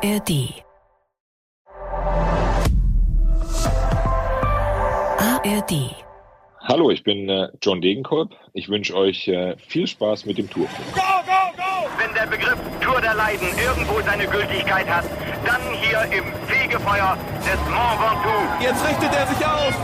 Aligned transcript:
ARD. 0.00 0.62
ARD. 5.18 5.72
Hallo, 6.60 6.90
ich 6.90 7.02
bin 7.02 7.28
äh, 7.28 7.48
John 7.60 7.80
Degenkolb. 7.80 8.30
Ich 8.52 8.68
wünsche 8.68 8.94
euch 8.94 9.26
äh, 9.26 9.56
viel 9.56 9.88
Spaß 9.88 10.26
mit 10.26 10.38
dem 10.38 10.48
Tourfunk. 10.48 10.94
Go, 10.94 11.00
go, 11.00 11.56
go! 11.56 11.88
Wenn 11.98 12.14
der 12.14 12.26
Begriff 12.26 12.58
Tour 12.80 13.00
der 13.00 13.14
Leiden 13.14 13.48
irgendwo 13.58 14.00
seine 14.02 14.28
Gültigkeit 14.28 14.86
hat, 14.88 15.04
dann 15.44 15.62
hier 15.80 16.02
im 16.16 16.24
Fegefeuer 16.46 17.18
des 17.38 17.58
Mont 17.68 17.98
Ventoux. 18.00 18.62
Jetzt 18.62 18.86
richtet 18.86 19.12
er 19.12 19.26
sich 19.26 19.44
auf 19.44 19.74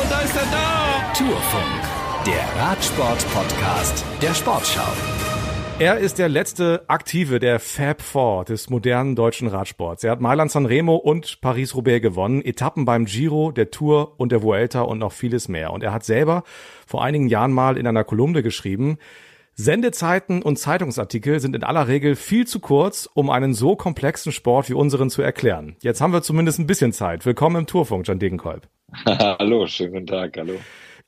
und 0.00 0.10
da 0.10 0.20
ist 0.20 0.36
er 0.36 0.46
da. 0.50 1.12
Tourfunk, 1.12 1.82
der 2.24 2.62
Radsport-Podcast 2.62 4.04
der 4.22 4.32
Sportschau. 4.32 5.19
Er 5.80 5.96
ist 5.96 6.18
der 6.18 6.28
letzte 6.28 6.84
Aktive 6.88 7.38
der 7.38 7.58
Fab 7.58 8.02
Four 8.02 8.44
des 8.44 8.68
modernen 8.68 9.16
deutschen 9.16 9.48
Radsports. 9.48 10.04
Er 10.04 10.10
hat 10.10 10.20
Mailand 10.20 10.50
Sanremo 10.50 10.94
und 10.94 11.40
Paris-Roubaix 11.40 12.02
gewonnen, 12.02 12.42
Etappen 12.44 12.84
beim 12.84 13.06
Giro, 13.06 13.50
der 13.50 13.70
Tour 13.70 14.12
und 14.18 14.30
der 14.30 14.42
Vuelta 14.42 14.82
und 14.82 14.98
noch 14.98 15.12
vieles 15.12 15.48
mehr. 15.48 15.72
Und 15.72 15.82
er 15.82 15.94
hat 15.94 16.04
selber 16.04 16.42
vor 16.86 17.02
einigen 17.02 17.28
Jahren 17.28 17.50
mal 17.50 17.78
in 17.78 17.86
einer 17.86 18.04
Kolumne 18.04 18.42
geschrieben, 18.42 18.98
Sendezeiten 19.54 20.42
und 20.42 20.58
Zeitungsartikel 20.58 21.40
sind 21.40 21.56
in 21.56 21.64
aller 21.64 21.88
Regel 21.88 22.14
viel 22.14 22.46
zu 22.46 22.60
kurz, 22.60 23.08
um 23.14 23.30
einen 23.30 23.54
so 23.54 23.74
komplexen 23.74 24.32
Sport 24.32 24.68
wie 24.68 24.74
unseren 24.74 25.08
zu 25.08 25.22
erklären. 25.22 25.76
Jetzt 25.80 26.02
haben 26.02 26.12
wir 26.12 26.20
zumindest 26.20 26.58
ein 26.58 26.66
bisschen 26.66 26.92
Zeit. 26.92 27.24
Willkommen 27.24 27.56
im 27.56 27.66
Tourfunk, 27.66 28.06
Jan 28.06 28.18
Degenkolb. 28.18 28.68
hallo, 29.06 29.66
schönen 29.66 29.92
guten 29.92 30.06
Tag, 30.08 30.36
hallo. 30.36 30.58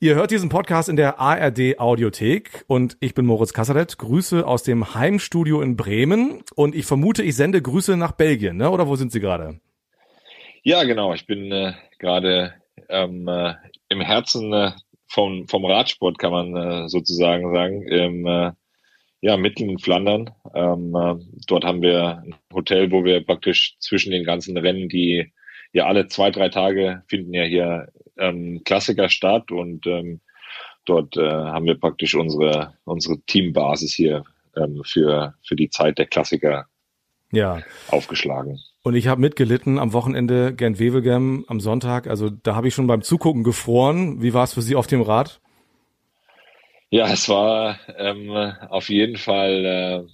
Ihr 0.03 0.15
hört 0.15 0.31
diesen 0.31 0.49
Podcast 0.49 0.89
in 0.89 0.97
der 0.97 1.21
ARD 1.21 1.79
Audiothek 1.79 2.65
und 2.67 2.97
ich 2.99 3.13
bin 3.13 3.25
Moritz 3.25 3.53
Kassadet. 3.53 3.97
Grüße 3.97 4.45
aus 4.45 4.61
dem 4.61 4.95
Heimstudio 4.95 5.61
in 5.61 5.77
Bremen 5.77 6.43
und 6.55 6.75
ich 6.75 6.85
vermute, 6.85 7.23
ich 7.23 7.37
sende 7.37 7.61
Grüße 7.61 7.95
nach 7.95 8.11
Belgien, 8.11 8.57
ne? 8.57 8.69
oder 8.69 8.89
wo 8.89 8.97
sind 8.97 9.13
Sie 9.13 9.21
gerade? 9.21 9.61
Ja, 10.61 10.83
genau. 10.83 11.13
Ich 11.13 11.25
bin 11.25 11.49
äh, 11.53 11.71
gerade 11.99 12.53
ähm, 12.89 13.29
äh, 13.29 13.53
im 13.87 14.01
Herzen 14.01 14.51
äh, 14.51 14.71
vom, 15.07 15.47
vom 15.47 15.63
Radsport, 15.63 16.19
kann 16.19 16.33
man 16.33 16.55
äh, 16.57 16.89
sozusagen 16.89 17.53
sagen, 17.53 17.87
im 17.87 18.25
äh, 18.25 18.51
ja, 19.21 19.37
mitten 19.37 19.69
in 19.69 19.79
Flandern. 19.79 20.31
Ähm, 20.53 20.93
äh, 20.93 21.15
dort 21.47 21.63
haben 21.63 21.81
wir 21.81 22.17
ein 22.25 22.35
Hotel, 22.53 22.91
wo 22.91 23.05
wir 23.05 23.25
praktisch 23.25 23.77
zwischen 23.79 24.11
den 24.11 24.25
ganzen 24.25 24.57
Rennen, 24.57 24.89
die 24.89 25.31
ja 25.71 25.85
alle 25.85 26.07
zwei, 26.07 26.29
drei 26.29 26.49
Tage 26.49 27.03
finden 27.07 27.33
ja 27.33 27.43
hier 27.43 27.87
ähm, 28.17 28.61
Klassiker 28.63 29.09
statt 29.09 29.51
und 29.51 29.85
ähm, 29.87 30.21
dort 30.85 31.17
äh, 31.17 31.29
haben 31.29 31.65
wir 31.65 31.79
praktisch 31.79 32.15
unsere, 32.15 32.73
unsere 32.85 33.19
Teambasis 33.21 33.93
hier 33.93 34.23
ähm, 34.55 34.81
für, 34.85 35.35
für 35.45 35.55
die 35.55 35.69
Zeit 35.69 35.97
der 35.97 36.05
Klassiker 36.05 36.67
ja. 37.31 37.61
aufgeschlagen. 37.89 38.59
Und 38.83 38.95
ich 38.95 39.07
habe 39.07 39.21
mitgelitten 39.21 39.79
am 39.79 39.93
Wochenende 39.93 40.53
Gent-Wevelgem 40.53 41.45
am 41.47 41.59
Sonntag. 41.59 42.07
Also 42.07 42.29
da 42.29 42.55
habe 42.55 42.67
ich 42.67 42.73
schon 42.73 42.87
beim 42.87 43.01
Zugucken 43.01 43.43
gefroren. 43.43 44.21
Wie 44.21 44.33
war 44.33 44.43
es 44.43 44.53
für 44.53 44.61
Sie 44.61 44.75
auf 44.75 44.87
dem 44.87 45.01
Rad? 45.01 45.39
Ja, 46.89 47.11
es 47.11 47.27
war 47.29 47.79
ähm, 47.97 48.29
auf 48.69 48.89
jeden 48.89 49.17
Fall 49.17 50.05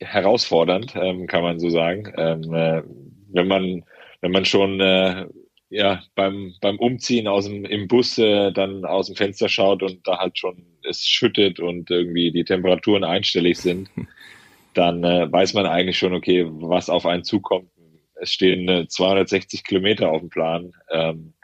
äh, 0.00 0.04
herausfordernd, 0.04 0.94
ähm, 0.96 1.26
kann 1.26 1.42
man 1.42 1.58
so 1.58 1.68
sagen. 1.70 2.10
Ähm, 2.16 2.54
äh, 2.54 2.82
wenn 3.28 3.48
man 3.48 3.84
wenn 4.20 4.32
man 4.32 4.46
schon 4.46 4.80
äh, 4.80 5.26
ja 5.74 6.02
beim 6.14 6.54
beim 6.60 6.78
Umziehen 6.78 7.26
aus 7.26 7.46
dem 7.46 7.64
im 7.64 7.88
Bus 7.88 8.16
äh, 8.18 8.52
dann 8.52 8.84
aus 8.84 9.08
dem 9.08 9.16
Fenster 9.16 9.48
schaut 9.48 9.82
und 9.82 10.06
da 10.06 10.18
halt 10.18 10.38
schon 10.38 10.64
es 10.82 11.06
schüttet 11.06 11.60
und 11.60 11.90
irgendwie 11.90 12.30
die 12.30 12.44
Temperaturen 12.44 13.04
einstellig 13.04 13.58
sind, 13.58 13.90
dann 14.74 15.02
äh, 15.04 15.30
weiß 15.30 15.54
man 15.54 15.66
eigentlich 15.66 15.98
schon, 15.98 16.14
okay, 16.14 16.46
was 16.48 16.90
auf 16.90 17.06
einen 17.06 17.24
zukommt. 17.24 17.70
Es 18.14 18.32
stehen 18.32 18.68
äh, 18.68 18.86
260 18.86 19.64
Kilometer 19.64 20.10
auf 20.10 20.20
dem 20.20 20.30
Plan. 20.30 20.72
Ähm, 20.90 21.34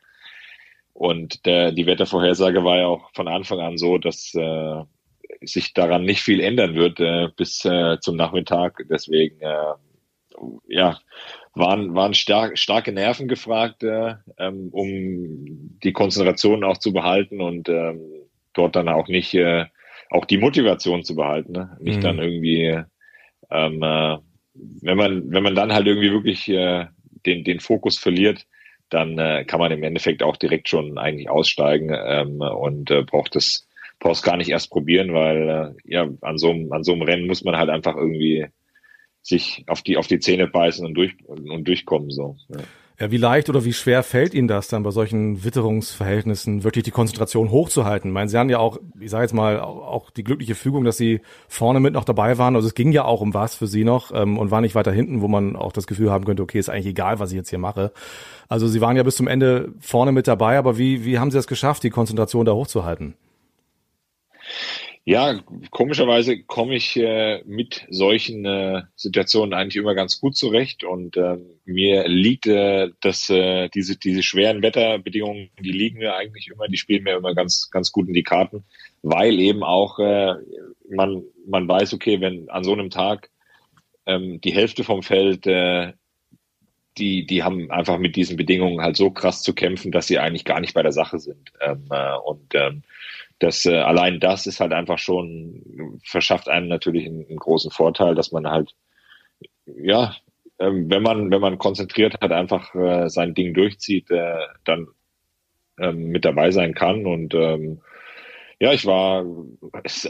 und 0.93 1.47
der, 1.47 1.73
die 1.73 1.87
Wettervorhersage 1.87 2.63
war 2.63 2.79
ja 2.79 2.87
auch 2.87 3.11
von 3.15 3.27
Anfang 3.27 3.61
an 3.61 3.79
so, 3.79 3.99
dass 3.99 4.35
äh, 4.35 4.83
sich 5.41 5.73
daran 5.73 6.05
nicht 6.05 6.23
viel 6.23 6.41
ändern 6.41 6.75
wird 6.75 7.01
äh, 7.01 7.29
bis 7.37 7.65
äh, 7.65 7.99
zum 8.01 8.17
Nachmittag. 8.17 8.85
Deswegen 8.89 9.41
äh, 9.41 9.75
ja, 10.69 10.99
waren, 11.61 11.95
waren 11.95 12.15
stark, 12.15 12.59
starke 12.59 12.93
Nerven 12.93 13.29
gefragt, 13.29 13.83
äh, 13.83 14.15
ähm, 14.39 14.69
um 14.73 15.79
die 15.83 15.93
Konzentration 15.93 16.65
auch 16.65 16.79
zu 16.79 16.93
behalten 16.93 17.41
und 17.41 17.69
ähm, 17.69 18.01
dort 18.53 18.75
dann 18.75 18.89
auch 18.89 19.09
nicht, 19.09 19.35
äh, 19.35 19.67
auch 20.11 20.25
die 20.25 20.39
Motivation 20.39 21.05
zu 21.05 21.15
behalten. 21.15 21.53
Ne? 21.53 21.77
Nicht 21.81 21.99
mhm. 21.99 22.03
dann 22.03 22.19
irgendwie, 22.19 22.83
ähm, 23.51 23.83
äh, 23.83 24.19
wenn 24.83 24.97
man, 24.97 25.31
wenn 25.31 25.43
man 25.43 25.55
dann 25.55 25.73
halt 25.73 25.87
irgendwie 25.87 26.11
wirklich 26.11 26.49
äh, 26.49 26.87
den, 27.27 27.45
den 27.45 27.61
Fokus 27.61 27.99
verliert, 27.99 28.47
dann 28.89 29.19
äh, 29.19 29.45
kann 29.45 29.61
man 29.61 29.71
im 29.71 29.85
Endeffekt 29.85 30.23
auch 30.23 30.37
direkt 30.37 30.69
schon 30.69 30.99
eigentlich 30.99 31.31
aussteigen 31.31 31.91
ähm, 31.95 32.41
und 32.41 32.91
äh, 32.91 33.03
braucht 33.03 33.37
das 33.37 33.67
brauchst 34.01 34.25
gar 34.25 34.37
nicht 34.37 34.51
erst 34.51 34.71
probieren, 34.71 35.13
weil 35.13 35.49
äh, 35.49 35.93
ja 35.93 36.09
an 36.23 36.39
so 36.39 36.51
einem 36.51 36.73
an 36.73 36.83
so 36.83 36.93
einem 36.93 37.03
Rennen 37.03 37.27
muss 37.27 37.45
man 37.45 37.57
halt 37.57 37.71
einfach 37.71 37.95
irgendwie 37.95 38.47
sich 39.23 39.65
auf 39.67 39.83
die, 39.83 39.97
auf 39.97 40.07
die 40.07 40.19
Zähne 40.19 40.47
beißen 40.47 40.85
und, 40.85 40.95
durch, 40.95 41.15
und 41.27 41.67
durchkommen. 41.67 42.11
So. 42.11 42.37
Ja. 42.49 42.59
Ja, 43.01 43.11
wie 43.11 43.17
leicht 43.17 43.49
oder 43.49 43.65
wie 43.65 43.73
schwer 43.73 44.03
fällt 44.03 44.35
Ihnen 44.35 44.47
das 44.47 44.69
dann 44.69 44.83
bei 44.83 44.91
solchen 44.91 45.43
Witterungsverhältnissen 45.43 46.65
wirklich 46.65 46.85
die 46.85 46.91
Konzentration 46.91 47.51
hochzuhalten? 47.51 48.11
Ich 48.11 48.13
meine, 48.15 48.29
Sie 48.29 48.37
haben 48.37 48.51
ja 48.51 48.59
auch, 48.59 48.77
ich 49.01 49.11
sage 49.11 49.23
jetzt 49.23 49.33
mal, 49.33 49.59
auch 49.59 50.11
die 50.11 50.23
glückliche 50.23 50.55
Fügung, 50.55 50.85
dass 50.85 50.99
Sie 50.99 51.23
vorne 51.49 51.81
mit 51.81 51.95
noch 51.95 52.05
dabei 52.05 52.37
waren. 52.37 52.57
Also 52.57 52.69
es 52.69 52.75
ging 52.75 52.93
ja 52.93 53.07
auch 53.07 53.23
um 53.23 53.33
was 53.33 53.55
für 53.55 53.67
Sie 53.67 53.85
noch 53.85 54.13
ähm, 54.15 54.37
und 54.37 54.51
war 54.51 54.61
nicht 54.61 54.75
weiter 54.75 54.93
hinten, 54.93 55.23
wo 55.23 55.29
man 55.29 55.57
auch 55.57 55.73
das 55.73 55.87
Gefühl 55.87 56.11
haben 56.11 56.27
könnte, 56.27 56.43
okay, 56.43 56.59
ist 56.59 56.69
eigentlich 56.69 56.89
egal, 56.89 57.19
was 57.19 57.31
ich 57.31 57.37
jetzt 57.37 57.49
hier 57.49 57.59
mache. 57.59 57.91
Also 58.51 58.69
Sie 58.69 58.83
waren 58.83 58.99
ja 58.99 59.03
bis 59.03 59.17
zum 59.17 59.29
Ende 59.29 59.73
vorne 59.81 60.13
mit 60.13 60.29
dabei, 60.29 60.59
aber 60.59 60.77
wie, 60.77 61.03
wie 61.07 61.19
haben 61.19 61.31
Sie 61.31 61.39
es 61.39 61.47
geschafft, 61.47 61.83
die 61.85 61.91
Konzentration 61.91 62.45
da 62.45 62.53
hochzuhalten? 62.53 63.15
Ja, 65.11 65.41
komischerweise 65.73 66.45
komme 66.45 66.77
ich 66.77 66.97
äh, 66.97 67.43
mit 67.45 67.85
solchen 67.91 68.45
äh, 68.45 68.83
Situationen 68.95 69.55
eigentlich 69.55 69.75
immer 69.75 69.97
ganz 69.97 70.21
gut 70.21 70.37
zurecht 70.37 70.85
und 70.85 71.17
äh, 71.17 71.37
mir 71.65 72.07
liegt 72.07 72.47
äh, 72.47 72.91
das, 73.01 73.29
äh, 73.29 73.69
diese, 73.71 73.99
diese 73.99 74.23
schweren 74.23 74.63
Wetterbedingungen, 74.63 75.51
die 75.59 75.73
liegen 75.73 75.99
mir 75.99 76.15
eigentlich 76.15 76.47
immer, 76.47 76.69
die 76.69 76.77
spielen 76.77 77.03
mir 77.03 77.17
immer 77.17 77.35
ganz, 77.35 77.71
ganz 77.73 77.91
gut 77.91 78.07
in 78.07 78.15
die 78.15 78.23
Karten, 78.23 78.63
weil 79.03 79.41
eben 79.41 79.65
auch 79.65 79.99
äh, 79.99 80.35
man, 80.89 81.25
man 81.45 81.67
weiß, 81.67 81.93
okay, 81.93 82.21
wenn 82.21 82.49
an 82.49 82.63
so 82.63 82.73
einem 82.73 82.91
Tag 82.91 83.31
ähm, 84.07 84.41
die 84.41 84.55
Hälfte 84.55 84.85
vom 84.85 85.03
Feld 85.03 85.45
äh, 85.49 85.93
die, 86.99 87.27
die 87.27 87.43
haben 87.43 87.69
einfach 87.73 87.99
mit 87.99 88.15
diesen 88.15 88.37
Bedingungen 88.37 88.81
halt 88.81 88.97
so 88.97 89.11
krass 89.11 89.43
zu 89.43 89.55
kämpfen, 89.55 89.91
dass 89.91 90.07
sie 90.07 90.21
eigentlich 90.21 90.45
gar 90.45 90.61
nicht 90.61 90.75
bei 90.75 90.83
der 90.83 90.93
Sache 90.93 91.19
sind. 91.19 91.51
Ähm, 91.61 91.87
äh, 91.91 92.17
und 92.17 92.55
ähm, 92.55 92.83
das 93.41 93.67
äh, 93.67 93.77
allein 93.77 94.21
das 94.21 94.47
ist 94.47 94.61
halt 94.61 94.73
einfach 94.73 94.99
schon 94.99 95.99
verschafft 96.05 96.49
einem 96.49 96.69
natürlich 96.69 97.07
einen, 97.07 97.27
einen 97.27 97.39
großen 97.39 97.71
Vorteil, 97.71 98.15
dass 98.15 98.33
man 98.33 98.49
halt 98.49 98.75
ja, 99.67 100.15
ähm, 100.59 100.91
wenn 100.91 101.03
man 101.03 101.31
wenn 101.31 101.41
man 101.41 101.59
konzentriert 101.59 102.21
hat, 102.21 102.33
einfach 102.33 102.75
äh, 102.75 103.09
sein 103.09 103.35
Ding 103.35 103.55
durchzieht, 103.55 104.11
äh, 104.11 104.47
dann 104.65 104.89
ähm, 105.79 106.09
mit 106.09 106.25
dabei 106.25 106.51
sein 106.51 106.75
kann. 106.75 107.07
Und 107.07 107.35
ähm, 107.35 107.81
ja, 108.61 108.73
ich 108.73 108.85
war 108.87 109.25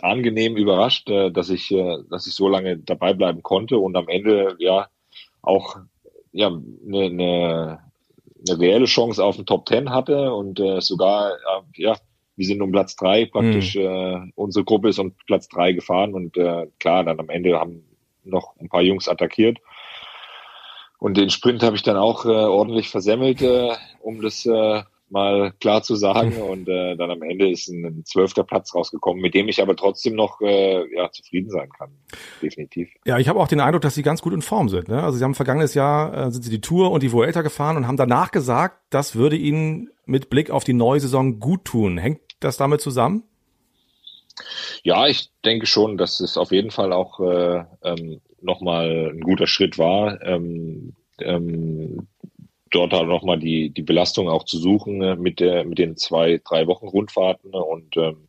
angenehm 0.02 0.56
überrascht, 0.56 1.08
äh, 1.08 1.30
dass 1.30 1.50
ich 1.50 1.70
äh, 1.70 1.98
dass 2.10 2.26
ich 2.26 2.34
so 2.34 2.48
lange 2.48 2.78
dabei 2.78 3.14
bleiben 3.14 3.42
konnte 3.42 3.78
und 3.78 3.96
am 3.96 4.08
Ende 4.08 4.56
ja 4.58 4.88
auch 5.42 5.76
ja 6.32 6.48
eine, 6.48 7.04
eine, 7.04 7.80
eine 8.48 8.60
reelle 8.60 8.86
Chance 8.86 9.22
auf 9.22 9.36
den 9.36 9.46
Top 9.46 9.66
Ten 9.66 9.90
hatte 9.90 10.34
und 10.34 10.58
äh, 10.58 10.80
sogar 10.80 11.32
ja 11.76 11.96
wir 12.40 12.46
sind 12.46 12.62
um 12.62 12.72
Platz 12.72 12.96
drei 12.96 13.26
praktisch, 13.26 13.76
mhm. 13.76 13.82
äh, 13.82 14.32
unsere 14.34 14.64
Gruppe 14.64 14.88
ist 14.88 14.98
um 14.98 15.12
Platz 15.26 15.46
drei 15.46 15.72
gefahren 15.72 16.14
und 16.14 16.38
äh, 16.38 16.68
klar, 16.78 17.04
dann 17.04 17.20
am 17.20 17.28
Ende 17.28 17.60
haben 17.60 17.84
noch 18.24 18.56
ein 18.58 18.70
paar 18.70 18.80
Jungs 18.80 19.08
attackiert. 19.08 19.58
Und 20.98 21.18
den 21.18 21.28
Sprint 21.28 21.62
habe 21.62 21.76
ich 21.76 21.82
dann 21.82 21.98
auch 21.98 22.24
äh, 22.24 22.28
ordentlich 22.28 22.88
versemmelt, 22.88 23.42
äh, 23.42 23.72
um 24.00 24.22
das 24.22 24.46
äh, 24.46 24.82
mal 25.10 25.52
klar 25.60 25.82
zu 25.82 25.96
sagen. 25.96 26.40
Und 26.40 26.66
äh, 26.66 26.96
dann 26.96 27.10
am 27.10 27.20
Ende 27.22 27.50
ist 27.50 27.68
ein 27.68 28.04
zwölfter 28.06 28.44
Platz 28.44 28.74
rausgekommen, 28.74 29.20
mit 29.20 29.34
dem 29.34 29.48
ich 29.48 29.60
aber 29.60 29.76
trotzdem 29.76 30.14
noch 30.14 30.40
äh, 30.40 30.94
ja, 30.94 31.10
zufrieden 31.10 31.50
sein 31.50 31.68
kann. 31.76 31.90
Definitiv. 32.40 32.88
Ja, 33.04 33.18
ich 33.18 33.28
habe 33.28 33.38
auch 33.38 33.48
den 33.48 33.60
Eindruck, 33.60 33.82
dass 33.82 33.94
Sie 33.94 34.02
ganz 34.02 34.22
gut 34.22 34.32
in 34.32 34.40
Form 34.40 34.70
sind. 34.70 34.88
Ne? 34.88 35.02
Also 35.02 35.18
Sie 35.18 35.24
haben 35.24 35.34
vergangenes 35.34 35.74
Jahr 35.74 36.28
äh, 36.28 36.30
sind 36.30 36.42
Sie 36.42 36.50
die 36.50 36.62
Tour 36.62 36.90
und 36.90 37.02
die 37.02 37.12
Vuelta 37.12 37.42
gefahren 37.42 37.76
und 37.76 37.86
haben 37.86 37.98
danach 37.98 38.30
gesagt, 38.30 38.78
das 38.88 39.14
würde 39.14 39.36
Ihnen 39.36 39.90
mit 40.06 40.30
Blick 40.30 40.50
auf 40.50 40.64
die 40.64 40.72
neue 40.72 41.00
Saison 41.00 41.38
gut 41.38 41.64
tun. 41.64 41.98
Hängt 41.98 42.20
das 42.40 42.56
damit 42.56 42.80
zusammen? 42.80 43.24
Ja, 44.82 45.06
ich 45.06 45.30
denke 45.44 45.66
schon, 45.66 45.98
dass 45.98 46.20
es 46.20 46.36
auf 46.36 46.52
jeden 46.52 46.70
Fall 46.70 46.92
auch 46.92 47.20
äh, 47.20 47.64
ähm, 47.82 48.20
nochmal 48.40 49.10
ein 49.12 49.20
guter 49.20 49.46
Schritt 49.46 49.78
war, 49.78 50.22
ähm, 50.22 50.94
ähm, 51.18 52.08
dort 52.70 52.92
halt 52.92 53.08
nochmal 53.08 53.38
die, 53.38 53.70
die 53.70 53.82
Belastung 53.82 54.28
auch 54.28 54.44
zu 54.44 54.58
suchen 54.58 54.98
ne, 54.98 55.16
mit, 55.16 55.40
der, 55.40 55.64
mit 55.64 55.78
den 55.78 55.96
zwei, 55.96 56.40
drei 56.44 56.66
Wochen 56.66 56.88
Rundfahrten. 56.88 57.52
Und 57.52 57.96
ähm, 57.96 58.28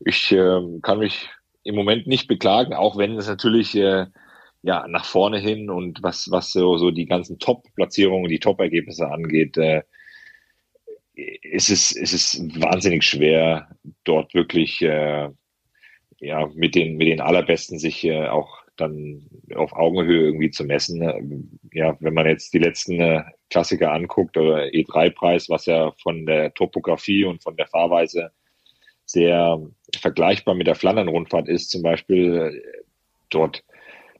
ich 0.00 0.32
äh, 0.32 0.60
kann 0.82 0.98
mich 0.98 1.28
im 1.62 1.74
Moment 1.74 2.06
nicht 2.06 2.28
beklagen, 2.28 2.74
auch 2.74 2.96
wenn 2.96 3.16
es 3.16 3.28
natürlich 3.28 3.76
äh, 3.76 4.06
ja, 4.62 4.86
nach 4.88 5.04
vorne 5.04 5.38
hin 5.38 5.70
und 5.70 6.02
was, 6.02 6.30
was 6.30 6.52
so, 6.52 6.78
so 6.78 6.90
die 6.90 7.06
ganzen 7.06 7.38
Top-Platzierungen, 7.38 8.28
die 8.28 8.38
Top-Ergebnisse 8.40 9.08
angeht, 9.08 9.56
äh, 9.58 9.82
ist 11.14 11.70
es, 11.70 11.92
ist 11.92 12.12
es 12.12 12.60
wahnsinnig 12.60 13.04
schwer, 13.04 13.68
dort 14.04 14.34
wirklich 14.34 14.80
äh, 14.82 15.28
ja, 16.18 16.46
mit 16.54 16.74
den, 16.74 16.96
mit 16.96 17.08
den 17.08 17.20
allerbesten 17.20 17.78
sich 17.78 18.04
äh, 18.04 18.28
auch 18.28 18.62
dann 18.76 19.28
auf 19.54 19.72
Augenhöhe 19.72 20.26
irgendwie 20.26 20.50
zu 20.50 20.64
messen. 20.64 21.60
Ja, 21.72 21.96
wenn 22.00 22.14
man 22.14 22.26
jetzt 22.26 22.54
die 22.54 22.58
letzten 22.58 23.00
äh, 23.00 23.22
Klassiker 23.50 23.92
anguckt 23.92 24.36
oder 24.36 24.64
E3-Preis, 24.64 25.50
was 25.50 25.66
ja 25.66 25.92
von 26.02 26.24
der 26.24 26.54
Topografie 26.54 27.24
und 27.24 27.42
von 27.42 27.56
der 27.56 27.66
Fahrweise 27.66 28.30
sehr 29.04 29.60
vergleichbar 30.00 30.54
mit 30.54 30.66
der 30.66 30.74
Flandern-Rundfahrt 30.74 31.48
ist, 31.48 31.70
zum 31.70 31.82
Beispiel 31.82 32.62
dort, 33.28 33.62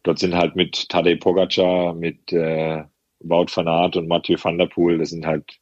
dort 0.03 0.19
sind 0.19 0.35
halt 0.35 0.55
mit 0.55 0.89
Tadej 0.91 1.17
Pogacar, 1.17 1.94
mit 1.94 2.33
äh, 2.33 2.83
Wout 3.21 3.47
van 3.55 3.69
Aert 3.69 3.97
und 3.97 4.09
Mathieu 4.09 4.37
van 4.43 4.59
der 4.59 4.67
Poel, 4.67 4.99
das 4.99 5.11
sind 5.11 5.25
halt 5.25 5.62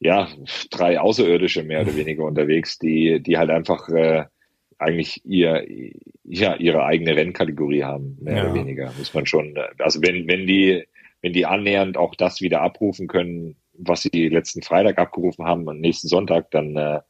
ja 0.00 0.28
drei 0.70 1.00
Außerirdische 1.00 1.62
mehr 1.62 1.82
oder 1.82 1.96
weniger 1.96 2.24
unterwegs, 2.24 2.78
die, 2.78 3.20
die 3.20 3.38
halt 3.38 3.50
einfach 3.50 3.88
äh, 3.88 4.24
eigentlich 4.78 5.24
ihr, 5.24 5.66
ja, 6.24 6.54
ihre 6.56 6.84
eigene 6.84 7.16
Rennkategorie 7.16 7.84
haben, 7.84 8.18
mehr 8.20 8.36
ja. 8.36 8.44
oder 8.44 8.54
weniger, 8.54 8.92
muss 8.98 9.14
man 9.14 9.26
schon. 9.26 9.54
Also 9.78 10.02
wenn, 10.02 10.28
wenn 10.28 10.46
die, 10.46 10.84
wenn 11.22 11.32
die 11.32 11.46
annähernd 11.46 11.96
auch 11.96 12.14
das 12.14 12.40
wieder 12.40 12.60
abrufen 12.60 13.06
können, 13.06 13.56
was 13.72 14.02
sie 14.02 14.28
letzten 14.28 14.62
Freitag 14.62 14.98
abgerufen 14.98 15.44
haben 15.44 15.66
und 15.66 15.80
nächsten 15.80 16.08
Sonntag, 16.08 16.50
dann 16.50 16.76
äh, 16.76 17.00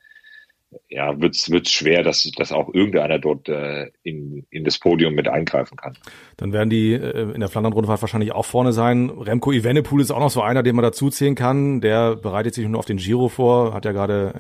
ja, 0.89 1.21
wird 1.21 1.35
es 1.35 1.71
schwer, 1.71 2.03
dass, 2.03 2.31
dass 2.37 2.53
auch 2.53 2.73
irgendeiner 2.73 3.19
dort 3.19 3.49
äh, 3.49 3.91
in, 4.03 4.47
in 4.51 4.65
das 4.65 4.79
Podium 4.79 5.15
mit 5.15 5.29
eingreifen 5.29 5.77
kann. 5.77 5.97
Dann 6.37 6.53
werden 6.53 6.71
die 6.71 6.93
äh, 6.93 7.33
in 7.33 7.41
der 7.41 7.49
Flandern-Rundfahrt 7.49 8.03
wahrscheinlich 8.03 8.33
auch 8.33 8.45
vorne 8.45 8.73
sein. 8.73 9.11
Remco 9.11 9.53
Evenepoel 9.53 10.01
ist 10.01 10.11
auch 10.11 10.21
noch 10.21 10.31
so 10.31 10.43
einer, 10.43 10.63
den 10.63 10.77
man 10.77 10.83
dazuzählen 10.83 11.35
kann. 11.35 11.81
Der 11.81 12.17
bereitet 12.17 12.55
sich 12.55 12.67
nur 12.67 12.79
auf 12.79 12.87
den 12.87 12.99
Giro 12.99 13.29
vor, 13.29 13.75
hat 13.75 13.85
ja 13.85 13.93
gerade 13.93 14.35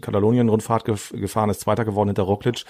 Katalonien-Rundfahrt 0.00 0.84
gef 0.84 1.12
gefahren, 1.12 1.50
ist 1.50 1.60
Zweiter 1.60 1.84
geworden 1.84 2.08
hinter 2.08 2.22
Roglic. 2.22 2.64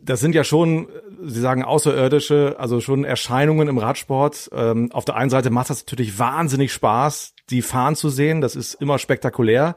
Das 0.00 0.20
sind 0.20 0.34
ja 0.34 0.44
schon, 0.44 0.88
Sie 1.24 1.40
sagen 1.40 1.64
außerirdische, 1.64 2.56
also 2.58 2.80
schon 2.80 3.04
Erscheinungen 3.04 3.68
im 3.68 3.78
Radsport. 3.78 4.50
Ähm, 4.52 4.90
auf 4.92 5.04
der 5.04 5.16
einen 5.16 5.30
Seite 5.30 5.50
macht 5.50 5.70
das 5.70 5.84
natürlich 5.84 6.18
wahnsinnig 6.18 6.72
Spaß, 6.72 7.34
die 7.50 7.62
fahren 7.62 7.96
zu 7.96 8.08
sehen. 8.08 8.40
Das 8.40 8.56
ist 8.56 8.74
immer 8.74 8.98
spektakulär. 8.98 9.74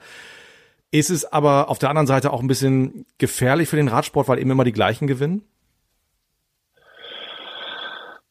Ist 0.92 1.10
es 1.10 1.26
aber 1.26 1.70
auf 1.70 1.78
der 1.78 1.90
anderen 1.90 2.08
Seite 2.08 2.34
auch 2.34 2.42
ein 2.42 2.48
bisschen 2.48 3.06
gefährlich 3.18 3.70
für 3.70 3.76
den 3.76 3.88
Radsport, 3.88 4.28
weil 4.28 4.40
eben 4.40 4.52
immer 4.52 4.64
die 4.64 4.72
gleichen 4.72 5.08
gewinnen? 5.08 5.44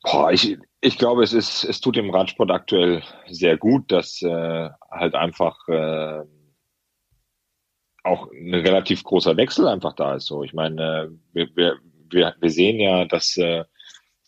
Boah, 0.02 0.32
ich, 0.32 0.58
ich 0.80 0.98
glaube, 0.98 1.22
es 1.22 1.32
ist, 1.32 1.64
es 1.64 1.80
tut 1.80 1.96
dem 1.96 2.10
Radsport 2.10 2.50
aktuell 2.50 3.02
sehr 3.28 3.56
gut, 3.56 3.92
dass 3.92 4.22
äh, 4.22 4.70
halt 4.90 5.14
einfach 5.14 5.56
äh, 5.68 6.22
auch 8.02 8.28
ein 8.32 8.54
relativ 8.54 9.04
großer 9.04 9.36
Wechsel 9.36 9.68
einfach 9.68 9.94
da 9.94 10.14
ist. 10.14 10.26
So, 10.26 10.42
ich 10.42 10.54
meine, 10.54 10.82
äh, 10.82 11.08
wir, 11.32 11.78
wir, 12.10 12.34
wir 12.40 12.50
sehen 12.50 12.80
ja, 12.80 13.04
dass 13.04 13.36
äh, 13.36 13.64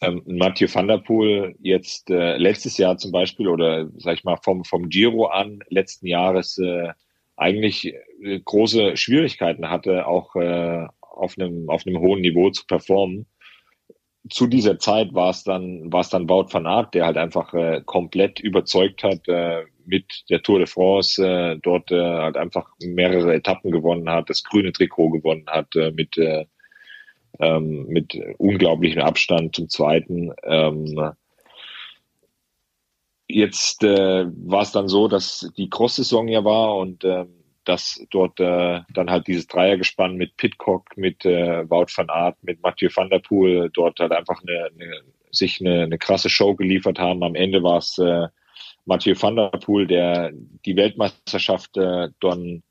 ähm, 0.02 0.22
Mathieu 0.26 0.68
van 0.72 0.88
der 0.88 0.98
Poel 0.98 1.56
jetzt 1.60 2.10
äh, 2.10 2.36
letztes 2.36 2.78
Jahr 2.78 2.96
zum 2.96 3.12
Beispiel 3.12 3.48
oder 3.48 3.88
sag 3.98 4.14
ich 4.14 4.24
mal 4.24 4.38
vom 4.42 4.64
vom 4.64 4.88
Giro 4.88 5.26
an 5.26 5.60
letzten 5.68 6.06
Jahres 6.06 6.58
äh, 6.58 6.92
eigentlich 7.40 7.94
äh, 8.22 8.40
große 8.44 8.96
Schwierigkeiten 8.96 9.70
hatte, 9.70 10.06
auch 10.06 10.36
äh, 10.36 10.86
auf 11.00 11.36
einem 11.38 11.68
auf 11.68 11.86
einem 11.86 11.98
hohen 11.98 12.20
Niveau 12.20 12.50
zu 12.50 12.66
performen. 12.66 13.26
Zu 14.28 14.46
dieser 14.46 14.78
Zeit 14.78 15.14
war 15.14 15.30
es 15.30 15.44
dann 15.44 15.92
war 15.92 16.00
es 16.02 16.10
dann 16.10 16.28
Wout 16.28 16.48
van 16.52 16.66
Aert, 16.66 16.94
der 16.94 17.06
halt 17.06 17.16
einfach 17.16 17.54
äh, 17.54 17.82
komplett 17.84 18.38
überzeugt 18.40 19.02
hat 19.02 19.26
äh, 19.28 19.64
mit 19.86 20.24
der 20.28 20.42
Tour 20.42 20.58
de 20.58 20.66
France, 20.66 21.26
äh, 21.26 21.58
dort 21.62 21.90
äh, 21.90 22.00
halt 22.00 22.36
einfach 22.36 22.70
mehrere 22.82 23.34
Etappen 23.34 23.70
gewonnen 23.72 24.08
hat, 24.10 24.28
das 24.28 24.44
grüne 24.44 24.72
Trikot 24.72 25.10
gewonnen 25.10 25.46
hat 25.48 25.74
äh, 25.74 25.90
mit 25.90 26.18
äh, 26.18 26.44
ähm, 27.38 27.86
mit 27.88 28.14
unglaublichem 28.36 29.00
Abstand 29.00 29.56
zum 29.56 29.68
zweiten. 29.70 30.32
Ähm, 30.44 31.12
Jetzt 33.32 33.82
äh, 33.84 34.26
war 34.26 34.62
es 34.62 34.72
dann 34.72 34.88
so, 34.88 35.08
dass 35.08 35.50
die 35.56 35.70
Cross-Saison 35.70 36.28
ja 36.28 36.44
war 36.44 36.76
und 36.76 37.04
äh, 37.04 37.26
dass 37.64 38.04
dort 38.10 38.40
äh, 38.40 38.80
dann 38.94 39.10
halt 39.10 39.26
dieses 39.26 39.46
Dreiergespann 39.46 40.16
mit 40.16 40.36
Pitcock, 40.36 40.96
mit 40.96 41.24
äh, 41.24 41.68
Wout 41.70 41.86
van 41.94 42.08
Aert, 42.08 42.42
mit 42.42 42.62
Mathieu 42.62 42.88
van 42.94 43.10
der 43.10 43.20
Poel 43.20 43.70
dort 43.72 44.00
halt 44.00 44.12
einfach 44.12 44.40
eine, 44.42 44.70
eine, 44.74 45.02
sich 45.30 45.60
eine, 45.60 45.82
eine 45.82 45.98
krasse 45.98 46.30
Show 46.30 46.54
geliefert 46.54 46.98
haben. 46.98 47.22
Am 47.22 47.34
Ende 47.34 47.62
war 47.62 47.78
es 47.78 47.98
äh, 47.98 48.28
Mathieu 48.86 49.14
van 49.20 49.36
der 49.36 49.48
Poel, 49.50 49.86
der 49.86 50.32
die 50.64 50.76
Weltmeisterschaft 50.76 51.76
äh, 51.76 52.08
dann 52.20 52.62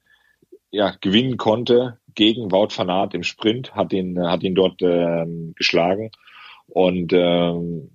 ja, 0.71 0.95
gewinnen 1.01 1.37
konnte 1.37 1.99
gegen 2.15 2.51
Wout 2.51 2.69
van 2.75 2.89
Aert 2.89 3.13
im 3.13 3.23
Sprint, 3.23 3.75
hat 3.75 3.93
ihn, 3.93 4.19
hat 4.19 4.43
ihn 4.43 4.55
dort 4.55 4.81
äh, 4.81 5.25
geschlagen. 5.55 6.11
Und 6.67 7.13
ähm, 7.13 7.91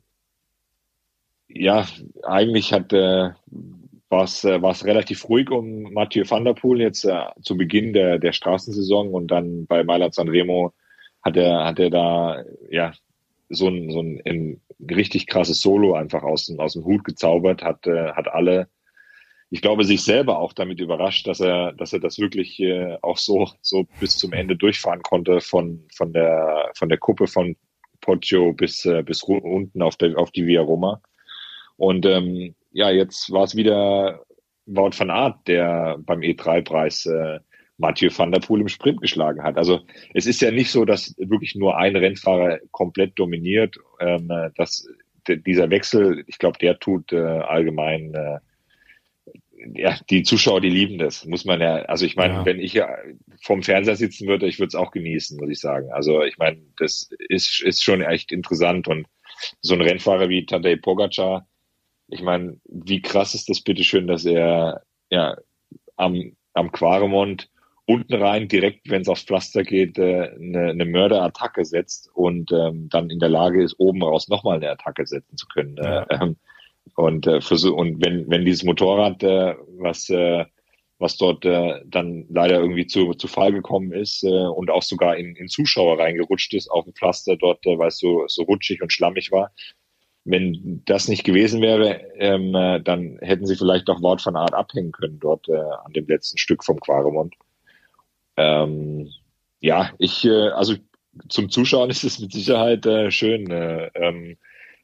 ja, 1.55 1.87
eigentlich 2.25 2.73
hat 2.73 2.93
äh, 2.93 3.31
war 4.11 4.25
es 4.25 4.45
äh, 4.45 4.55
relativ 4.85 5.29
ruhig 5.29 5.51
um 5.51 5.93
Mathieu 5.93 6.25
van 6.29 6.45
der 6.45 6.55
Poel 6.55 6.81
jetzt 6.81 7.05
äh, 7.05 7.25
zu 7.43 7.57
Beginn 7.57 7.93
der, 7.93 8.19
der 8.19 8.33
Straßensaison 8.33 9.13
und 9.13 9.29
dann 9.29 9.67
bei 9.67 9.85
Mailand 9.85 10.15
Sanremo 10.15 10.73
hat 11.23 11.37
er, 11.37 11.65
hat 11.65 11.79
er 11.79 11.91
da 11.91 12.45
ja 12.71 12.93
so 13.49 13.69
ein, 13.69 13.91
so 13.91 14.01
ein, 14.01 14.21
ein 14.27 14.61
richtig 14.91 15.27
krasses 15.27 15.61
Solo 15.61 15.95
einfach 15.95 16.23
aus 16.23 16.47
dem, 16.47 16.61
aus 16.61 16.75
dem 16.75 16.85
Hut 16.85 17.05
gezaubert, 17.05 17.63
hat, 17.63 17.87
äh, 17.87 18.13
hat 18.13 18.29
alle, 18.29 18.69
ich 19.51 19.63
glaube, 19.63 19.85
sich 19.85 20.03
selber 20.03 20.39
auch 20.39 20.53
damit 20.53 20.81
überrascht, 20.81 21.27
dass 21.27 21.41
er, 21.41 21.73
dass 21.73 21.93
er 21.93 22.01
das 22.01 22.19
wirklich 22.19 22.59
äh, 22.61 22.99
auch 23.03 23.19
so, 23.19 23.49
so 23.61 23.87
bis 24.01 24.17
zum 24.17 24.33
Ende 24.33 24.57
durchfahren 24.57 25.03
konnte 25.03 25.41
von, 25.41 25.87
von 25.95 26.13
der, 26.13 26.73
von 26.75 26.89
der 26.89 26.99
Kuppe 26.99 27.27
von 27.27 27.57
Poggio 28.01 28.53
bis, 28.53 28.85
äh, 28.85 29.03
bis 29.03 29.23
unten 29.23 29.83
auf 29.83 29.97
der, 29.97 30.19
auf 30.19 30.31
die 30.31 30.47
Via 30.47 30.63
Roma. 30.63 31.01
Und 31.77 32.07
ähm, 32.07 32.55
ja, 32.73 32.91
jetzt 32.91 33.31
war 33.31 33.45
es 33.45 33.57
wieder 33.57 34.25
Wout 34.67 34.93
van 34.97 35.11
Aert, 35.11 35.47
der 35.47 35.99
beim 35.99 36.21
E3-Preis 36.21 37.07
äh, 37.07 37.41
Mathieu 37.77 38.11
van 38.17 38.33
der 38.33 38.41
Poel 38.41 38.61
im 38.61 38.69
Sprint 38.69 39.01
geschlagen 39.01 39.43
hat. 39.43 39.57
Also 39.57 39.81
es 40.15 40.27
ist 40.27 40.41
ja 40.41 40.51
nicht 40.51 40.71
so, 40.71 40.85
dass 40.85 41.15
wirklich 41.19 41.55
nur 41.55 41.77
ein 41.77 41.97
Rennfahrer 41.97 42.61
komplett 42.71 43.19
dominiert. 43.19 43.77
Ähm, 44.01 44.31
dass 44.57 44.87
dieser 45.29 45.71
Wechsel, 45.71 46.25
ich 46.27 46.39
glaube, 46.39 46.59
der 46.59 46.79
tut 46.79 47.13
äh, 47.13 47.17
allgemein 47.17 48.15
äh, 48.15 48.39
ja, 49.75 49.99
die 50.11 50.23
Zuschauer, 50.23 50.61
die 50.61 50.71
lieben 50.71 50.99
das, 50.99 51.25
muss 51.25 51.45
man 51.45 51.61
ja, 51.61 51.77
also 51.83 52.05
ich 52.05 52.17
meine, 52.17 52.35
ja. 52.35 52.45
wenn 52.45 52.61
ich 52.61 52.75
ja 52.75 52.89
vorm 53.41 53.63
Fernseher 53.63 53.97
sitzen 53.97 54.29
würde, 54.29 54.47
ich 54.47 54.59
würde 54.59 54.69
es 54.69 54.75
auch 54.75 54.91
genießen, 54.91 55.39
muss 55.39 55.51
ich 55.51 55.61
sagen. 55.61 55.91
Also 55.93 56.23
ich 56.23 56.39
meine, 56.39 56.61
das 56.77 57.11
ist, 57.29 57.63
ist 57.63 57.83
schon 57.83 58.03
echt 58.03 58.33
interessant 58.33 58.89
und 58.89 59.07
so 59.61 59.75
ein 59.75 59.81
Rennfahrer 59.81 60.29
wie 60.29 60.47
Tadej 60.47 60.77
Pogacar, 60.77 61.47
ich 62.15 62.23
meine, 62.23 62.61
wie 62.67 63.03
krass 63.03 63.35
ist 63.35 63.49
das 63.49 63.61
bitteschön, 63.61 64.07
dass 64.07 64.25
er 64.25 64.83
ja 65.11 65.37
am, 65.97 66.37
am 66.53 66.71
Quaremont 66.71 67.51
unten 67.87 68.15
rein, 68.15 68.47
direkt, 68.47 68.89
wenn 68.89 69.03
es 69.03 69.09
aufs 69.09 69.25
Pflaster 69.25 69.65
geht, 69.65 69.99
äh, 69.99 70.31
eine, 70.31 70.71
eine 70.71 70.85
Mörderattacke 70.85 71.65
setzt 71.65 72.09
und 72.15 72.53
ähm, 72.53 72.89
dann 72.89 73.11
in 73.11 73.19
der 73.19 73.31
Lage 73.31 73.63
ist, 73.63 73.75
oben 73.79 74.03
raus 74.03 74.29
nochmal 74.29 74.57
eine 74.57 74.71
Attacke 74.71 75.05
setzen 75.05 75.37
zu 75.37 75.47
können. 75.49 75.77
Ja. 75.77 76.05
Äh, 76.05 76.19
ähm, 76.23 76.37
und 76.95 77.27
äh, 77.27 77.41
versuch, 77.41 77.77
und 77.77 78.05
wenn, 78.05 78.31
wenn 78.31 78.45
dieses 78.45 78.63
Motorrad, 78.63 79.23
äh, 79.25 79.57
was 79.79 80.09
äh, 80.09 80.45
was 81.01 81.17
dort 81.17 81.45
äh, 81.45 81.81
dann 81.87 82.27
leider 82.31 82.61
irgendwie 82.61 82.87
zu, 82.87 83.13
zu 83.15 83.27
Fall 83.27 83.53
gekommen 83.53 83.93
ist 83.93 84.23
äh, 84.23 84.29
und 84.29 84.71
auch 84.71 84.83
sogar 84.83 85.17
in, 85.17 85.35
in 85.35 85.49
Zuschauer 85.49 85.99
reingerutscht 85.99 86.55
ist 86.55 86.71
auf 86.71 86.85
dem 86.85 86.95
Pflaster 86.95 87.37
dort, 87.37 87.67
äh, 87.67 87.77
weil 87.77 87.89
es 87.89 87.99
so, 87.99 88.25
so 88.29 88.45
rutschig 88.45 88.81
und 88.81 88.93
schlammig 88.93 89.33
war, 89.33 89.53
wenn 90.25 90.83
das 90.87 91.09
nicht 91.09 91.25
gewesen 91.25 91.61
wäre, 91.61 92.01
ähm, 92.17 92.55
äh, 92.55 92.81
dann 92.81 93.19
hätten 93.21 93.47
sie 93.47 93.57
vielleicht 93.57 93.89
auch 93.91 94.03
Wort 94.03 94.23
von 94.23 94.37
Art 94.37 94.55
abhängen 94.55 94.93
können 94.93 95.21
dort 95.21 95.49
äh, 95.49 95.57
an 95.57 95.93
dem 95.93 96.07
letzten 96.07 96.39
Stück 96.39 96.65
vom 96.65 96.81
Quaremont. 96.81 97.35
Ähm, 98.37 99.11
ja, 99.61 99.93
ich, 99.99 100.25
äh, 100.25 100.49
also 100.49 100.75
zum 101.29 101.51
Zuschauen 101.51 101.91
ist 101.91 102.05
es 102.05 102.19
mit 102.19 102.33
Sicherheit 102.33 102.87
äh, 102.87 103.11
schön. 103.11 103.51
Äh, 103.51 103.91
ähm, 103.95 104.37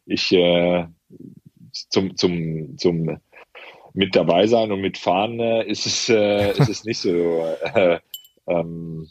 ich 0.07 0.31
äh, 0.33 0.87
zum, 1.73 2.17
zum, 2.17 2.79
zum 2.79 3.21
mit 3.93 4.15
dabei 4.15 4.47
sein 4.47 4.71
und 4.73 4.81
mitfahren 4.81 5.41
äh, 5.41 5.65
ist 5.65 5.87
es, 5.87 6.09
äh, 6.09 6.53
ist 6.53 6.69
es 6.69 6.85
nicht 6.85 6.99
so. 6.99 7.45
Äh, 7.75 7.99
ähm, 8.47 9.09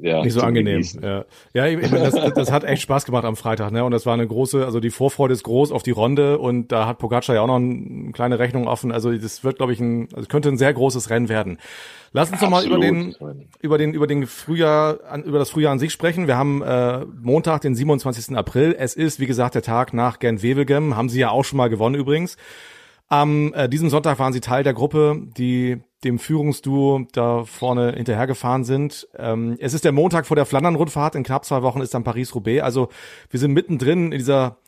ja, 0.00 0.22
nicht 0.22 0.32
so 0.32 0.40
angenehm. 0.40 0.82
Ja, 1.02 1.24
ja 1.52 1.66
ich, 1.66 1.90
das, 1.90 2.14
das 2.34 2.52
hat 2.52 2.64
echt 2.64 2.82
Spaß 2.82 3.04
gemacht 3.04 3.24
am 3.24 3.36
Freitag, 3.36 3.72
ne? 3.72 3.84
Und 3.84 3.92
das 3.92 4.06
war 4.06 4.14
eine 4.14 4.26
große, 4.26 4.64
also 4.64 4.80
die 4.80 4.90
Vorfreude 4.90 5.34
ist 5.34 5.42
groß 5.42 5.72
auf 5.72 5.82
die 5.82 5.90
Runde 5.90 6.38
und 6.38 6.72
da 6.72 6.86
hat 6.86 6.98
Pogacar 6.98 7.34
ja 7.34 7.42
auch 7.42 7.46
noch 7.46 7.56
eine 7.56 8.12
kleine 8.12 8.38
Rechnung 8.38 8.66
offen. 8.66 8.92
Also 8.92 9.12
das 9.12 9.44
wird, 9.44 9.56
glaube 9.56 9.72
ich, 9.72 9.80
ein, 9.80 10.08
also 10.14 10.28
könnte 10.28 10.48
ein 10.48 10.58
sehr 10.58 10.72
großes 10.72 11.10
Rennen 11.10 11.28
werden. 11.28 11.58
Lass 12.12 12.30
uns 12.30 12.40
doch 12.40 12.50
mal 12.50 12.64
über 12.64 12.78
den, 12.78 13.14
über 13.60 13.78
den, 13.78 13.94
über 13.94 14.06
den 14.08 14.26
Frühjahr, 14.26 14.98
über 15.24 15.38
das 15.38 15.50
Frühjahr 15.50 15.72
an 15.72 15.78
sich 15.78 15.92
sprechen. 15.92 16.26
Wir 16.26 16.36
haben 16.36 16.60
äh, 16.60 17.04
Montag, 17.22 17.60
den 17.60 17.76
27. 17.76 18.36
April. 18.36 18.74
Es 18.76 18.94
ist, 18.94 19.20
wie 19.20 19.26
gesagt, 19.26 19.54
der 19.54 19.62
Tag 19.62 19.94
nach 19.94 20.18
Gent-Wevelgem. 20.18 20.96
Haben 20.96 21.08
Sie 21.08 21.20
ja 21.20 21.30
auch 21.30 21.44
schon 21.44 21.56
mal 21.56 21.70
gewonnen 21.70 21.94
übrigens. 21.94 22.36
Am 23.10 23.52
äh, 23.54 23.68
diesem 23.68 23.90
Sonntag 23.90 24.20
waren 24.20 24.32
Sie 24.32 24.40
Teil 24.40 24.62
der 24.62 24.72
Gruppe, 24.72 25.20
die 25.36 25.82
dem 26.04 26.20
Führungsduo 26.20 27.08
da 27.12 27.44
vorne 27.44 27.92
hinterhergefahren 27.96 28.62
sind. 28.62 29.08
Ähm, 29.18 29.56
es 29.58 29.74
ist 29.74 29.84
der 29.84 29.90
Montag 29.90 30.26
vor 30.26 30.36
der 30.36 30.46
Flandern-Rundfahrt. 30.46 31.16
In 31.16 31.24
knapp 31.24 31.44
zwei 31.44 31.62
Wochen 31.62 31.80
ist 31.80 31.92
dann 31.92 32.04
Paris-Roubaix. 32.04 32.62
Also 32.62 32.88
wir 33.28 33.40
sind 33.40 33.52
mittendrin 33.52 34.12
in 34.12 34.18
dieser 34.18 34.58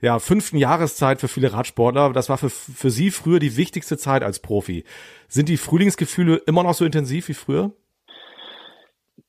ja, 0.00 0.18
fünften 0.18 0.56
Jahreszeit 0.56 1.20
für 1.20 1.28
viele 1.28 1.52
Radsportler. 1.52 2.12
Das 2.12 2.28
war 2.28 2.38
für, 2.38 2.50
für 2.50 2.90
Sie 2.90 3.12
früher 3.12 3.38
die 3.38 3.56
wichtigste 3.56 3.96
Zeit 3.96 4.24
als 4.24 4.40
Profi. 4.40 4.82
Sind 5.28 5.48
die 5.48 5.56
Frühlingsgefühle 5.56 6.38
immer 6.38 6.64
noch 6.64 6.74
so 6.74 6.84
intensiv 6.84 7.28
wie 7.28 7.34
früher? 7.34 7.70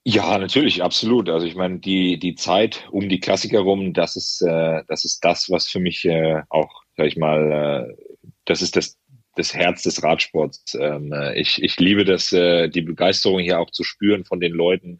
Ja, 0.03 0.39
natürlich, 0.39 0.81
absolut. 0.81 1.29
Also 1.29 1.45
ich 1.45 1.55
meine, 1.55 1.77
die, 1.77 2.17
die 2.17 2.33
Zeit 2.33 2.87
um 2.89 3.07
die 3.07 3.19
Klassiker 3.19 3.59
rum, 3.59 3.93
das 3.93 4.15
ist, 4.15 4.41
äh, 4.41 4.81
das 4.87 5.05
ist 5.05 5.23
das, 5.23 5.51
was 5.51 5.67
für 5.67 5.79
mich 5.79 6.03
äh, 6.05 6.41
auch, 6.49 6.81
sag 6.97 7.05
ich 7.05 7.17
mal, 7.17 7.51
äh, 7.87 8.12
das 8.45 8.61
ist 8.61 8.75
das, 8.75 8.97
das 9.35 9.53
Herz 9.53 9.83
des 9.83 10.03
Radsports. 10.03 10.77
Ähm, 10.79 11.11
äh, 11.13 11.39
ich, 11.39 11.61
ich 11.61 11.79
liebe 11.79 12.05
das, 12.05 12.31
äh, 12.31 12.69
die 12.69 12.81
Begeisterung 12.81 13.39
hier 13.39 13.59
auch 13.59 13.71
zu 13.71 13.83
spüren 13.83 14.25
von 14.25 14.39
den 14.39 14.53
Leuten 14.53 14.99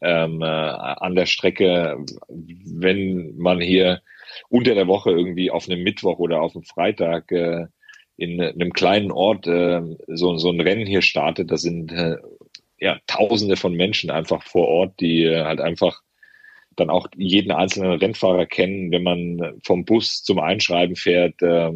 ähm, 0.00 0.42
äh, 0.42 0.46
an 0.46 1.14
der 1.14 1.26
Strecke, 1.26 2.04
wenn 2.28 3.36
man 3.36 3.60
hier 3.60 4.02
unter 4.48 4.74
der 4.74 4.86
Woche 4.86 5.10
irgendwie 5.10 5.50
auf 5.50 5.68
einem 5.68 5.82
Mittwoch 5.82 6.18
oder 6.18 6.42
auf 6.42 6.54
einem 6.54 6.64
Freitag 6.64 7.30
äh, 7.32 7.66
in 8.16 8.40
einem 8.40 8.72
kleinen 8.72 9.12
Ort 9.12 9.46
äh, 9.46 9.80
so, 10.08 10.36
so 10.36 10.50
ein 10.50 10.60
Rennen 10.60 10.86
hier 10.86 11.02
startet, 11.02 11.50
da 11.50 11.56
sind 11.56 11.92
äh, 11.92 12.16
ja 12.80 12.98
Tausende 13.06 13.56
von 13.56 13.74
Menschen 13.74 14.10
einfach 14.10 14.42
vor 14.42 14.68
Ort, 14.68 15.00
die 15.00 15.24
äh, 15.24 15.44
halt 15.44 15.60
einfach 15.60 16.02
dann 16.76 16.90
auch 16.90 17.08
jeden 17.16 17.50
einzelnen 17.50 17.98
Rennfahrer 17.98 18.46
kennen, 18.46 18.92
wenn 18.92 19.02
man 19.02 19.60
vom 19.64 19.84
Bus 19.84 20.22
zum 20.22 20.38
Einschreiben 20.38 20.96
fährt, 20.96 21.42
äh, 21.42 21.72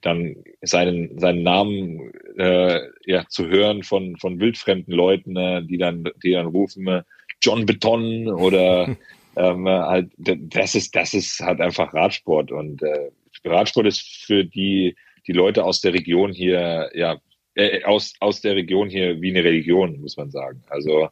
dann 0.00 0.36
seinen 0.62 1.18
seinen 1.18 1.42
Namen 1.42 2.12
äh, 2.36 2.80
ja 3.04 3.26
zu 3.28 3.48
hören 3.48 3.82
von 3.82 4.16
von 4.16 4.40
wildfremden 4.40 4.94
Leuten, 4.94 5.36
äh, 5.36 5.62
die 5.62 5.78
dann 5.78 6.08
die 6.22 6.32
dann 6.32 6.46
rufen 6.46 6.86
äh, 6.88 7.02
John 7.42 7.66
Beton 7.66 8.28
oder 8.28 8.96
ähm, 9.36 9.68
halt, 9.68 10.10
das 10.16 10.74
ist, 10.74 10.96
das 10.96 11.14
ist 11.14 11.40
halt 11.40 11.60
einfach 11.60 11.92
Radsport 11.94 12.50
und 12.50 12.82
äh, 12.82 13.10
Radsport 13.44 13.86
ist 13.86 14.00
für 14.24 14.44
die, 14.44 14.96
die 15.26 15.32
Leute 15.32 15.64
aus 15.64 15.80
der 15.80 15.92
Region 15.92 16.32
hier, 16.32 16.90
ja, 16.94 17.20
äh, 17.54 17.84
aus, 17.84 18.14
aus 18.20 18.40
der 18.40 18.56
Region 18.56 18.88
hier 18.88 19.20
wie 19.20 19.30
eine 19.30 19.44
Religion, 19.44 20.00
muss 20.00 20.16
man 20.16 20.30
sagen. 20.30 20.62
Also, 20.68 21.10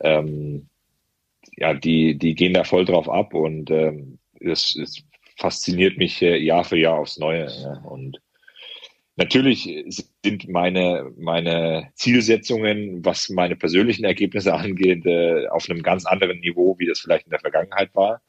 ähm, 0.00 0.68
ja, 1.56 1.74
die, 1.74 2.16
die 2.16 2.34
gehen 2.34 2.54
da 2.54 2.64
voll 2.64 2.84
drauf 2.84 3.08
ab 3.08 3.34
und 3.34 3.70
ähm, 3.70 4.18
das, 4.40 4.74
das 4.74 5.02
fasziniert 5.38 5.96
mich 5.96 6.20
Jahr 6.20 6.64
für 6.64 6.76
Jahr 6.76 6.98
aufs 6.98 7.18
Neue. 7.18 7.48
Und 7.84 8.20
Natürlich 9.18 9.68
sind 10.22 10.48
meine, 10.48 11.10
meine 11.16 11.90
Zielsetzungen, 11.96 13.04
was 13.04 13.28
meine 13.28 13.56
persönlichen 13.56 14.04
Ergebnisse 14.04 14.54
angeht, 14.54 15.04
äh, 15.06 15.48
auf 15.48 15.68
einem 15.68 15.82
ganz 15.82 16.06
anderen 16.06 16.38
Niveau, 16.38 16.76
wie 16.78 16.86
das 16.86 17.00
vielleicht 17.00 17.26
in 17.26 17.32
der 17.32 17.40
Vergangenheit 17.40 17.92
war. 17.96 18.22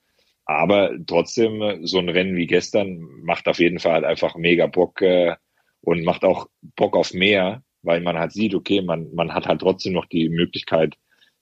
Aber 0.45 0.91
trotzdem, 1.05 1.85
so 1.85 1.99
ein 1.99 2.09
Rennen 2.09 2.35
wie 2.35 2.47
gestern 2.47 3.01
macht 3.21 3.47
auf 3.47 3.59
jeden 3.59 3.77
Fall 3.77 4.03
einfach 4.03 4.35
mega 4.35 4.65
Bock 4.65 4.99
äh, 5.03 5.35
und 5.81 6.03
macht 6.03 6.23
auch 6.23 6.49
Bock 6.75 6.95
auf 6.95 7.13
mehr, 7.13 7.61
weil 7.83 8.01
man 8.01 8.17
halt 8.17 8.31
sieht, 8.31 8.55
okay, 8.55 8.81
man, 8.81 9.13
man 9.13 9.31
hat 9.31 9.45
halt 9.45 9.61
trotzdem 9.61 9.93
noch 9.93 10.07
die 10.07 10.27
Möglichkeit, 10.27 10.95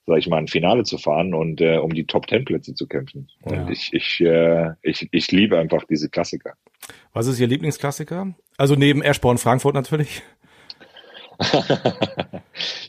sag 0.08 0.18
ich 0.18 0.28
mal, 0.28 0.38
ein 0.38 0.48
Finale 0.48 0.82
zu 0.82 0.98
fahren 0.98 1.34
und 1.34 1.60
äh, 1.60 1.76
um 1.76 1.92
die 1.92 2.04
Top 2.04 2.26
Ten 2.26 2.44
Plätze 2.44 2.74
zu 2.74 2.88
kämpfen. 2.88 3.28
Und 3.42 3.54
ja. 3.54 3.68
ich, 3.68 3.90
ich, 3.92 4.20
äh, 4.20 4.70
ich, 4.82 5.08
ich 5.12 5.30
liebe 5.30 5.58
einfach 5.58 5.84
diese 5.84 6.08
Klassiker. 6.08 6.54
Was 7.12 7.26
ist 7.26 7.38
Ihr 7.38 7.46
Lieblingsklassiker? 7.46 8.34
Also 8.56 8.74
neben 8.74 9.02
Eschborn 9.02 9.38
Frankfurt 9.38 9.74
natürlich. 9.74 10.22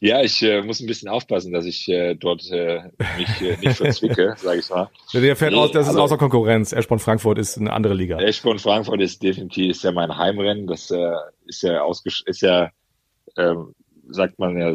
ja, 0.01 0.23
ich 0.23 0.41
äh, 0.41 0.63
muss 0.63 0.79
ein 0.79 0.87
bisschen 0.87 1.07
aufpassen, 1.09 1.51
dass 1.51 1.65
ich 1.65 1.87
äh, 1.87 2.15
dort 2.15 2.49
äh, 2.49 2.81
mich 3.17 3.41
äh, 3.41 3.57
nicht 3.57 3.77
verzwicke, 3.77 4.33
sage 4.37 4.59
ich 4.61 4.69
mal. 4.69 4.89
Der 5.13 5.35
fährt 5.35 5.51
nee, 5.51 5.59
aus, 5.59 5.71
das 5.71 5.87
also, 5.87 5.99
ist 5.99 6.03
außer 6.03 6.17
Konkurrenz. 6.17 6.71
Eschborn 6.71 6.99
Frankfurt 6.99 7.37
ist 7.37 7.57
eine 7.57 7.71
andere 7.71 7.93
Liga. 7.93 8.17
Eschborn 8.19 8.57
Frankfurt 8.57 9.01
ist 9.01 9.21
definitiv 9.21 9.71
ist 9.71 9.83
ja 9.83 9.91
mein 9.91 10.17
Heimrennen. 10.17 10.65
Das 10.65 10.89
äh, 10.89 11.11
ist 11.45 11.61
ja 11.61 11.81
ausgesch 11.81 12.23
ist 12.25 12.41
ja 12.41 12.71
ähm, 13.37 13.75
sagt 14.09 14.39
man 14.39 14.57
ja, 14.57 14.69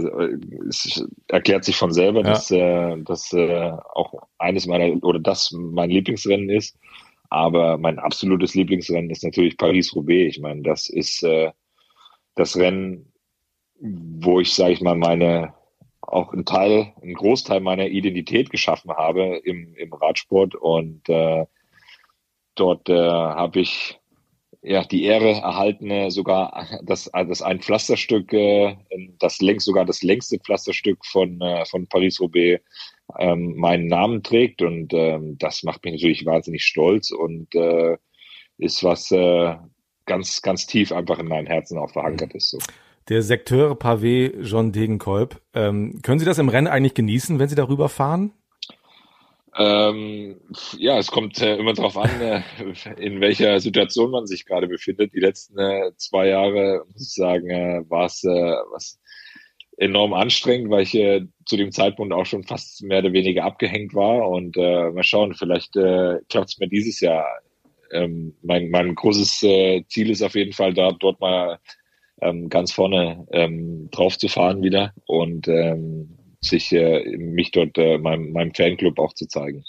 es 0.68 1.04
erklärt 1.28 1.64
sich 1.64 1.76
von 1.76 1.92
selber, 1.92 2.20
ja. 2.20 2.30
dass 2.30 2.50
äh, 2.50 2.96
das 3.04 3.32
äh, 3.32 3.72
auch 3.94 4.14
eines 4.38 4.66
meiner 4.66 5.02
oder 5.04 5.18
das 5.18 5.52
mein 5.52 5.90
Lieblingsrennen 5.90 6.50
ist. 6.50 6.76
Aber 7.30 7.78
mein 7.78 7.98
absolutes 7.98 8.54
Lieblingsrennen 8.54 9.10
ist 9.10 9.24
natürlich 9.24 9.56
Paris-Roubaix. 9.56 10.36
Ich 10.36 10.40
meine, 10.40 10.62
das 10.62 10.88
ist 10.88 11.22
äh, 11.24 11.50
das 12.34 12.56
Rennen, 12.56 13.12
wo 13.80 14.40
ich, 14.40 14.54
sage 14.54 14.72
ich 14.72 14.80
mal, 14.80 14.96
meine 14.96 15.54
auch 16.00 16.32
einen 16.32 16.44
Teil, 16.44 16.92
einen 17.02 17.14
Großteil 17.14 17.60
meiner 17.60 17.86
Identität 17.86 18.50
geschaffen 18.50 18.92
habe 18.92 19.36
im, 19.38 19.74
im 19.74 19.92
Radsport 19.92 20.54
und 20.54 21.08
äh, 21.08 21.46
dort 22.54 22.88
äh, 22.88 22.94
habe 22.94 23.60
ich 23.60 23.98
ja 24.64 24.82
die 24.84 25.04
Ehre 25.04 25.30
erhalten, 25.32 26.10
sogar 26.10 26.66
das, 26.82 27.10
das 27.12 27.42
ein 27.42 27.60
Pflasterstück, 27.60 28.32
äh, 28.32 28.76
das 29.18 29.40
längst 29.40 29.66
sogar 29.66 29.84
das 29.84 30.02
längste 30.02 30.38
Pflasterstück 30.38 31.04
von 31.04 31.40
äh, 31.40 31.64
von 31.66 31.86
Paris 31.86 32.20
Roubaix 32.20 32.62
ähm, 33.18 33.54
meinen 33.56 33.86
Namen 33.86 34.22
trägt 34.22 34.62
und 34.62 34.92
ähm, 34.94 35.36
das 35.38 35.62
macht 35.62 35.84
mich 35.84 35.94
natürlich 35.94 36.24
wahnsinnig 36.24 36.64
stolz 36.64 37.10
und 37.10 37.54
äh, 37.54 37.96
ist 38.58 38.82
was 38.82 39.10
äh, 39.10 39.56
ganz, 40.06 40.42
ganz 40.42 40.66
tief 40.66 40.92
einfach 40.92 41.18
in 41.18 41.28
meinem 41.28 41.46
Herzen 41.46 41.78
auch 41.78 41.90
verankert 41.90 42.34
ist. 42.34 42.50
So. 42.50 42.58
Der 43.08 43.22
Sekteur 43.22 43.72
Pavé 43.78 44.40
John 44.40 44.72
Degenkolb. 44.72 45.40
Ähm, 45.52 46.00
können 46.02 46.18
Sie 46.18 46.24
das 46.24 46.38
im 46.38 46.48
Rennen 46.48 46.68
eigentlich 46.68 46.94
genießen, 46.94 47.38
wenn 47.38 47.48
Sie 47.48 47.54
darüber 47.54 47.88
fahren? 47.88 48.32
Ähm, 49.56 50.40
ja, 50.78 50.98
es 50.98 51.10
kommt 51.10 51.40
äh, 51.40 51.56
immer 51.56 51.74
darauf 51.74 51.96
an, 51.96 52.20
äh, 52.20 52.42
in 52.98 53.20
welcher 53.20 53.60
Situation 53.60 54.10
man 54.10 54.26
sich 54.26 54.46
gerade 54.46 54.66
befindet. 54.66 55.14
Die 55.14 55.20
letzten 55.20 55.58
äh, 55.58 55.92
zwei 55.96 56.28
Jahre, 56.28 56.84
muss 56.92 57.02
ich 57.02 57.14
sagen, 57.14 57.50
äh, 57.50 57.82
war 57.88 58.06
es 58.06 58.24
äh, 58.24 58.28
was 58.28 58.98
enorm 59.76 60.12
anstrengend, 60.12 60.70
weil 60.70 60.82
ich 60.82 60.94
äh, 60.94 61.26
zu 61.46 61.56
dem 61.56 61.70
Zeitpunkt 61.70 62.12
auch 62.12 62.26
schon 62.26 62.44
fast 62.44 62.82
mehr 62.82 62.98
oder 62.98 63.12
weniger 63.12 63.44
abgehängt 63.44 63.94
war. 63.94 64.28
Und 64.28 64.56
mal 64.56 65.02
schauen, 65.02 65.34
vielleicht 65.34 65.72
klappt 65.72 66.48
es 66.48 66.58
mir 66.58 66.68
dieses 66.68 67.00
Jahr. 67.00 67.26
Ähm, 67.92 68.34
mein, 68.42 68.70
mein 68.70 68.94
großes 68.94 69.38
Ziel 69.40 70.10
ist 70.10 70.22
auf 70.22 70.34
jeden 70.34 70.52
Fall, 70.52 70.74
da 70.74 70.92
dort 70.92 71.20
mal 71.20 71.58
ähm, 72.22 72.48
ganz 72.48 72.72
vorne 72.72 73.26
ähm, 73.32 73.88
drauf 73.90 74.16
zu 74.16 74.28
fahren 74.28 74.62
wieder 74.62 74.94
und 75.06 75.48
ähm, 75.48 76.16
sich 76.44 76.72
äh, 76.72 77.16
mich 77.16 77.50
dort 77.50 77.76
äh, 77.78 77.98
meinem, 77.98 78.32
meinem 78.32 78.54
Fanclub 78.54 78.98
auch 78.98 79.14
zu 79.14 79.26
zeigen. 79.26 79.64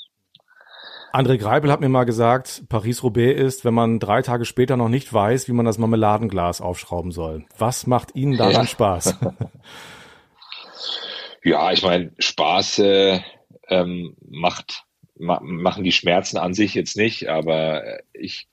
André 1.13 1.37
Greipel 1.37 1.71
hat 1.71 1.79
mir 1.79 1.87
mal 1.87 2.03
gesagt, 2.03 2.63
Paris-Roubaix 2.67 3.39
ist, 3.39 3.63
wenn 3.63 3.73
man 3.73 3.99
drei 3.99 4.21
Tage 4.21 4.43
später 4.43 4.75
noch 4.75 4.89
nicht 4.89 5.13
weiß, 5.13 5.47
wie 5.47 5.53
man 5.53 5.65
das 5.65 5.77
Marmeladenglas 5.77 6.59
aufschrauben 6.59 7.11
soll. 7.11 7.45
Was 7.57 7.87
macht 7.87 8.15
Ihnen 8.15 8.35
daran 8.35 8.53
ja. 8.53 8.67
Spaß? 8.67 9.17
Ja, 11.45 11.71
ich 11.71 11.83
meine, 11.83 12.11
Spaß 12.17 12.79
äh, 12.79 13.19
ähm, 13.69 14.17
macht 14.27 14.83
ma 15.15 15.39
machen 15.43 15.83
die 15.83 15.91
Schmerzen 15.91 16.37
an 16.37 16.55
sich 16.55 16.73
jetzt 16.73 16.97
nicht, 16.97 17.29
aber 17.29 17.99
ich, 18.13 18.47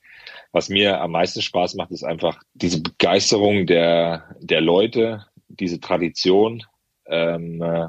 was 0.53 0.69
mir 0.69 1.01
am 1.01 1.13
meisten 1.13 1.41
Spaß 1.41 1.75
macht, 1.77 1.91
ist 1.91 2.05
einfach 2.05 2.43
diese 2.53 2.83
Begeisterung 2.83 3.67
der 3.67 4.37
der 4.41 4.61
Leute, 4.61 5.25
diese 5.49 5.81
Tradition, 5.81 6.65
ähm, 7.07 7.63
äh, 7.63 7.89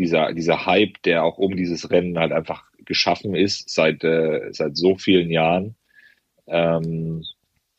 dieser 0.00 0.32
dieser 0.32 0.66
Hype, 0.66 1.02
der 1.04 1.24
auch 1.24 1.38
um 1.38 1.56
dieses 1.56 1.90
Rennen 1.90 2.18
halt 2.18 2.32
einfach 2.32 2.64
geschaffen 2.84 3.34
ist 3.34 3.70
seit 3.70 4.02
äh, 4.04 4.48
seit 4.52 4.76
so 4.76 4.96
vielen 4.96 5.30
Jahren. 5.30 5.76
Ähm, 6.46 7.24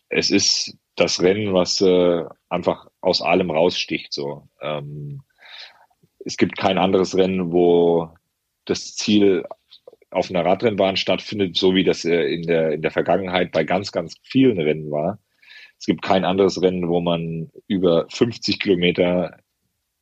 es 0.10 0.32
ist 0.32 0.78
das 0.96 1.22
Rennen, 1.22 1.54
was 1.54 1.82
äh, 1.82 2.24
einfach 2.50 2.88
aus 3.02 3.22
allem 3.22 3.52
raussticht 3.52 4.14
so. 4.14 4.48
Ähm, 4.62 5.24
es 6.26 6.38
gibt 6.38 6.58
kein 6.58 6.78
anderes 6.78 7.18
Rennen, 7.18 7.52
wo 7.52 8.10
das 8.66 8.96
Ziel 8.96 9.46
auf 10.12 10.30
einer 10.30 10.46
Radrennbahn 10.46 10.98
stattfindet, 10.98 11.58
so 11.58 11.74
wie 11.74 11.84
das 11.84 12.06
äh, 12.06 12.26
in 12.26 12.44
der, 12.44 12.74
in 12.74 12.82
der 12.82 12.92
Vergangenheit 12.92 13.52
bei 13.52 13.64
ganz, 13.64 13.92
ganz 13.92 14.16
vielen 14.24 14.60
Rennen 14.60 14.92
war. 14.92 15.20
Es 15.80 15.86
gibt 15.86 16.04
kein 16.04 16.26
anderes 16.26 16.62
Rennen, 16.62 16.90
wo 16.90 17.00
man 17.00 17.50
über 17.68 18.06
50 18.10 18.60
Kilometer 18.60 19.38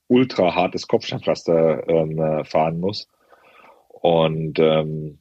ultra 0.09 0.55
hartes 0.55 0.87
Kopfsteinpflaster 0.87 1.87
ähm, 1.87 2.19
äh, 2.19 2.43
fahren 2.43 2.79
muss. 2.79 3.07
Und 3.87 4.59
ähm, 4.59 5.19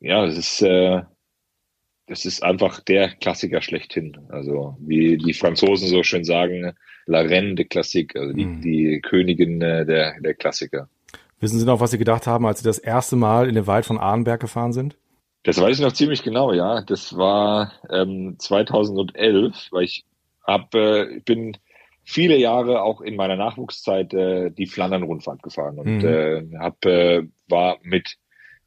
ja, 0.00 0.24
es 0.26 0.36
ist, 0.36 0.62
äh, 0.62 1.02
das 2.06 2.24
ist 2.24 2.42
einfach 2.42 2.80
der 2.80 3.10
Klassiker 3.10 3.62
schlechthin. 3.62 4.18
Also 4.28 4.76
wie 4.80 5.16
die 5.16 5.34
Franzosen 5.34 5.88
so 5.88 6.02
schön 6.02 6.24
sagen, 6.24 6.72
La 7.06 7.20
Reine 7.20 7.54
de 7.54 7.64
Classique, 7.64 8.16
also 8.16 8.32
die, 8.32 8.44
mhm. 8.44 8.60
die 8.60 9.00
Königin 9.00 9.62
äh, 9.62 9.86
der, 9.86 10.20
der 10.20 10.34
Klassiker. 10.34 10.88
Wissen 11.40 11.58
Sie 11.60 11.66
noch, 11.66 11.80
was 11.80 11.92
Sie 11.92 11.98
gedacht 11.98 12.26
haben, 12.26 12.46
als 12.46 12.60
Sie 12.60 12.64
das 12.64 12.78
erste 12.78 13.16
Mal 13.16 13.48
in 13.48 13.54
den 13.54 13.66
Wald 13.66 13.86
von 13.86 13.98
Arnberg 13.98 14.40
gefahren 14.40 14.72
sind? 14.72 14.96
Das 15.44 15.60
weiß 15.60 15.78
ich 15.78 15.84
noch 15.84 15.92
ziemlich 15.92 16.24
genau, 16.24 16.52
ja. 16.52 16.82
Das 16.82 17.16
war 17.16 17.72
ähm, 17.90 18.34
2011, 18.38 19.68
weil 19.70 19.84
ich 19.84 20.04
hab, 20.44 20.74
äh, 20.74 21.16
ich 21.16 21.24
bin 21.24 21.56
viele 22.08 22.38
Jahre 22.38 22.82
auch 22.82 23.02
in 23.02 23.16
meiner 23.16 23.36
Nachwuchszeit 23.36 24.14
äh, 24.14 24.50
die 24.50 24.66
Flandern-Rundfahrt 24.66 25.42
gefahren 25.42 25.78
und 25.78 25.98
mhm. 25.98 26.04
äh, 26.06 26.58
hab, 26.58 26.82
äh, 26.86 27.24
war 27.48 27.78
mit, 27.82 28.16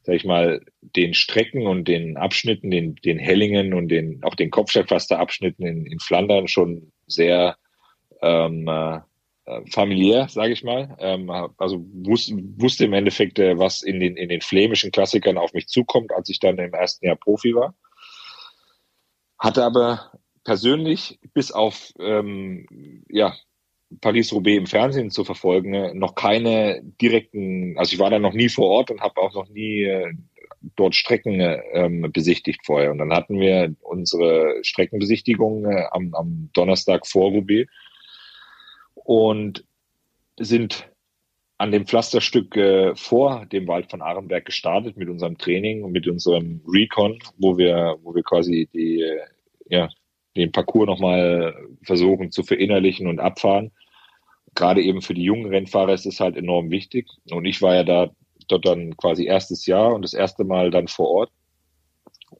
sag 0.04 0.14
ich 0.14 0.24
mal, 0.24 0.60
den 0.80 1.12
Strecken 1.12 1.66
und 1.66 1.88
den 1.88 2.16
Abschnitten, 2.16 2.70
den, 2.70 2.94
den 2.94 3.18
Hellingen 3.18 3.74
und 3.74 3.88
den 3.88 4.22
auch 4.22 4.36
den 4.36 4.50
Kopfsteinpflaster-Abschnitten 4.50 5.66
in, 5.66 5.86
in 5.86 5.98
Flandern 5.98 6.46
schon 6.46 6.92
sehr 7.08 7.56
ähm, 8.22 8.68
äh, 8.68 9.00
familiär, 9.72 10.28
sage 10.28 10.52
ich 10.52 10.62
mal. 10.62 10.96
Ähm, 11.00 11.28
also 11.56 11.84
wusste, 11.94 12.36
wusste 12.58 12.84
im 12.84 12.92
Endeffekt, 12.92 13.40
äh, 13.40 13.58
was 13.58 13.82
in 13.82 13.98
den, 13.98 14.16
in 14.16 14.28
den 14.28 14.40
flämischen 14.40 14.92
Klassikern 14.92 15.36
auf 15.36 15.52
mich 15.52 15.66
zukommt, 15.66 16.12
als 16.12 16.28
ich 16.28 16.38
dann 16.38 16.58
im 16.58 16.72
ersten 16.72 17.06
Jahr 17.06 17.16
Profi 17.16 17.56
war. 17.56 17.74
Hatte 19.36 19.64
aber 19.64 20.12
persönlich 20.44 21.18
bis 21.34 21.52
auf 21.52 21.92
ähm, 21.98 23.04
ja, 23.08 23.34
Paris-Roubaix 24.00 24.58
im 24.58 24.66
Fernsehen 24.66 25.10
zu 25.10 25.24
verfolgen, 25.24 25.98
noch 25.98 26.14
keine 26.14 26.82
direkten, 27.00 27.76
also 27.78 27.92
ich 27.92 27.98
war 27.98 28.10
da 28.10 28.18
noch 28.18 28.32
nie 28.32 28.48
vor 28.48 28.68
Ort 28.68 28.90
und 28.90 29.00
habe 29.00 29.20
auch 29.20 29.34
noch 29.34 29.48
nie 29.48 29.82
äh, 29.82 30.12
dort 30.76 30.94
Strecken 30.94 31.40
ähm, 31.72 32.10
besichtigt 32.12 32.60
vorher. 32.64 32.92
Und 32.92 32.98
dann 32.98 33.12
hatten 33.12 33.38
wir 33.40 33.74
unsere 33.80 34.58
Streckenbesichtigung 34.62 35.64
äh, 35.66 35.84
am, 35.90 36.14
am 36.14 36.50
Donnerstag 36.54 37.06
vor 37.06 37.30
Roubaix 37.30 37.70
und 38.94 39.64
sind 40.38 40.88
an 41.58 41.70
dem 41.70 41.86
Pflasterstück 41.86 42.56
äh, 42.56 42.94
vor 42.96 43.46
dem 43.46 43.68
Wald 43.68 43.90
von 43.90 44.02
Arenberg 44.02 44.46
gestartet 44.46 44.96
mit 44.96 45.08
unserem 45.08 45.38
Training 45.38 45.84
und 45.84 45.92
mit 45.92 46.08
unserem 46.08 46.60
Recon, 46.66 47.18
wo 47.38 47.56
wir, 47.56 47.98
wo 48.02 48.14
wir 48.14 48.22
quasi 48.22 48.68
die, 48.72 49.02
äh, 49.02 49.20
ja, 49.66 49.88
den 50.36 50.52
Parcours 50.52 50.86
nochmal 50.86 51.54
versuchen 51.82 52.30
zu 52.30 52.42
verinnerlichen 52.42 53.06
und 53.06 53.20
abfahren. 53.20 53.72
Gerade 54.54 54.82
eben 54.82 55.02
für 55.02 55.14
die 55.14 55.24
jungen 55.24 55.46
Rennfahrer 55.46 55.92
ist 55.92 56.06
es 56.06 56.20
halt 56.20 56.36
enorm 56.36 56.70
wichtig. 56.70 57.08
Und 57.30 57.44
ich 57.44 57.62
war 57.62 57.74
ja 57.74 57.84
da 57.84 58.10
dort 58.48 58.66
dann 58.66 58.96
quasi 58.96 59.26
erstes 59.26 59.66
Jahr 59.66 59.94
und 59.94 60.02
das 60.02 60.14
erste 60.14 60.44
Mal 60.44 60.70
dann 60.70 60.88
vor 60.88 61.08
Ort. 61.10 61.30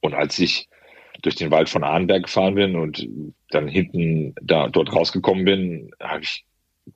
Und 0.01 0.15
als 0.15 0.39
ich 0.39 0.69
durch 1.23 1.37
den 1.37 1.51
Wald 1.51 1.69
von 1.69 1.85
Arenberg 1.85 2.25
gefahren 2.25 2.55
bin 2.55 2.77
und 2.77 3.07
dann 3.51 3.69
hinten 3.69 4.35
da 4.43 4.69
dort 4.69 4.93
rausgekommen 4.93 5.45
bin, 5.45 5.91
habe 6.01 6.23
ich 6.23 6.45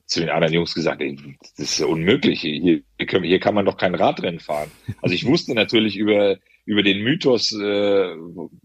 zu 0.06 0.20
den 0.20 0.30
anderen 0.30 0.54
Jungs 0.54 0.74
gesagt, 0.74 1.00
ey, 1.00 1.16
das 1.56 1.78
ist 1.78 1.80
unmöglich. 1.80 2.40
Hier, 2.40 2.82
hier 2.98 3.40
kann 3.40 3.54
man 3.54 3.64
doch 3.64 3.76
kein 3.76 3.94
Radrennen 3.94 4.40
fahren. 4.40 4.70
Also 5.00 5.14
ich 5.14 5.26
wusste 5.26 5.54
natürlich 5.54 5.96
über, 5.96 6.38
über 6.64 6.82
den 6.82 7.02
Mythos 7.02 7.52
äh, 7.52 8.12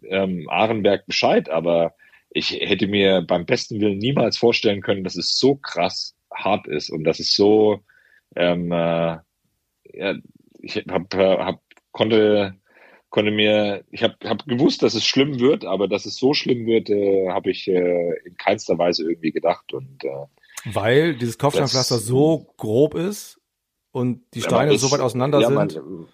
ähm, 0.10 0.48
Ahrenberg 0.50 1.06
Bescheid, 1.06 1.50
aber 1.50 1.94
ich 2.34 2.52
hätte 2.52 2.88
mir 2.88 3.22
beim 3.22 3.46
besten 3.46 3.80
Willen 3.80 3.98
niemals 3.98 4.38
vorstellen 4.38 4.82
können, 4.82 5.04
dass 5.04 5.16
es 5.16 5.38
so 5.38 5.56
krass 5.56 6.16
hart 6.34 6.68
ist 6.68 6.90
und 6.90 7.04
dass 7.04 7.20
es 7.20 7.34
so 7.34 7.82
ähm, 8.36 8.72
äh, 8.72 9.18
ja, 9.94 10.16
ich 10.62 10.78
hab, 10.88 11.14
hab, 11.14 11.62
konnte 11.92 12.56
konnte 13.10 13.32
mir, 13.32 13.84
ich 13.92 14.04
habe 14.04 14.16
hab 14.24 14.46
gewusst, 14.48 14.82
dass 14.84 14.94
es 14.94 15.06
schlimm 15.06 15.40
wird, 15.40 15.66
aber 15.66 15.88
dass 15.88 16.06
es 16.06 16.16
so 16.16 16.34
schlimm 16.34 16.66
wird, 16.66 16.90
äh, 16.90 17.30
habe 17.30 17.52
ich 17.52 17.68
äh, 17.68 18.14
in 18.26 18.38
keinster 18.38 18.78
Weise 18.78 19.04
irgendwie 19.04 19.32
gedacht 19.32 19.74
und 19.74 20.04
äh, 20.04 20.26
weil 20.74 21.16
dieses 21.16 21.38
Kopfsteinpflaster 21.38 21.98
so 21.98 22.54
grob 22.58 22.96
ist 22.96 23.40
und 23.92 24.24
die 24.34 24.42
Steine 24.42 24.74
ist, 24.74 24.82
so 24.82 24.92
weit 24.92 25.02
auseinander 25.02 25.42
ja, 25.42 25.48
sind. 25.48 25.56
Man, 25.56 26.08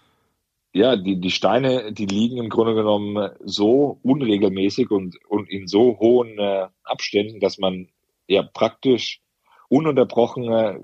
ja, 0.73 0.95
die, 0.95 1.19
die 1.19 1.31
Steine, 1.31 1.91
die 1.91 2.05
liegen 2.05 2.37
im 2.37 2.49
Grunde 2.49 2.75
genommen 2.75 3.31
so 3.43 3.99
unregelmäßig 4.03 4.91
und, 4.91 5.17
und 5.27 5.49
in 5.49 5.67
so 5.67 5.97
hohen 5.99 6.37
äh, 6.37 6.67
Abständen, 6.83 7.39
dass 7.39 7.57
man 7.57 7.87
ja 8.27 8.43
praktisch 8.43 9.21
ununterbrochen 9.69 10.51
äh, 10.51 10.79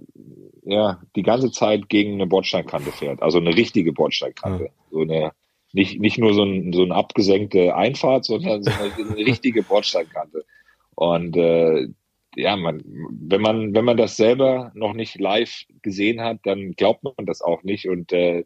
ja, 0.64 1.02
die 1.16 1.24
ganze 1.24 1.52
Zeit 1.52 1.90
gegen 1.90 2.14
eine 2.14 2.28
Bordsteinkante 2.28 2.92
fährt. 2.92 3.22
Also 3.22 3.38
eine 3.38 3.56
richtige 3.56 3.94
Bordsteinkante. 3.94 4.70
So 4.92 5.02
eine, 5.02 5.32
nicht, 5.72 6.00
nicht 6.00 6.18
nur 6.18 6.34
so, 6.34 6.44
ein, 6.44 6.74
so 6.74 6.84
eine 6.84 6.96
abgesenkte 6.96 7.76
Einfahrt, 7.76 8.26
sondern 8.26 8.64
so 8.64 8.72
eine, 8.72 8.94
eine 8.94 9.16
richtige 9.26 9.64
Bordsteinkante. 9.64 10.46
Und 10.96 11.36
äh, 11.38 11.88
ja, 12.36 12.56
man, 12.56 12.84
wenn 12.86 13.42
man, 13.42 13.74
wenn 13.74 13.86
man 13.86 13.98
das 13.98 14.18
selber 14.18 14.72
noch 14.76 14.94
nicht 14.94 15.20
live 15.20 15.66
gesehen 15.82 16.22
hat, 16.22 16.40
dann 16.44 16.72
glaubt 16.74 17.04
man 17.04 17.26
das 17.26 17.42
auch 17.42 17.64
nicht. 17.64 17.88
Und 17.88 18.12
äh, 18.12 18.46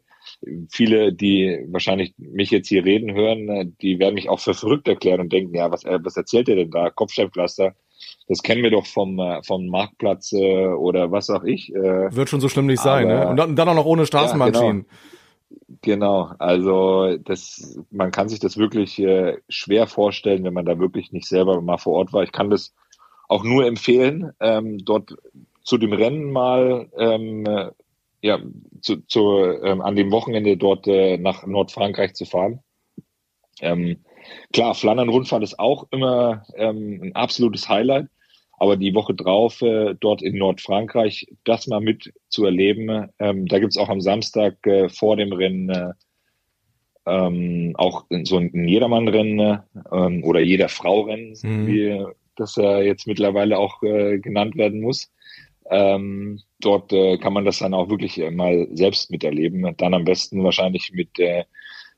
viele, 0.70 1.12
die 1.12 1.64
wahrscheinlich 1.68 2.14
mich 2.16 2.50
jetzt 2.50 2.68
hier 2.68 2.84
reden 2.84 3.14
hören, 3.14 3.48
äh, 3.48 3.66
die 3.82 3.98
werden 3.98 4.14
mich 4.14 4.28
auch 4.28 4.40
für 4.40 4.54
verrückt 4.54 4.88
erklären 4.88 5.20
und 5.20 5.32
denken, 5.32 5.54
ja, 5.54 5.70
was, 5.70 5.84
äh, 5.84 5.98
was 6.02 6.16
erzählt 6.16 6.48
ihr 6.48 6.56
denn 6.56 6.70
da? 6.70 6.90
Kopfsteinpflaster, 6.90 7.74
das 8.28 8.42
kennen 8.42 8.62
wir 8.62 8.70
doch 8.70 8.86
vom, 8.86 9.18
äh, 9.18 9.42
vom 9.42 9.66
Marktplatz 9.66 10.32
äh, 10.32 10.66
oder 10.66 11.10
was 11.10 11.30
auch 11.30 11.44
ich. 11.44 11.74
Äh, 11.74 12.14
Wird 12.14 12.28
schon 12.28 12.40
so 12.40 12.48
schlimm 12.48 12.66
nicht 12.66 12.82
sein, 12.82 13.08
ne? 13.08 13.28
Und 13.28 13.36
dann, 13.36 13.56
dann 13.56 13.68
auch 13.68 13.74
noch 13.74 13.86
ohne 13.86 14.06
Straßenbahnschienen. 14.06 14.78
Ja, 14.78 14.82
genau. 14.82 14.88
Genau, 15.80 16.30
also 16.38 17.16
das, 17.18 17.78
man 17.90 18.10
kann 18.10 18.28
sich 18.28 18.38
das 18.38 18.58
wirklich 18.58 18.98
äh, 18.98 19.38
schwer 19.48 19.86
vorstellen, 19.86 20.44
wenn 20.44 20.52
man 20.52 20.66
da 20.66 20.78
wirklich 20.78 21.12
nicht 21.12 21.26
selber 21.26 21.60
mal 21.62 21.78
vor 21.78 21.94
Ort 21.94 22.12
war. 22.12 22.22
Ich 22.22 22.32
kann 22.32 22.50
das 22.50 22.74
auch 23.28 23.44
nur 23.44 23.66
empfehlen, 23.66 24.32
ähm, 24.40 24.78
dort 24.84 25.16
zu 25.62 25.78
dem 25.78 25.92
Rennen 25.92 26.32
mal 26.32 26.88
ähm, 26.98 27.46
äh, 27.46 27.70
ja, 28.22 28.40
zu, 28.80 29.04
zu, 29.06 29.38
ähm, 29.62 29.80
an 29.80 29.96
dem 29.96 30.10
Wochenende 30.10 30.56
dort 30.56 30.86
äh, 30.86 31.18
nach 31.18 31.46
Nordfrankreich 31.46 32.14
zu 32.14 32.24
fahren. 32.24 32.60
Ähm, 33.60 34.04
klar, 34.52 34.74
Flandern-Rundfahrt 34.74 35.42
ist 35.42 35.58
auch 35.58 35.86
immer 35.90 36.44
ähm, 36.56 37.00
ein 37.02 37.14
absolutes 37.14 37.68
Highlight, 37.68 38.06
aber 38.58 38.76
die 38.76 38.94
Woche 38.94 39.14
drauf 39.14 39.62
äh, 39.62 39.94
dort 39.98 40.22
in 40.22 40.38
Nordfrankreich, 40.38 41.26
das 41.44 41.66
mal 41.66 41.80
mit 41.80 42.12
zu 42.28 42.44
erleben, 42.44 43.08
ähm, 43.18 43.46
da 43.46 43.58
gibt's 43.58 43.78
auch 43.78 43.88
am 43.88 44.00
Samstag 44.00 44.64
äh, 44.66 44.88
vor 44.88 45.16
dem 45.16 45.32
Rennen 45.32 45.70
äh, 45.70 45.92
ähm, 47.06 47.74
auch 47.78 48.04
so 48.24 48.36
ein 48.36 48.68
Jedermann-Rennen 48.68 49.60
ähm, 49.92 50.24
oder 50.24 50.40
jeder 50.40 50.68
Frau-Rennen, 50.68 51.36
mhm. 51.42 51.66
wie 51.66 52.04
das 52.36 52.56
er 52.56 52.84
jetzt 52.84 53.06
mittlerweile 53.06 53.58
auch 53.58 53.82
äh, 53.82 54.18
genannt 54.18 54.56
werden 54.56 54.80
muss. 54.80 55.10
Ähm, 55.70 56.40
dort 56.60 56.92
äh, 56.92 57.18
kann 57.18 57.32
man 57.32 57.44
das 57.44 57.58
dann 57.58 57.74
auch 57.74 57.90
wirklich 57.90 58.18
äh, 58.18 58.30
mal 58.30 58.68
selbst 58.72 59.10
miterleben. 59.10 59.74
Dann 59.76 59.94
am 59.94 60.04
besten 60.04 60.42
wahrscheinlich 60.44 60.92
mit, 60.92 61.18
äh, 61.18 61.44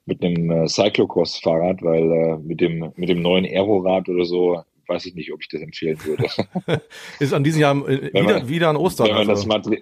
mit 0.07 0.25
einem 0.25 0.51
äh, 0.51 0.69
Cyclocross-Fahrrad, 0.69 1.83
weil 1.83 2.11
äh, 2.11 2.39
mit, 2.39 2.61
dem, 2.61 2.93
mit 2.97 3.09
dem 3.09 3.23
neuen 3.23 3.45
Aerorad 3.45 4.09
oder 4.09 4.25
so 4.25 4.63
weiß 4.89 5.07
ich 5.07 5.15
nicht, 5.15 5.33
ob 5.33 5.41
ich 5.41 5.49
das 5.49 5.61
empfehlen 5.61 5.99
würde. 6.05 6.27
Ist 7.21 7.33
an 7.33 7.45
diesem 7.45 7.61
Jahr 7.61 7.89
äh, 7.89 8.13
wieder, 8.13 8.23
man, 8.23 8.49
wieder 8.49 8.69
an 8.69 8.77
Ostern. 8.77 9.07
Wenn 9.07 9.15
man 9.15 9.31
also. 9.31 9.49
das 9.49 9.79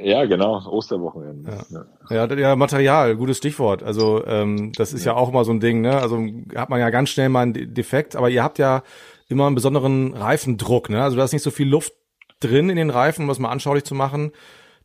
ja, 0.00 0.24
genau, 0.26 0.64
Osterwochenende. 0.68 1.58
Ja. 1.70 2.26
Ja. 2.26 2.34
ja, 2.36 2.56
Material, 2.56 3.16
gutes 3.16 3.38
Stichwort. 3.38 3.82
Also 3.82 4.24
ähm, 4.26 4.70
das 4.76 4.92
ist 4.92 5.04
ja. 5.04 5.12
ja 5.12 5.18
auch 5.18 5.32
mal 5.32 5.44
so 5.44 5.50
ein 5.50 5.58
Ding, 5.58 5.80
ne? 5.80 6.00
Also 6.00 6.24
hat 6.54 6.70
man 6.70 6.78
ja 6.78 6.90
ganz 6.90 7.08
schnell 7.08 7.28
mal 7.28 7.42
einen 7.42 7.74
Defekt, 7.74 8.14
aber 8.14 8.30
ihr 8.30 8.44
habt 8.44 8.58
ja 8.58 8.84
immer 9.28 9.46
einen 9.46 9.56
besonderen 9.56 10.14
Reifendruck. 10.14 10.88
Ne? 10.88 11.02
Also 11.02 11.16
da 11.16 11.24
ist 11.24 11.32
nicht 11.32 11.42
so 11.42 11.50
viel 11.50 11.68
Luft 11.68 11.94
drin 12.40 12.70
in 12.70 12.76
den 12.76 12.90
Reifen, 12.90 13.22
um 13.22 13.28
das 13.28 13.38
mal 13.38 13.50
anschaulich 13.50 13.84
zu 13.84 13.94
machen, 13.94 14.32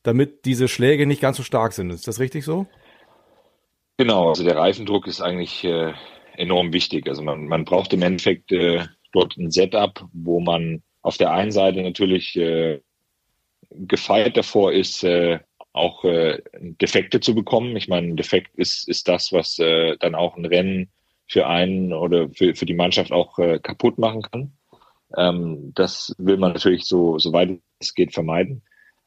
damit 0.04 0.46
diese 0.46 0.68
Schläge 0.68 1.06
nicht 1.06 1.22
ganz 1.22 1.38
so 1.38 1.44
stark 1.44 1.74
sind. 1.74 1.92
Ist 1.92 2.08
das 2.08 2.20
richtig 2.20 2.44
so? 2.44 2.68
Genau, 3.98 4.30
also 4.30 4.44
der 4.44 4.58
Reifendruck 4.58 5.08
ist 5.08 5.22
eigentlich 5.22 5.64
äh, 5.64 5.94
enorm 6.36 6.74
wichtig. 6.74 7.08
Also 7.08 7.22
man, 7.22 7.48
man 7.48 7.66
braucht 7.66 7.94
im 7.94 8.02
Endeffekt 8.02 8.52
äh, 8.52 8.86
dort 9.12 9.38
ein 9.38 9.52
Setup, 9.52 10.06
wo 10.14 10.40
man 10.40 10.82
auf 11.02 11.18
der 11.18 11.32
einen 11.32 11.52
Seite 11.52 11.82
natürlich 11.82 12.36
äh, 12.36 12.82
gefeit 13.70 14.36
davor 14.38 14.74
ist, 14.74 15.04
äh, 15.04 15.40
auch 15.74 16.04
äh, 16.04 16.42
Defekte 16.60 17.20
zu 17.20 17.36
bekommen. 17.36 17.76
Ich 17.76 17.88
meine, 17.88 18.16
Defekt 18.16 18.56
ist, 18.56 18.88
ist 18.88 19.08
das, 19.08 19.32
was 19.32 19.60
äh, 19.60 19.98
dann 19.98 20.16
auch 20.16 20.38
ein 20.38 20.46
Rennen 20.46 20.92
für 21.28 21.48
einen 21.48 21.94
oder 21.94 22.30
für, 22.30 22.56
für 22.56 22.66
die 22.66 22.76
Mannschaft 22.76 23.12
auch 23.12 23.40
äh, 23.40 23.60
kaputt 23.60 23.98
machen 23.98 24.22
kann. 24.22 24.54
Ähm, 25.18 25.72
das 25.76 26.16
will 26.18 26.38
man 26.38 26.54
natürlich 26.54 26.86
so, 26.86 27.20
so 27.20 27.34
weit 27.34 27.60
es 27.80 27.94
geht 27.94 28.14
vermeiden. 28.14 28.62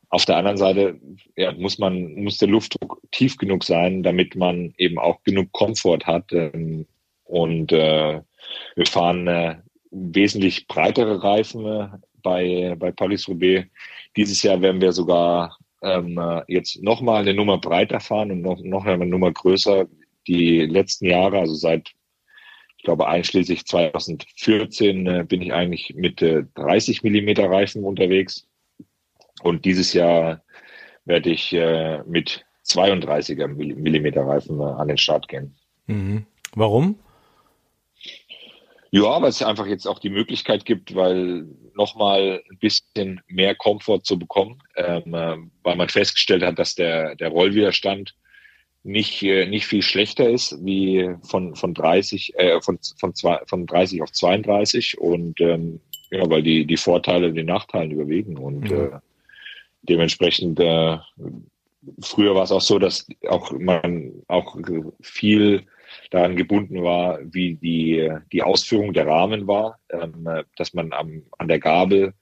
Auf 0.08 0.24
der 0.24 0.36
anderen 0.36 0.56
Seite 0.56 1.00
ja, 1.36 1.52
muss 1.52 1.78
man, 1.78 2.14
muss 2.14 2.38
der 2.38 2.48
Luftdruck 2.48 3.00
tief 3.10 3.36
genug 3.36 3.64
sein, 3.64 4.02
damit 4.02 4.36
man 4.36 4.72
eben 4.78 4.98
auch 4.98 5.22
genug 5.24 5.50
Komfort 5.52 6.06
hat. 6.06 6.32
Ähm, 6.32 6.86
und 7.24 7.72
äh, 7.72 8.20
wir 8.76 8.86
fahren 8.86 9.26
äh, 9.26 9.56
wesentlich 9.90 10.68
breitere 10.68 11.22
Reifen 11.22 11.66
äh, 11.66 11.88
bei, 12.22 12.76
bei 12.78 12.92
Paris-Roubaix. 12.92 13.68
Dieses 14.16 14.42
Jahr 14.42 14.60
werden 14.60 14.80
wir 14.80 14.92
sogar 14.92 15.58
ähm, 15.82 16.18
äh, 16.18 16.42
jetzt 16.48 16.82
nochmal 16.82 17.22
eine 17.22 17.34
Nummer 17.34 17.58
breiter 17.58 18.00
fahren 18.00 18.30
und 18.30 18.42
noch, 18.42 18.60
noch 18.62 18.84
eine 18.84 19.06
Nummer 19.06 19.32
größer. 19.32 19.86
Die 20.26 20.60
letzten 20.62 21.06
Jahre, 21.06 21.38
also 21.38 21.54
seit, 21.54 21.92
glaube, 22.86 23.08
einschließlich 23.08 23.66
2014 23.66 25.06
äh, 25.06 25.24
bin 25.24 25.42
ich 25.42 25.52
eigentlich 25.52 25.94
mit 25.96 26.22
äh, 26.22 26.44
30 26.54 27.02
Millimeter 27.02 27.50
Reifen 27.50 27.84
unterwegs. 27.84 28.46
Und 29.42 29.64
dieses 29.64 29.92
Jahr 29.92 30.42
werde 31.04 31.30
ich 31.30 31.52
äh, 31.52 32.02
mit 32.04 32.46
32er 32.64 33.48
Millimeter 33.48 34.22
Reifen 34.22 34.60
äh, 34.60 34.64
an 34.64 34.88
den 34.88 34.98
Start 34.98 35.26
gehen. 35.26 35.56
Mhm. 35.86 36.26
Warum? 36.54 36.98
Ja, 38.92 39.20
weil 39.20 39.30
es 39.30 39.42
einfach 39.42 39.66
jetzt 39.66 39.86
auch 39.86 39.98
die 39.98 40.10
Möglichkeit 40.10 40.64
gibt, 40.64 40.94
weil 40.94 41.48
nochmal 41.74 42.40
ein 42.48 42.58
bisschen 42.58 43.20
mehr 43.26 43.56
Komfort 43.56 44.02
zu 44.04 44.16
bekommen, 44.16 44.62
ähm, 44.76 45.12
äh, 45.12 45.36
weil 45.64 45.76
man 45.76 45.88
festgestellt 45.88 46.44
hat, 46.44 46.60
dass 46.60 46.76
der, 46.76 47.16
der 47.16 47.30
Rollwiderstand 47.30 48.14
nicht, 48.86 49.22
äh, 49.22 49.46
nicht 49.46 49.66
viel 49.66 49.82
schlechter 49.82 50.30
ist 50.30 50.64
wie 50.64 51.10
von, 51.22 51.56
von 51.56 51.74
30, 51.74 52.38
äh, 52.38 52.60
von, 52.60 52.78
von, 52.98 53.14
zwei, 53.14 53.40
von 53.46 53.66
30 53.66 54.02
auf 54.02 54.12
32 54.12 54.98
und 54.98 55.40
ähm, 55.40 55.80
ja, 56.10 56.28
weil 56.30 56.42
die, 56.42 56.64
die 56.64 56.76
Vorteile 56.76 57.32
den 57.32 57.46
Nachteilen 57.46 57.90
überwiegen 57.90 58.36
und 58.36 58.70
mhm. 58.70 58.76
äh, 58.76 58.90
dementsprechend 59.82 60.60
äh, 60.60 60.98
früher 62.00 62.36
war 62.36 62.44
es 62.44 62.52
auch 62.52 62.60
so, 62.60 62.78
dass 62.78 63.08
auch 63.28 63.50
man 63.52 64.12
auch 64.28 64.56
viel 65.00 65.64
daran 66.10 66.36
gebunden 66.36 66.82
war, 66.82 67.18
wie 67.22 67.54
die, 67.54 68.08
die 68.32 68.42
Ausführung 68.42 68.92
der 68.92 69.06
Rahmen 69.06 69.48
war, 69.48 69.80
ähm, 69.90 70.28
dass 70.56 70.74
man 70.74 70.92
am, 70.92 71.22
an 71.38 71.48
der 71.48 71.58
Gabel 71.58 72.14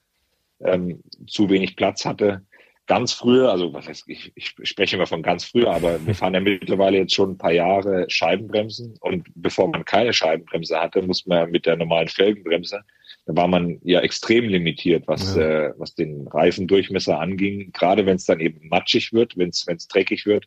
ähm, 0.60 1.02
zu 1.26 1.50
wenig 1.50 1.76
Platz 1.76 2.06
hatte. 2.06 2.42
Ganz 2.86 3.12
früher, 3.12 3.50
also 3.50 3.72
was 3.72 3.88
heißt, 3.88 4.04
ich, 4.08 4.32
ich 4.36 4.54
spreche 4.62 4.96
immer 4.96 5.06
von 5.06 5.22
ganz 5.22 5.44
früher, 5.44 5.70
aber 5.72 6.04
wir 6.04 6.14
fahren 6.14 6.34
ja 6.34 6.40
mittlerweile 6.40 6.98
jetzt 6.98 7.14
schon 7.14 7.32
ein 7.32 7.38
paar 7.38 7.52
Jahre 7.52 8.04
Scheibenbremsen 8.08 8.96
und 9.00 9.26
bevor 9.34 9.68
man 9.68 9.84
keine 9.84 10.12
Scheibenbremse 10.12 10.78
hatte, 10.78 11.02
musste 11.02 11.28
man 11.28 11.50
mit 11.50 11.66
der 11.66 11.76
normalen 11.76 12.08
Felgenbremse, 12.08 12.82
da 13.26 13.36
war 13.36 13.48
man 13.48 13.80
ja 13.82 14.00
extrem 14.00 14.48
limitiert, 14.48 15.04
was, 15.06 15.34
ja. 15.34 15.68
äh, 15.68 15.74
was 15.78 15.94
den 15.94 16.28
Reifendurchmesser 16.28 17.18
anging, 17.18 17.72
gerade 17.72 18.04
wenn 18.04 18.16
es 18.16 18.26
dann 18.26 18.40
eben 18.40 18.68
matschig 18.68 19.12
wird, 19.12 19.36
wenn 19.38 19.48
es 19.48 19.88
dreckig 19.88 20.26
wird 20.26 20.46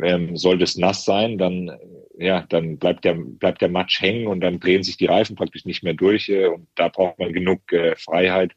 ähm, 0.00 0.36
sollte 0.36 0.64
es 0.64 0.76
nass 0.76 1.04
sein, 1.04 1.38
dann, 1.38 1.70
ja, 2.18 2.46
dann 2.48 2.78
bleibt 2.78 3.04
der, 3.04 3.14
bleibt 3.14 3.60
der 3.60 3.68
Matsch 3.68 4.00
hängen 4.00 4.26
und 4.26 4.40
dann 4.40 4.60
drehen 4.60 4.82
sich 4.82 4.96
die 4.96 5.06
Reifen 5.06 5.36
praktisch 5.36 5.64
nicht 5.64 5.82
mehr 5.82 5.94
durch. 5.94 6.28
Äh, 6.28 6.46
und 6.46 6.68
da 6.74 6.88
braucht 6.88 7.18
man 7.18 7.32
genug 7.32 7.72
äh, 7.72 7.96
Freiheit 7.96 8.52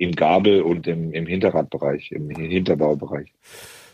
im 0.00 0.12
Gabel 0.12 0.62
und 0.62 0.86
im, 0.86 1.12
im 1.12 1.26
Hinterradbereich, 1.26 2.10
im 2.12 2.30
Hinterbaubereich. 2.30 3.34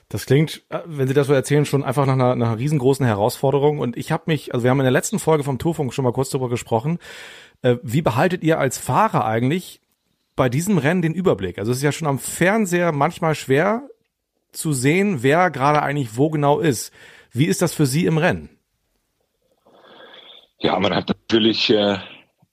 Das 0.09 0.25
klingt, 0.25 0.63
äh, 0.69 0.79
wenn 0.87 1.09
Sie 1.09 1.15
das 1.15 1.27
so 1.27 1.33
erzählen, 1.33 1.65
schon 1.65 1.83
einfach 1.83 2.07
nach 2.07 2.13
einer, 2.13 2.37
nach 2.37 2.51
einer 2.51 2.59
riesengroßen 2.59 3.05
Herausforderung. 3.05 3.81
Und 3.81 3.97
ich 3.97 4.13
habe 4.13 4.23
mich, 4.27 4.55
also 4.55 4.63
wir 4.63 4.71
haben 4.71 4.79
in 4.79 4.85
der 4.85 4.93
letzten 4.93 5.19
Folge 5.19 5.43
vom 5.43 5.59
Tourfunk 5.59 5.93
schon 5.93 6.05
mal 6.05 6.13
kurz 6.13 6.31
darüber 6.31 6.49
gesprochen. 6.49 7.01
Äh, 7.63 7.79
wie 7.83 8.03
behaltet 8.03 8.45
ihr 8.45 8.61
als 8.61 8.79
Fahrer 8.79 9.25
eigentlich 9.25 9.81
bei 10.37 10.49
diesem 10.49 10.79
Rennen 10.79 11.03
den 11.03 11.13
Überblick? 11.13 11.59
Also 11.59 11.73
es 11.73 11.79
ist 11.79 11.83
ja 11.83 11.91
schon 11.91 12.07
am 12.07 12.21
Fernseher 12.21 12.93
manchmal 12.93 13.35
schwer, 13.35 13.89
zu 14.53 14.73
sehen, 14.73 15.25
wer 15.25 15.51
gerade 15.51 15.83
eigentlich 15.83 16.17
wo 16.17 16.31
genau 16.31 16.61
ist. 16.61 16.93
Wie 17.33 17.47
ist 17.47 17.63
das 17.63 17.75
für 17.75 17.85
Sie 17.85 18.07
im 18.07 18.17
Rennen? 18.17 18.49
Ja, 20.61 20.79
man 20.79 20.95
hat 20.95 21.09
natürlich 21.09 21.69
äh, 21.69 21.99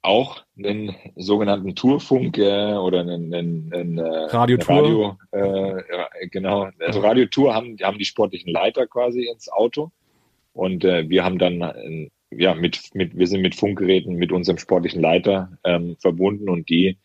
auch 0.01 0.42
einen 0.57 0.95
sogenannten 1.15 1.75
Tourfunk 1.75 2.37
äh, 2.37 2.73
oder 2.73 3.01
einen, 3.01 3.33
einen, 3.33 3.73
einen 3.73 3.97
äh, 3.97 4.25
Radiotour. 4.25 5.17
Radio, 5.31 5.79
äh, 5.79 6.27
genau. 6.27 6.69
Also 6.79 6.99
Radiotour 6.99 7.53
haben, 7.55 7.77
haben 7.81 7.97
die 7.97 8.05
sportlichen 8.05 8.51
Leiter 8.51 8.87
quasi 8.87 9.27
ins 9.27 9.49
Auto 9.49 9.91
und 10.53 10.85
äh, 10.85 11.09
wir 11.09 11.23
haben 11.23 11.39
dann 11.39 11.61
äh, 11.61 12.09
ja 12.31 12.53
mit 12.53 12.79
mit 12.93 13.17
wir 13.17 13.27
sind 13.27 13.41
mit 13.41 13.55
Funkgeräten 13.55 14.15
mit 14.15 14.31
unserem 14.31 14.57
sportlichen 14.57 15.01
Leiter 15.01 15.57
ähm, 15.63 15.97
verbunden 15.99 16.49
und 16.49 16.69
die 16.69 16.97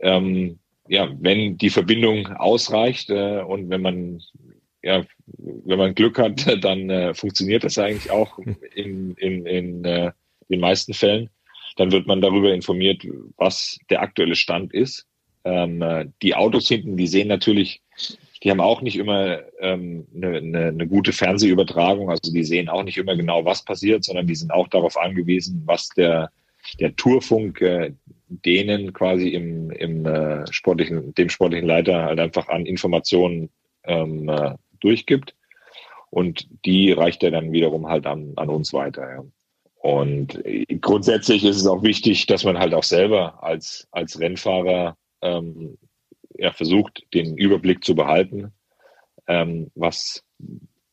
ähm, 0.00 0.58
ja, 0.88 1.08
wenn 1.20 1.56
die 1.56 1.70
Verbindung 1.70 2.26
ausreicht 2.26 3.10
äh, 3.10 3.42
und 3.42 3.70
wenn 3.70 3.82
man 3.82 4.20
ja, 4.82 5.04
wenn 5.26 5.78
man 5.78 5.94
Glück 5.94 6.18
hat, 6.18 6.46
dann 6.64 6.90
äh, 6.90 7.14
funktioniert 7.14 7.64
das 7.64 7.78
eigentlich 7.78 8.10
auch 8.10 8.38
in, 8.74 9.14
in, 9.14 9.46
in 9.46 9.84
äh, 9.84 10.12
den 10.48 10.60
meisten 10.60 10.94
Fällen. 10.94 11.30
Dann 11.80 11.92
wird 11.92 12.06
man 12.06 12.20
darüber 12.20 12.52
informiert, 12.52 13.06
was 13.38 13.78
der 13.88 14.02
aktuelle 14.02 14.36
Stand 14.36 14.74
ist. 14.74 15.06
Ähm, 15.44 15.80
äh, 15.80 16.08
die 16.20 16.34
Autos 16.34 16.68
hinten, 16.68 16.98
die 16.98 17.06
sehen 17.06 17.28
natürlich, 17.28 17.80
die 18.42 18.50
haben 18.50 18.60
auch 18.60 18.82
nicht 18.82 18.96
immer 18.96 19.38
ähm, 19.60 20.06
eine, 20.14 20.68
eine 20.68 20.86
gute 20.86 21.14
Fernsehübertragung. 21.14 22.10
Also 22.10 22.34
die 22.34 22.44
sehen 22.44 22.68
auch 22.68 22.82
nicht 22.82 22.98
immer 22.98 23.16
genau, 23.16 23.46
was 23.46 23.64
passiert, 23.64 24.04
sondern 24.04 24.26
die 24.26 24.34
sind 24.34 24.52
auch 24.52 24.68
darauf 24.68 24.98
angewiesen, 24.98 25.62
was 25.64 25.88
der, 25.88 26.30
der 26.80 26.94
Tourfunk 26.96 27.62
äh, 27.62 27.94
denen 28.28 28.92
quasi 28.92 29.28
im, 29.28 29.70
im 29.70 30.04
äh, 30.04 30.52
sportlichen, 30.52 31.14
dem 31.14 31.30
sportlichen 31.30 31.66
Leiter 31.66 32.02
halt 32.02 32.20
einfach 32.20 32.48
an 32.48 32.66
Informationen 32.66 33.48
ähm, 33.84 34.28
äh, 34.28 34.52
durchgibt. 34.80 35.34
Und 36.10 36.46
die 36.66 36.92
reicht 36.92 37.22
er 37.22 37.30
dann 37.30 37.52
wiederum 37.52 37.88
halt 37.88 38.04
an, 38.04 38.34
an 38.36 38.50
uns 38.50 38.74
weiter. 38.74 39.10
Ja. 39.10 39.24
Und 39.80 40.44
äh, 40.44 40.66
grundsätzlich 40.80 41.44
ist 41.44 41.56
es 41.56 41.66
auch 41.66 41.82
wichtig, 41.82 42.26
dass 42.26 42.44
man 42.44 42.58
halt 42.58 42.74
auch 42.74 42.84
selber 42.84 43.42
als, 43.42 43.88
als 43.90 44.20
Rennfahrer 44.20 44.96
ähm, 45.22 45.78
ja, 46.36 46.52
versucht, 46.52 47.02
den 47.14 47.36
Überblick 47.36 47.82
zu 47.84 47.94
behalten, 47.94 48.52
ähm, 49.26 49.70
was 49.74 50.22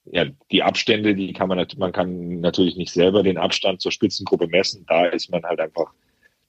ja, 0.06 0.26
die 0.52 0.64
Abstände, 0.64 1.16
die 1.16 1.34
kann 1.34 1.50
man, 1.50 1.66
man 1.78 1.92
kann 1.92 2.40
natürlich 2.40 2.78
nicht 2.78 2.92
selber 2.92 3.24
den 3.24 3.38
Abstand 3.38 3.82
zur 3.82 3.92
Spitzengruppe 3.92 4.48
messen. 4.48 4.86
Da 4.88 5.06
ist 5.06 5.30
man 5.30 5.44
halt 5.44 5.60
einfach 5.60 5.92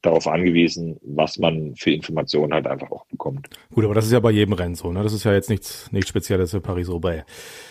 darauf 0.02 0.28
angewiesen, 0.28 0.96
was 1.02 1.38
man 1.38 1.74
für 1.74 1.90
Informationen 1.90 2.54
halt 2.54 2.68
einfach 2.68 2.90
auch 2.90 3.04
bekommt. 3.06 3.48
Gut, 3.74 3.84
aber 3.84 3.94
das 3.94 4.06
ist 4.06 4.12
ja 4.12 4.20
bei 4.20 4.30
jedem 4.30 4.52
Rennen 4.52 4.76
so, 4.76 4.92
ne? 4.92 5.02
Das 5.02 5.12
ist 5.12 5.24
ja 5.24 5.32
jetzt 5.32 5.50
nichts, 5.50 5.90
nichts 5.90 6.08
Spezielles 6.08 6.52
für 6.52 6.60
Paris-Roubaix. 6.60 7.24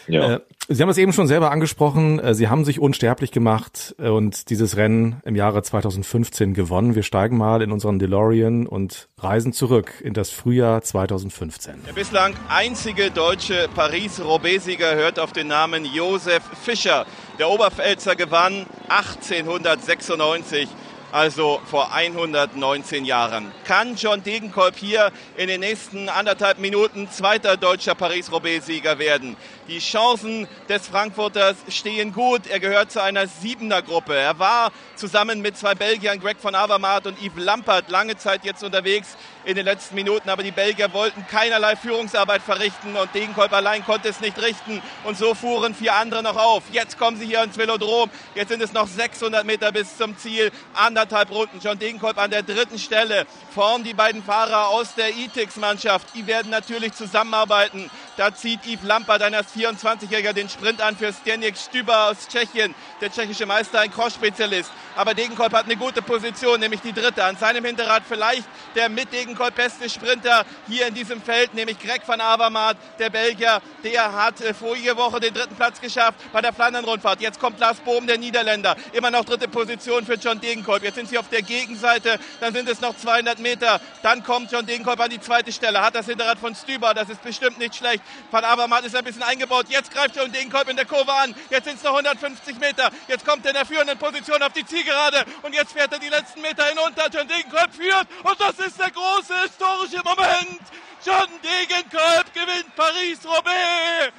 Ja. 0.07 0.35
Äh, 0.35 0.39
Sie 0.69 0.81
haben 0.81 0.89
es 0.89 0.97
eben 0.97 1.13
schon 1.13 1.27
selber 1.27 1.51
angesprochen. 1.51 2.19
Äh, 2.19 2.33
Sie 2.33 2.49
haben 2.49 2.65
sich 2.65 2.79
unsterblich 2.81 3.31
gemacht 3.31 3.95
äh, 3.97 4.09
und 4.09 4.49
dieses 4.49 4.75
Rennen 4.75 5.21
im 5.23 5.35
Jahre 5.37 5.63
2015 5.63 6.53
gewonnen. 6.53 6.95
Wir 6.95 7.03
steigen 7.03 7.37
mal 7.37 7.61
in 7.61 7.71
unseren 7.71 7.97
DeLorean 7.97 8.67
und 8.67 9.07
reisen 9.17 9.53
zurück 9.53 10.01
in 10.03 10.13
das 10.13 10.29
Frühjahr 10.29 10.81
2015. 10.81 11.75
Der 11.87 11.93
bislang 11.93 12.33
einzige 12.49 13.09
deutsche 13.09 13.69
Paris-Roubaix-Sieger 13.73 14.95
hört 14.95 15.19
auf 15.19 15.31
den 15.31 15.47
Namen 15.47 15.85
Josef 15.85 16.43
Fischer. 16.61 17.05
Der 17.39 17.49
Oberpfälzer 17.49 18.17
gewann 18.17 18.65
1896 18.89 20.67
also 21.11 21.61
vor 21.65 21.93
119 21.93 23.05
Jahren. 23.05 23.51
Kann 23.65 23.95
John 23.95 24.23
Degenkolb 24.23 24.75
hier 24.75 25.11
in 25.35 25.47
den 25.47 25.61
nächsten 25.61 26.09
anderthalb 26.09 26.59
Minuten 26.59 27.09
zweiter 27.09 27.57
deutscher 27.57 27.95
Paris-Roubaix-Sieger 27.95 28.99
werden? 28.99 29.37
Die 29.67 29.79
Chancen 29.79 30.47
des 30.69 30.87
Frankfurters 30.87 31.57
stehen 31.67 32.13
gut. 32.13 32.47
Er 32.47 32.61
gehört 32.61 32.89
zu 32.89 33.03
einer 33.03 33.27
Siebener 33.27 33.81
Gruppe. 33.81 34.15
Er 34.15 34.39
war 34.39 34.71
zusammen 34.95 35.41
mit 35.41 35.57
zwei 35.57 35.75
Belgiern, 35.75 36.21
Greg 36.21 36.39
von 36.39 36.55
Avermaet 36.55 37.05
und 37.05 37.21
Yves 37.21 37.43
Lampert, 37.43 37.89
lange 37.89 38.15
Zeit 38.15 38.45
jetzt 38.45 38.63
unterwegs 38.63 39.17
in 39.43 39.55
den 39.55 39.65
letzten 39.65 39.95
Minuten. 39.95 40.29
Aber 40.29 40.41
die 40.41 40.51
Belgier 40.51 40.93
wollten 40.93 41.27
keinerlei 41.27 41.75
Führungsarbeit 41.75 42.43
verrichten 42.43 42.95
und 42.95 43.13
Degenkolb 43.13 43.51
allein 43.51 43.83
konnte 43.83 44.07
es 44.07 44.21
nicht 44.21 44.41
richten. 44.41 44.81
Und 45.03 45.17
so 45.17 45.33
fuhren 45.33 45.75
vier 45.75 45.95
andere 45.95 46.23
noch 46.23 46.37
auf. 46.37 46.63
Jetzt 46.71 46.97
kommen 46.97 47.17
sie 47.17 47.25
hier 47.25 47.43
ins 47.43 47.57
Velodrom. 47.57 48.09
Jetzt 48.35 48.49
sind 48.49 48.63
es 48.63 48.71
noch 48.71 48.87
600 48.87 49.45
Meter 49.45 49.73
bis 49.73 49.97
zum 49.97 50.17
Ziel. 50.17 50.49
Anderthalb 50.75 51.29
Runden. 51.29 51.59
John 51.61 51.77
Degenkolb 51.77 52.17
an 52.17 52.31
der 52.31 52.43
dritten 52.43 52.79
Stelle. 52.79 53.25
Vorn 53.53 53.83
die 53.83 53.93
beiden 53.93 54.23
Fahrer 54.23 54.69
aus 54.69 54.95
der 54.95 55.09
ITIX-Mannschaft. 55.09 56.07
Die 56.15 56.25
werden 56.25 56.51
natürlich 56.51 56.93
zusammenarbeiten. 56.93 57.91
Da 58.15 58.33
zieht 58.33 58.65
Yves 58.65 58.83
Lampert, 58.83 59.21
ein 59.21 59.33
erst 59.33 59.56
24-Jähriger, 59.57 60.33
den 60.33 60.49
Sprint 60.49 60.81
an 60.81 60.95
für 60.95 61.11
Stjanik 61.11 61.57
Stüber 61.57 62.09
aus 62.09 62.27
Tschechien, 62.27 62.75
der 63.01 63.11
tschechische 63.11 63.45
Meister, 63.45 63.79
ein 63.79 63.91
Cross-Spezialist. 63.91 64.71
Aber 64.95 65.13
Degenkolb 65.13 65.53
hat 65.53 65.65
eine 65.65 65.75
gute 65.75 66.01
Position, 66.01 66.59
nämlich 66.59 66.81
die 66.81 66.93
dritte. 66.93 67.23
An 67.23 67.37
seinem 67.37 67.65
Hinterrad 67.65 68.03
vielleicht 68.07 68.47
der 68.75 68.89
mit 68.89 69.11
Degenkolb 69.11 69.55
beste 69.55 69.89
Sprinter 69.89 70.45
hier 70.67 70.87
in 70.87 70.93
diesem 70.93 71.21
Feld, 71.21 71.53
nämlich 71.53 71.79
Greg 71.79 72.07
van 72.07 72.21
Avermaet, 72.21 72.77
der 72.99 73.09
Belgier. 73.09 73.61
Der 73.83 74.13
hat 74.13 74.39
äh, 74.41 74.53
vorige 74.53 74.95
Woche 74.97 75.19
den 75.19 75.33
dritten 75.33 75.55
Platz 75.55 75.81
geschafft 75.81 76.15
bei 76.31 76.41
der 76.41 76.53
Flandern-Rundfahrt. 76.53 77.21
Jetzt 77.21 77.39
kommt 77.39 77.59
Lars 77.59 77.79
Bohm, 77.79 78.05
der 78.05 78.17
Niederländer. 78.17 78.75
Immer 78.93 79.09
noch 79.11 79.25
dritte 79.25 79.47
Position 79.47 80.05
für 80.05 80.15
John 80.15 80.39
Degenkolb. 80.39 80.83
Jetzt 80.83 80.95
sind 80.95 81.09
sie 81.09 81.17
auf 81.17 81.29
der 81.29 81.41
Gegenseite. 81.41 82.19
Dann 82.39 82.53
sind 82.53 82.69
es 82.69 82.81
noch 82.81 82.95
200 82.95 83.39
Meter. 83.39 83.81
Dann 84.03 84.23
kommt 84.23 84.51
John 84.51 84.65
Degenkolb 84.65 84.99
an 84.99 85.09
die 85.09 85.19
zweite 85.19 85.51
Stelle. 85.51 85.81
Hat 85.81 85.95
das 85.95 86.05
Hinterrad 86.05 86.37
von 86.37 86.53
Stüber. 86.53 86.93
Das 86.93 87.09
ist 87.09 87.23
bestimmt 87.23 87.57
nicht 87.57 87.75
schlecht. 87.75 88.03
Van 88.29 88.43
Avermaet 88.43 88.85
ist 88.85 88.95
ein 88.95 89.03
bisschen 89.03 89.23
eingebaut. 89.23 89.46
Jetzt 89.69 89.91
greift 89.91 90.15
John 90.15 90.31
Degenkolb 90.31 90.69
in 90.69 90.75
der 90.75 90.85
Kurve 90.85 91.13
an. 91.13 91.33
Jetzt 91.49 91.65
sind 91.65 91.77
es 91.77 91.83
noch 91.83 91.91
150 91.91 92.59
Meter. 92.59 92.91
Jetzt 93.07 93.25
kommt 93.25 93.45
er 93.45 93.51
in 93.51 93.55
der 93.55 93.65
führenden 93.65 93.97
Position 93.97 94.41
auf 94.43 94.53
die 94.53 94.65
Zielgerade. 94.65 95.25
Und 95.43 95.53
jetzt 95.53 95.73
fährt 95.73 95.91
er 95.93 95.99
die 95.99 96.09
letzten 96.09 96.41
Meter 96.41 96.65
hinunter. 96.65 97.07
John 97.11 97.27
Degenkolb 97.27 97.73
führt. 97.73 98.07
Und 98.23 98.39
das 98.39 98.59
ist 98.59 98.79
der 98.79 98.91
große 98.91 99.33
historische 99.43 100.03
Moment. 100.03 100.61
John 101.05 101.27
Degenkolb 101.41 102.33
gewinnt 102.33 102.75
Paris-Roubaix. 102.75 104.13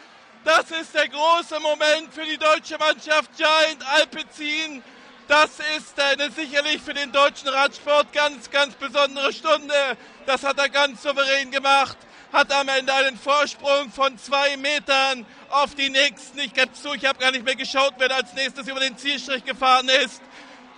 Das 0.44 0.70
ist 0.70 0.94
der 0.94 1.08
große 1.08 1.60
Moment 1.60 2.14
für 2.14 2.24
die 2.24 2.38
deutsche 2.38 2.78
Mannschaft 2.78 3.30
Giant 3.36 3.86
Alpecin. 3.86 4.82
Das 5.26 5.50
ist 5.76 6.00
eine 6.00 6.30
sicherlich 6.30 6.80
für 6.80 6.94
den 6.94 7.12
deutschen 7.12 7.48
Radsport 7.48 8.12
ganz, 8.14 8.50
ganz 8.50 8.74
besondere 8.76 9.30
Stunde. 9.30 9.74
Das 10.24 10.42
hat 10.42 10.58
er 10.58 10.70
ganz 10.70 11.02
souverän 11.02 11.50
gemacht. 11.50 11.98
Hat 12.32 12.52
am 12.52 12.68
Ende 12.68 12.92
einen 12.92 13.16
Vorsprung 13.16 13.90
von 13.90 14.18
zwei 14.18 14.58
Metern 14.58 15.24
auf 15.48 15.74
die 15.74 15.88
nächsten. 15.88 16.38
Ich 16.40 16.52
gebe 16.52 16.70
zu, 16.74 16.92
ich 16.92 17.06
habe 17.06 17.18
gar 17.18 17.30
nicht 17.30 17.42
mehr 17.42 17.56
geschaut, 17.56 17.94
wer 17.96 18.14
als 18.14 18.34
nächstes 18.34 18.68
über 18.68 18.80
den 18.80 18.98
Zielstrich 18.98 19.44
gefahren 19.44 19.88
ist. 20.04 20.20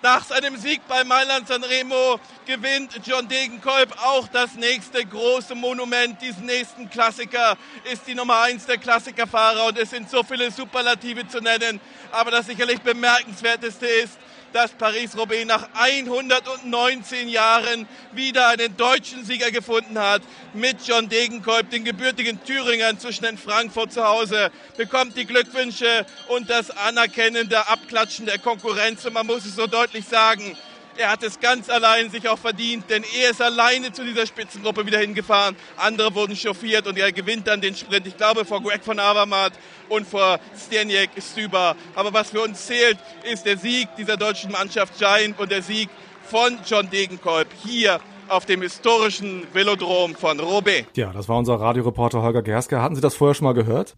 Nach 0.00 0.24
seinem 0.24 0.56
Sieg 0.56 0.80
bei 0.86 1.02
Mailand 1.02 1.48
Sanremo 1.48 2.20
gewinnt 2.46 3.00
John 3.04 3.26
Degenkolb 3.26 3.92
auch 4.00 4.28
das 4.28 4.54
nächste 4.54 5.04
große 5.04 5.56
Monument, 5.56 6.22
diesen 6.22 6.46
nächsten 6.46 6.88
Klassiker, 6.88 7.58
ist 7.92 8.06
die 8.06 8.14
Nummer 8.14 8.42
eins 8.42 8.64
der 8.64 8.78
Klassikerfahrer 8.78 9.66
und 9.66 9.76
es 9.76 9.90
sind 9.90 10.08
so 10.08 10.22
viele 10.22 10.52
Superlative 10.52 11.26
zu 11.26 11.40
nennen. 11.40 11.80
Aber 12.12 12.30
das 12.30 12.46
sicherlich 12.46 12.80
bemerkenswerteste 12.80 13.86
ist, 13.86 14.18
dass 14.52 14.72
Paris-Roubaix 14.72 15.46
nach 15.46 15.68
119 15.74 17.28
Jahren 17.28 17.86
wieder 18.12 18.48
einen 18.48 18.76
deutschen 18.76 19.24
Sieger 19.24 19.50
gefunden 19.50 19.98
hat. 19.98 20.22
Mit 20.54 20.78
John 20.86 21.08
Degenkolb, 21.08 21.70
den 21.70 21.84
gebürtigen 21.84 22.42
Thüringern 22.44 22.98
zwischen 22.98 23.24
in 23.24 23.38
Frankfurt 23.38 23.92
zu 23.92 24.04
Hause, 24.04 24.50
bekommt 24.76 25.16
die 25.16 25.26
Glückwünsche 25.26 26.06
und 26.28 26.50
das 26.50 26.70
anerkennende 26.70 27.68
Abklatschen 27.68 28.26
der 28.26 28.38
Konkurrenz. 28.38 29.04
Und 29.04 29.14
man 29.14 29.26
muss 29.26 29.44
es 29.44 29.56
so 29.56 29.66
deutlich 29.66 30.06
sagen, 30.06 30.56
er 31.00 31.10
hat 31.10 31.22
es 31.22 31.40
ganz 31.40 31.70
allein 31.70 32.10
sich 32.10 32.28
auch 32.28 32.38
verdient, 32.38 32.84
denn 32.90 33.02
er 33.18 33.30
ist 33.30 33.40
alleine 33.40 33.90
zu 33.90 34.04
dieser 34.04 34.26
Spitzengruppe 34.26 34.84
wieder 34.86 34.98
hingefahren. 34.98 35.56
Andere 35.76 36.14
wurden 36.14 36.36
chauffiert 36.36 36.86
und 36.86 36.98
er 36.98 37.10
gewinnt 37.10 37.46
dann 37.46 37.60
den 37.60 37.74
Sprint. 37.74 38.06
Ich 38.06 38.16
glaube 38.16 38.44
vor 38.44 38.62
Greg 38.62 38.84
von 38.84 38.98
Avermaet 38.98 39.52
und 39.88 40.06
vor 40.06 40.38
Steniek 40.56 41.10
Stüber. 41.18 41.74
Aber 41.94 42.12
was 42.12 42.30
für 42.30 42.42
uns 42.42 42.66
zählt, 42.66 42.98
ist 43.32 43.46
der 43.46 43.56
Sieg 43.56 43.88
dieser 43.96 44.18
deutschen 44.18 44.52
Mannschaft 44.52 44.98
Giant 44.98 45.38
und 45.40 45.50
der 45.50 45.62
Sieg 45.62 45.88
von 46.24 46.58
John 46.66 46.90
Degenkolb 46.90 47.48
hier 47.64 47.98
auf 48.28 48.44
dem 48.44 48.60
historischen 48.60 49.42
Velodrom 49.54 50.14
von 50.14 50.38
Roubaix. 50.38 50.86
Ja, 50.96 51.12
das 51.12 51.28
war 51.28 51.38
unser 51.38 51.54
Radioreporter 51.54 52.22
Holger 52.22 52.42
Gerske. 52.42 52.80
Hatten 52.80 52.94
Sie 52.94 53.00
das 53.00 53.14
vorher 53.14 53.34
schon 53.34 53.46
mal 53.46 53.54
gehört? 53.54 53.96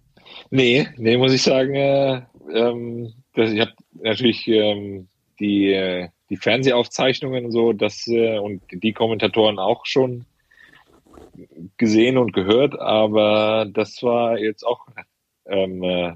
Nee, 0.50 0.88
nee, 0.96 1.16
muss 1.16 1.32
ich 1.32 1.42
sagen. 1.42 1.74
Äh, 1.74 2.22
ähm, 2.54 3.12
das, 3.34 3.50
ich 3.50 3.60
habe 3.60 3.72
natürlich 3.94 4.46
ähm, 4.46 5.08
die 5.40 5.72
äh, 5.72 6.08
die 6.32 6.38
Fernsehaufzeichnungen 6.38 7.52
so, 7.52 7.74
dass 7.74 8.06
äh, 8.08 8.38
und 8.38 8.62
die 8.72 8.94
Kommentatoren 8.94 9.58
auch 9.58 9.84
schon 9.84 10.24
gesehen 11.76 12.16
und 12.16 12.32
gehört, 12.32 12.80
aber 12.80 13.66
das 13.70 14.02
war 14.02 14.38
jetzt 14.38 14.64
auch 14.64 14.86
ähm, 15.44 15.82
äh, 15.82 16.14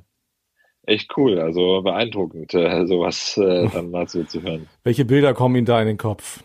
echt 0.87 1.19
cool, 1.19 1.39
also 1.39 1.83
beeindruckend, 1.83 2.55
äh, 2.55 2.87
sowas 2.87 3.37
äh, 3.37 3.69
dann 3.73 3.91
mal 3.91 4.09
so 4.09 4.25
zu 4.25 4.41
hören. 4.41 4.67
Welche 4.85 5.05
Bilder 5.05 5.35
kommen 5.35 5.57
Ihnen 5.57 5.67
da 5.67 5.83
in 5.83 5.87
den 5.87 5.99
Kopf? 5.99 6.43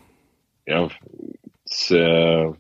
Ja, 0.66 0.90
es 1.64 1.92
äh, 1.92 2.52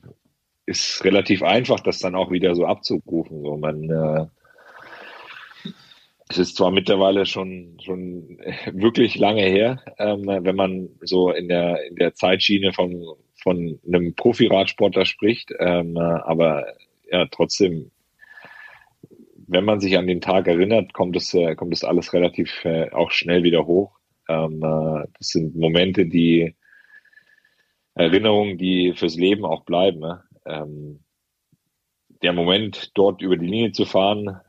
ist 0.65 1.03
relativ 1.03 1.43
einfach, 1.43 1.81
das 1.81 1.99
dann 1.99 2.15
auch 2.15 2.31
wieder 2.31 2.55
so 2.55 2.65
abzurufen. 2.65 3.41
So 3.41 3.57
man 3.57 3.83
äh, 3.89 4.27
es 6.31 6.37
ist 6.37 6.55
zwar 6.55 6.71
mittlerweile 6.71 7.25
schon, 7.25 7.77
schon 7.83 8.39
wirklich 8.73 9.15
lange 9.15 9.43
her, 9.43 9.83
ähm, 9.99 10.25
wenn 10.25 10.55
man 10.55 10.89
so 11.01 11.29
in 11.31 11.49
der, 11.49 11.85
in 11.85 11.95
der 11.95 12.13
Zeitschiene 12.13 12.71
von, 12.71 13.05
von 13.35 13.79
einem 13.85 14.15
Profi-Radsportler 14.15 15.05
spricht, 15.05 15.53
ähm, 15.59 15.97
aber 15.97 16.65
ja, 17.09 17.25
trotzdem, 17.29 17.91
wenn 19.47 19.65
man 19.65 19.81
sich 19.81 19.97
an 19.97 20.07
den 20.07 20.21
Tag 20.21 20.47
erinnert, 20.47 20.93
kommt 20.93 21.17
es, 21.17 21.33
äh, 21.33 21.55
kommt 21.55 21.73
es 21.73 21.83
alles 21.83 22.13
relativ 22.13 22.63
äh, 22.63 22.89
auch 22.91 23.11
schnell 23.11 23.43
wieder 23.43 23.65
hoch. 23.65 23.99
Ähm, 24.29 24.63
äh, 24.63 25.07
das 25.17 25.27
sind 25.27 25.57
Momente, 25.57 26.05
die 26.05 26.55
Erinnerungen, 27.93 28.57
die 28.57 28.93
fürs 28.95 29.17
Leben 29.17 29.43
auch 29.43 29.65
bleiben. 29.65 29.99
Ne? 29.99 30.23
Ähm, 30.45 31.03
der 32.21 32.31
Moment, 32.31 32.91
dort 32.93 33.21
über 33.21 33.35
die 33.35 33.47
Linie 33.47 33.73
zu 33.73 33.83
fahren, 33.83 34.39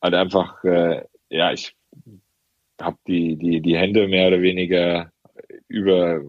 halt 0.00 0.14
einfach 0.14 0.62
äh, 0.62 1.02
ja, 1.30 1.52
ich 1.52 1.74
habe 2.80 2.98
die, 3.06 3.36
die, 3.36 3.60
die 3.60 3.76
Hände 3.76 4.08
mehr 4.08 4.28
oder 4.28 4.42
weniger 4.42 5.10
über 5.68 6.22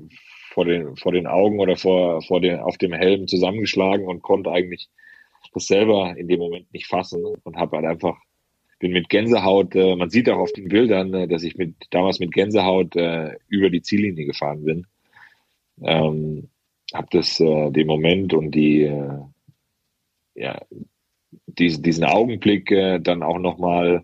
vor 0.58 0.66
den, 0.66 0.96
vor 0.96 1.12
den 1.12 1.28
Augen 1.28 1.60
oder 1.60 1.76
vor, 1.76 2.22
vor 2.24 2.42
den, 2.42 2.60
auf 2.60 2.80
dem 2.80 2.92
Helm 2.92 3.28
zusammengeschlagen 3.28 4.08
und 4.08 4.24
konnte 4.24 4.52
eigentlich 4.52 4.90
das 5.54 5.68
selber 5.68 6.16
in 6.18 6.28
dem 6.28 6.40
Moment 6.40 6.72
nicht 6.74 6.88
fassen 6.88 7.24
und 7.44 7.58
habe 7.58 7.78
halt 7.78 7.86
einfach, 7.86 8.18
bin 8.80 8.92
mit 8.92 9.10
Gänsehaut, 9.10 9.76
äh, 9.76 9.96
man 9.96 10.10
sieht 10.10 10.30
auch 10.30 10.40
auf 10.40 10.52
den 10.54 10.68
Bildern, 10.68 11.14
äh, 11.14 11.28
dass 11.28 11.44
ich 11.44 11.58
mit 11.58 11.76
damals 11.92 12.20
mit 12.20 12.32
Gänsehaut 12.32 12.96
äh, 12.96 13.36
über 13.48 13.70
die 13.70 13.82
Ziellinie 13.82 14.26
gefahren 14.26 14.64
bin. 14.64 14.88
Ähm, 15.84 16.50
habe 16.94 17.08
das, 17.12 17.40
äh, 17.40 17.72
den 17.72 17.88
Moment 17.88 18.34
und 18.34 18.52
die, 18.52 18.82
äh, 18.82 19.20
ja, 20.36 20.60
diesen, 21.46 21.84
diesen 21.84 22.04
Augenblick 22.04 22.72
äh, 22.72 23.00
dann 23.00 23.24
auch 23.24 23.40
nochmal 23.40 24.04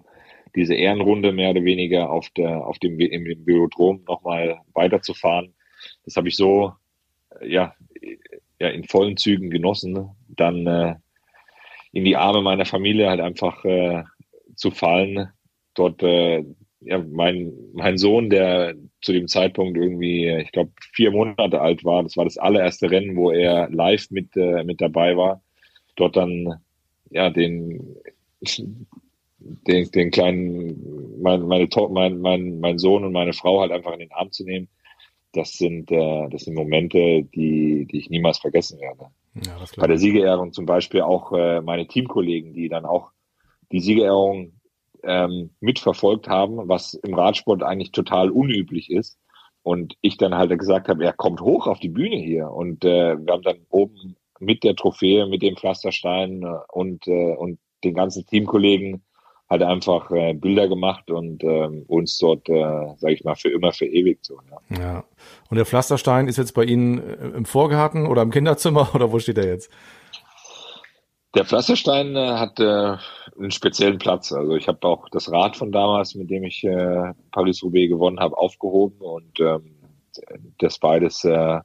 diese 0.55 0.75
Ehrenrunde 0.75 1.31
mehr 1.31 1.51
oder 1.51 1.63
weniger 1.63 2.09
auf 2.09 2.29
der, 2.31 2.65
auf 2.65 2.79
dem, 2.79 2.99
im 2.99 3.45
Velodrom 3.45 4.03
nochmal 4.07 4.59
weiterzufahren. 4.73 5.53
Das 6.05 6.15
habe 6.15 6.27
ich 6.27 6.35
so, 6.35 6.73
äh, 7.39 7.51
ja, 7.51 7.75
ja, 8.59 8.69
in 8.69 8.83
vollen 8.83 9.17
Zügen 9.17 9.49
genossen. 9.49 10.09
Dann 10.27 10.67
äh, 10.67 10.95
in 11.91 12.05
die 12.05 12.15
Arme 12.15 12.41
meiner 12.41 12.65
Familie 12.65 13.09
halt 13.09 13.19
einfach 13.19 13.63
äh, 13.65 14.03
zu 14.55 14.71
fallen. 14.71 15.29
Dort, 15.73 16.03
äh, 16.03 16.43
ja, 16.81 16.99
mein, 16.99 17.53
mein 17.73 17.97
Sohn, 17.97 18.29
der 18.29 18.75
zu 19.01 19.13
dem 19.13 19.27
Zeitpunkt 19.27 19.77
irgendwie, 19.77 20.29
ich 20.29 20.51
glaube, 20.51 20.71
vier 20.93 21.11
Monate 21.11 21.61
alt 21.61 21.83
war, 21.83 22.03
das 22.03 22.17
war 22.17 22.25
das 22.25 22.37
allererste 22.37 22.91
Rennen, 22.91 23.15
wo 23.15 23.31
er 23.31 23.69
live 23.69 24.09
mit, 24.11 24.35
äh, 24.35 24.63
mit 24.63 24.81
dabei 24.81 25.17
war. 25.17 25.41
Dort 25.95 26.15
dann, 26.15 26.61
ja, 27.09 27.29
den 27.29 27.95
den, 29.67 29.89
den 29.91 30.11
kleinen, 30.11 31.21
mein, 31.21 31.41
meine, 31.43 31.67
mein, 31.89 32.19
mein, 32.19 32.59
mein 32.59 32.77
Sohn 32.77 33.03
und 33.03 33.11
meine 33.11 33.33
Frau 33.33 33.61
halt 33.61 33.71
einfach 33.71 33.93
in 33.93 33.99
den 33.99 34.11
Arm 34.11 34.31
zu 34.31 34.43
nehmen, 34.43 34.69
das 35.33 35.53
sind, 35.53 35.91
äh, 35.91 36.29
das 36.29 36.43
sind 36.43 36.53
Momente, 36.53 37.23
die, 37.23 37.85
die 37.85 37.97
ich 37.97 38.09
niemals 38.09 38.37
vergessen 38.37 38.79
werde. 38.79 39.07
Ja, 39.45 39.57
Bei 39.77 39.87
der 39.87 39.97
Siegerehrung 39.97 40.53
zum 40.53 40.65
Beispiel 40.65 41.01
auch 41.01 41.31
äh, 41.33 41.61
meine 41.61 41.87
Teamkollegen, 41.87 42.53
die 42.53 42.69
dann 42.69 42.85
auch 42.85 43.11
die 43.71 43.79
Siegerehrung 43.79 44.53
ähm, 45.03 45.49
mitverfolgt 45.59 46.27
haben, 46.27 46.69
was 46.69 46.93
im 46.93 47.15
Radsport 47.15 47.63
eigentlich 47.63 47.91
total 47.91 48.29
unüblich 48.29 48.91
ist. 48.91 49.17
Und 49.63 49.95
ich 50.01 50.17
dann 50.17 50.35
halt 50.35 50.57
gesagt 50.59 50.87
habe, 50.87 51.03
er 51.03 51.13
kommt 51.13 51.41
hoch 51.41 51.67
auf 51.67 51.79
die 51.79 51.89
Bühne 51.89 52.17
hier. 52.17 52.51
Und 52.51 52.85
äh, 52.85 53.17
wir 53.17 53.33
haben 53.33 53.43
dann 53.43 53.65
oben 53.69 54.17
mit 54.39 54.63
der 54.63 54.75
Trophäe, 54.75 55.25
mit 55.25 55.41
dem 55.41 55.55
Pflasterstein 55.55 56.43
äh, 56.43 56.57
und, 56.71 57.07
äh, 57.07 57.33
und 57.35 57.59
den 57.83 57.95
ganzen 57.95 58.25
Teamkollegen 58.25 59.03
halt 59.53 59.63
einfach 59.63 60.09
äh, 60.11 60.33
Bilder 60.33 60.67
gemacht 60.67 61.11
und 61.11 61.43
ähm, 61.43 61.85
uns 61.87 62.17
dort, 62.17 62.49
äh, 62.49 62.95
sage 62.97 63.13
ich 63.13 63.23
mal, 63.23 63.35
für 63.35 63.49
immer 63.49 63.71
verewigt. 63.71 64.25
So, 64.25 64.39
ja. 64.69 64.79
ja. 64.79 65.03
Und 65.49 65.57
der 65.57 65.65
Pflasterstein 65.65 66.27
ist 66.27 66.37
jetzt 66.37 66.53
bei 66.53 66.63
Ihnen 66.63 66.97
äh, 66.97 67.37
im 67.37 67.45
Vorgarten 67.45 68.07
oder 68.07 68.23
im 68.23 68.31
Kinderzimmer 68.31 68.89
oder 68.95 69.11
wo 69.11 69.19
steht 69.19 69.37
er 69.37 69.47
jetzt? 69.47 69.71
Der 71.35 71.45
Pflasterstein 71.45 72.15
äh, 72.15 72.31
hat 72.33 72.59
äh, 72.59 72.97
einen 73.39 73.51
speziellen 73.51 73.99
Platz. 73.99 74.31
Also 74.31 74.55
ich 74.55 74.67
habe 74.67 74.85
auch 74.87 75.07
das 75.09 75.31
Rad 75.31 75.55
von 75.55 75.71
damals, 75.71 76.15
mit 76.15 76.29
dem 76.29 76.43
ich 76.43 76.63
äh, 76.63 77.13
Paris-Roubaix 77.31 77.89
gewonnen 77.89 78.19
habe, 78.19 78.37
aufgehoben 78.37 79.01
und 79.01 79.39
ähm, 79.39 79.75
das 80.59 80.79
beides 80.79 81.23
äh, 81.23 81.59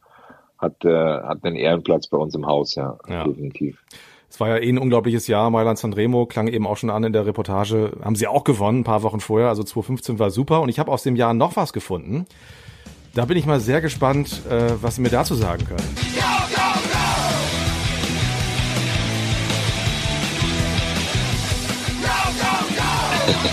hat, 0.59 0.85
äh, 0.85 1.20
hat 1.22 1.44
einen 1.44 1.57
Ehrenplatz 1.57 2.09
bei 2.09 2.18
uns 2.18 2.35
im 2.35 2.46
Haus, 2.46 2.74
ja, 2.74 2.98
ja. 3.09 3.24
definitiv. 3.24 3.83
Es 4.31 4.41
war 4.41 4.49
ja 4.49 4.59
eh 4.59 4.69
ein 4.69 4.79
unglaubliches 4.79 5.27
Jahr. 5.27 5.51
Mailand 5.51 5.79
Sanremo 5.79 6.27
klang 6.27 6.49
eben 6.49 6.67
auch 6.67 6.77
schon 6.77 6.91
an 6.91 7.03
in 7.05 7.12
der 7.12 7.27
Reportage. 7.27 7.93
Haben 8.03 8.14
sie 8.14 8.27
auch 8.27 8.45
gewonnen, 8.45 8.81
ein 8.81 8.85
paar 8.85 9.03
Wochen 9.03 9.21
vorher. 9.21 9.49
Also 9.49 9.62
2015 9.62 10.19
war 10.19 10.31
super. 10.31 10.61
Und 10.61 10.69
ich 10.69 10.79
habe 10.79 10.93
aus 10.93 11.03
dem 11.03 11.17
Jahr 11.17 11.33
noch 11.35 11.57
was 11.57 11.73
gefunden. 11.73 12.27
Da 13.14 13.25
bin 13.25 13.38
ich 13.38 13.47
mal 13.47 13.59
sehr 13.59 13.81
gespannt, 13.81 14.43
äh, 14.49 14.83
was 14.83 14.97
Sie 14.97 15.01
mir 15.01 15.09
dazu 15.09 15.35
sagen 15.35 15.64
können. 15.64 15.97
Go, 16.14 16.21
go, 16.55 16.62
go! 16.85 17.09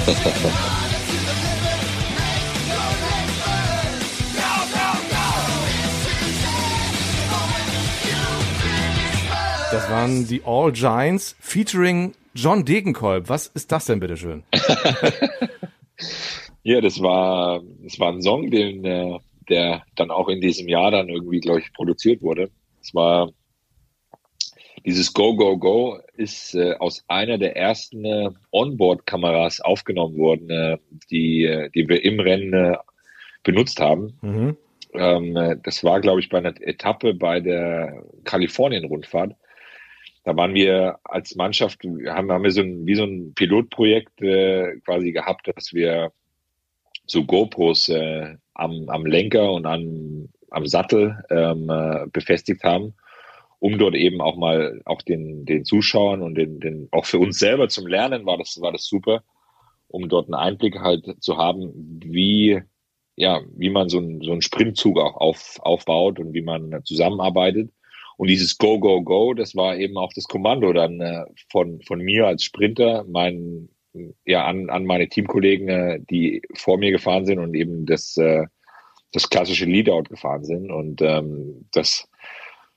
Go, 0.06 0.24
go, 0.24 0.50
go! 0.50 0.75
Das 9.86 9.94
waren 9.94 10.28
die 10.28 10.42
All 10.44 10.72
Giants 10.72 11.36
featuring 11.40 12.16
John 12.34 12.66
Degenkolb. 12.66 13.30
Was 13.30 13.46
ist 13.46 13.72
das 13.72 13.86
denn, 13.86 14.00
bitteschön? 14.00 14.42
ja, 16.64 16.82
das 16.82 17.00
war, 17.04 17.62
das 17.84 18.00
war 18.00 18.12
ein 18.12 18.24
Song, 18.24 18.50
den, 18.50 18.84
äh, 18.84 19.20
der 19.48 19.84
dann 19.96 20.10
auch 20.10 20.28
in 20.28 20.42
diesem 20.42 20.68
Jahr 20.68 20.90
dann 20.90 21.08
irgendwie, 21.08 21.40
glaube 21.40 21.60
ich, 21.60 21.72
produziert 21.72 22.24
wurde. 22.24 22.50
Es 22.82 22.96
war, 22.96 23.30
dieses 24.84 25.14
Go, 25.14 25.36
Go, 25.36 25.56
Go 25.60 26.00
ist 26.18 26.56
äh, 26.56 26.74
aus 26.80 27.04
einer 27.08 27.38
der 27.38 27.56
ersten 27.56 28.06
äh, 28.06 28.32
Onboard-Kameras 28.50 29.62
aufgenommen 29.62 30.18
worden, 30.18 30.50
äh, 30.50 30.78
die, 31.12 31.44
äh, 31.44 31.70
die 31.70 31.88
wir 31.88 32.04
im 32.04 32.20
Rennen 32.20 32.54
äh, 32.54 32.78
benutzt 33.44 33.80
haben. 33.80 34.18
Mhm. 34.24 34.58
Ähm, 34.96 35.38
äh, 35.38 35.58
das 35.62 35.84
war, 35.84 36.02
glaube 36.02 36.22
ich, 36.22 36.30
bei 36.30 36.40
einer 36.40 36.60
Etappe 36.60 37.14
bei 37.14 37.40
der 37.40 38.04
Kalifornien-Rundfahrt. 38.24 39.36
Da 40.26 40.36
waren 40.36 40.54
wir 40.54 41.00
als 41.04 41.36
Mannschaft, 41.36 41.84
haben, 41.84 42.32
haben 42.32 42.44
wir 42.44 42.52
so 42.52 42.62
ein, 42.62 42.86
wie 42.86 42.96
so 42.96 43.04
ein 43.04 43.34
Pilotprojekt 43.36 44.22
äh, 44.22 44.80
quasi 44.84 45.12
gehabt, 45.12 45.48
dass 45.56 45.74
wir 45.74 46.12
so 47.06 47.24
GoPros 47.24 47.90
äh, 47.90 48.36
am, 48.56 48.90
am 48.90 49.06
Lenker 49.06 49.52
und 49.52 49.66
am, 49.66 50.30
am 50.50 50.66
Sattel 50.66 51.24
ähm, 51.30 51.70
äh, 51.70 52.08
befestigt 52.12 52.64
haben 52.64 52.96
um 53.66 53.80
dort 53.80 53.96
eben 53.96 54.22
auch 54.22 54.36
mal 54.36 54.82
auch 54.86 55.02
den, 55.02 55.46
den 55.46 55.66
Zuschauern 55.66 56.22
und 56.22 56.36
den, 56.36 56.60
den, 56.60 56.88
auch 56.92 57.06
für 57.06 57.18
uns 57.18 57.40
selber 57.40 57.68
zum 57.68 57.88
Lernen 57.88 58.26
war 58.26 58.38
das, 58.38 58.62
war 58.62 58.72
das 58.72 58.86
super, 58.86 59.24
um 59.88 60.08
dort 60.08 60.28
einen 60.28 60.36
Einblick 60.36 60.80
halt 60.80 61.24
zu 61.24 61.38
haben, 61.38 62.00
wie, 62.04 62.62
ja, 63.16 63.42
wie 63.56 63.72
man 63.72 63.90
so, 63.90 64.00
ein, 64.00 64.22
so 64.22 64.34
einen 64.34 64.44
Sprintzug 64.44 65.00
auch 65.00 65.16
auf, 65.16 65.58
aufbaut 65.62 66.20
und 66.20 66.34
wie 66.36 66.44
man 66.44 66.82
zusammenarbeitet. 66.84 67.72
Und 68.18 68.30
dieses 68.30 68.58
Go, 68.58 68.80
Go, 68.80 69.02
Go, 69.04 69.34
das 69.34 69.56
war 69.56 69.78
eben 69.78 69.98
auch 69.98 70.12
das 70.14 70.26
Kommando 70.26 70.74
dann 70.74 71.02
äh, 71.02 71.26
von, 71.50 71.82
von 71.82 72.00
mir 72.00 72.28
als 72.28 72.44
Sprinter, 72.44 73.06
mein, 73.08 73.70
ja, 74.26 74.46
an, 74.46 74.70
an 74.70 74.86
meine 74.86 75.10
Teamkollegen, 75.10 75.70
äh, 75.70 76.00
die 76.10 76.42
vor 76.54 76.78
mir 76.78 76.92
gefahren 76.92 77.26
sind 77.26 77.40
und 77.40 77.56
eben 77.56 77.86
das, 77.86 78.18
äh, 78.18 78.46
das 79.12 79.30
klassische 79.30 79.66
Leadout 79.66 80.04
gefahren 80.10 80.44
sind. 80.44 80.72
Und 80.72 81.02
ähm, 81.02 81.66
das, 81.72 82.08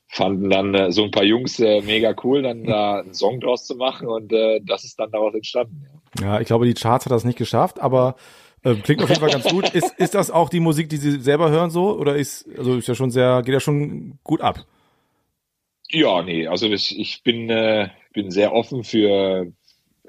fanden 0.08 0.50
dann 0.50 0.74
äh, 0.74 0.90
so 0.90 1.04
ein 1.04 1.10
paar 1.10 1.24
Jungs 1.24 1.60
äh, 1.60 1.82
mega 1.82 2.14
cool, 2.24 2.42
dann 2.42 2.64
da 2.64 3.00
einen 3.00 3.14
Song 3.14 3.40
draus 3.40 3.66
zu 3.66 3.76
machen 3.76 4.08
und 4.08 4.32
äh, 4.32 4.60
das 4.64 4.84
ist 4.84 4.98
dann 4.98 5.10
daraus 5.10 5.34
entstanden. 5.34 5.84
Ja. 6.18 6.26
ja, 6.26 6.40
ich 6.40 6.46
glaube, 6.46 6.66
die 6.66 6.74
Charts 6.74 7.04
hat 7.04 7.12
das 7.12 7.24
nicht 7.24 7.38
geschafft, 7.38 7.78
aber 7.78 8.16
äh, 8.64 8.74
klingt 8.76 9.02
auf 9.02 9.10
jeden 9.10 9.20
Fall 9.20 9.30
ganz 9.30 9.44
gut. 9.48 9.68
Ist, 9.74 9.94
ist 9.98 10.14
das 10.14 10.30
auch 10.30 10.48
die 10.48 10.60
Musik, 10.60 10.88
die 10.88 10.96
Sie 10.96 11.20
selber 11.20 11.50
hören 11.50 11.70
so 11.70 11.96
oder 11.96 12.16
ist 12.16 12.48
also 12.56 12.76
ist 12.76 12.88
ja 12.88 12.94
schon 12.94 13.10
sehr 13.10 13.42
geht 13.42 13.52
ja 13.52 13.60
schon 13.60 14.18
gut 14.24 14.40
ab? 14.40 14.64
Ja, 15.90 16.22
nee, 16.22 16.46
also 16.46 16.66
ich, 16.70 16.98
ich 16.98 17.22
bin 17.22 17.48
äh, 17.50 17.88
bin 18.12 18.30
sehr 18.30 18.52
offen 18.52 18.84
für 18.84 19.52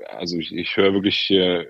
also 0.07 0.37
ich, 0.37 0.51
ich 0.53 0.75
höre 0.75 0.93
wirklich 0.93 1.29
äh, 1.31 1.67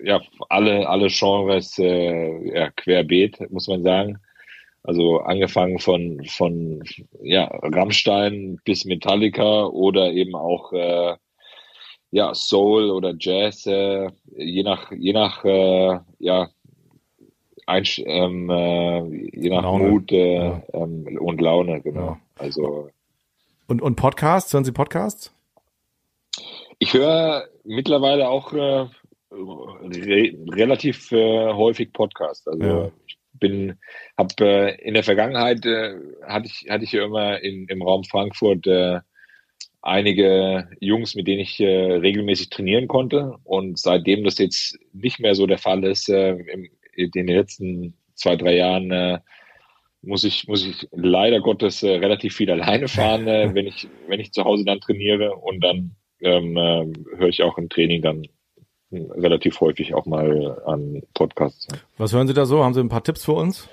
ja 0.00 0.20
alle 0.48 0.88
alle 0.88 1.08
Genres 1.08 1.78
äh, 1.78 2.54
ja, 2.54 2.70
querbeet, 2.70 3.50
muss 3.50 3.68
man 3.68 3.82
sagen. 3.82 4.18
Also 4.82 5.18
angefangen 5.18 5.78
von, 5.78 6.24
von 6.24 6.82
ja, 7.22 7.44
Rammstein 7.62 8.58
bis 8.64 8.86
Metallica 8.86 9.66
oder 9.66 10.10
eben 10.12 10.34
auch 10.34 10.72
äh, 10.72 11.16
ja, 12.10 12.34
Soul 12.34 12.90
oder 12.90 13.14
Jazz, 13.18 13.66
äh, 13.66 14.10
je 14.36 14.62
nach, 14.62 14.90
je 14.90 15.12
nach 15.12 15.44
äh, 15.44 16.00
ja, 16.18 16.48
Einsch 17.66 18.02
ähm, 18.04 18.50
äh, 18.50 19.04
je 19.38 19.50
nach 19.50 19.62
Laune. 19.62 19.88
Mut 19.90 20.12
äh, 20.12 20.34
ja. 20.34 20.62
ähm, 20.72 21.18
und 21.20 21.40
Laune, 21.40 21.82
genau. 21.82 22.06
Ja. 22.06 22.20
Also 22.36 22.88
und, 23.70 23.80
und 23.80 23.94
Podcasts, 23.94 24.52
hören 24.52 24.64
Sie 24.64 24.72
Podcasts? 24.72 25.32
Ich 26.80 26.92
höre 26.92 27.48
mittlerweile 27.64 28.28
auch 28.28 28.52
äh, 28.52 28.88
re 29.30 30.34
relativ 30.50 31.12
äh, 31.12 31.52
häufig 31.52 31.92
Podcasts. 31.92 32.48
Also 32.48 32.64
ja. 32.64 32.90
ich 33.06 33.16
bin, 33.32 33.78
habe 34.18 34.34
äh, 34.40 34.82
in 34.82 34.94
der 34.94 35.04
Vergangenheit 35.04 35.64
äh, 35.66 35.94
hatte 36.26 36.46
ich 36.46 36.66
hatte 36.68 36.82
ich 36.82 36.92
ja 36.92 37.04
immer 37.04 37.40
in, 37.40 37.66
im 37.68 37.82
Raum 37.82 38.02
Frankfurt 38.02 38.66
äh, 38.66 39.00
einige 39.82 40.68
Jungs, 40.80 41.14
mit 41.14 41.28
denen 41.28 41.40
ich 41.40 41.60
äh, 41.60 41.92
regelmäßig 41.92 42.50
trainieren 42.50 42.88
konnte. 42.88 43.36
Und 43.44 43.78
seitdem 43.78 44.24
das 44.24 44.38
jetzt 44.38 44.78
nicht 44.92 45.20
mehr 45.20 45.36
so 45.36 45.46
der 45.46 45.58
Fall 45.58 45.84
ist, 45.84 46.08
in 46.08 47.10
den 47.12 47.28
letzten 47.28 47.94
zwei 48.14 48.34
drei 48.34 48.56
Jahren 48.56 49.22
muss 50.02 50.24
ich 50.24 50.48
muss 50.48 50.64
ich 50.64 50.88
leider 50.92 51.40
Gottes 51.40 51.82
äh, 51.82 51.96
relativ 51.96 52.34
viel 52.34 52.50
alleine 52.50 52.88
fahren, 52.88 53.26
äh, 53.26 53.50
wenn 53.54 53.66
ich 53.66 53.88
wenn 54.08 54.20
ich 54.20 54.32
zu 54.32 54.44
Hause 54.44 54.64
dann 54.64 54.80
trainiere 54.80 55.34
und 55.36 55.62
dann 55.62 55.96
ähm, 56.20 56.56
äh, 56.56 56.86
höre 57.16 57.28
ich 57.28 57.42
auch 57.42 57.58
im 57.58 57.68
Training 57.68 58.02
dann 58.02 58.26
relativ 58.92 59.60
häufig 59.60 59.94
auch 59.94 60.06
mal 60.06 60.60
an 60.66 61.02
Podcasts. 61.14 61.68
Was 61.96 62.12
hören 62.12 62.26
Sie 62.26 62.34
da 62.34 62.44
so? 62.44 62.64
Haben 62.64 62.74
Sie 62.74 62.80
ein 62.80 62.88
paar 62.88 63.04
Tipps 63.04 63.24
für 63.24 63.32
uns? 63.32 63.68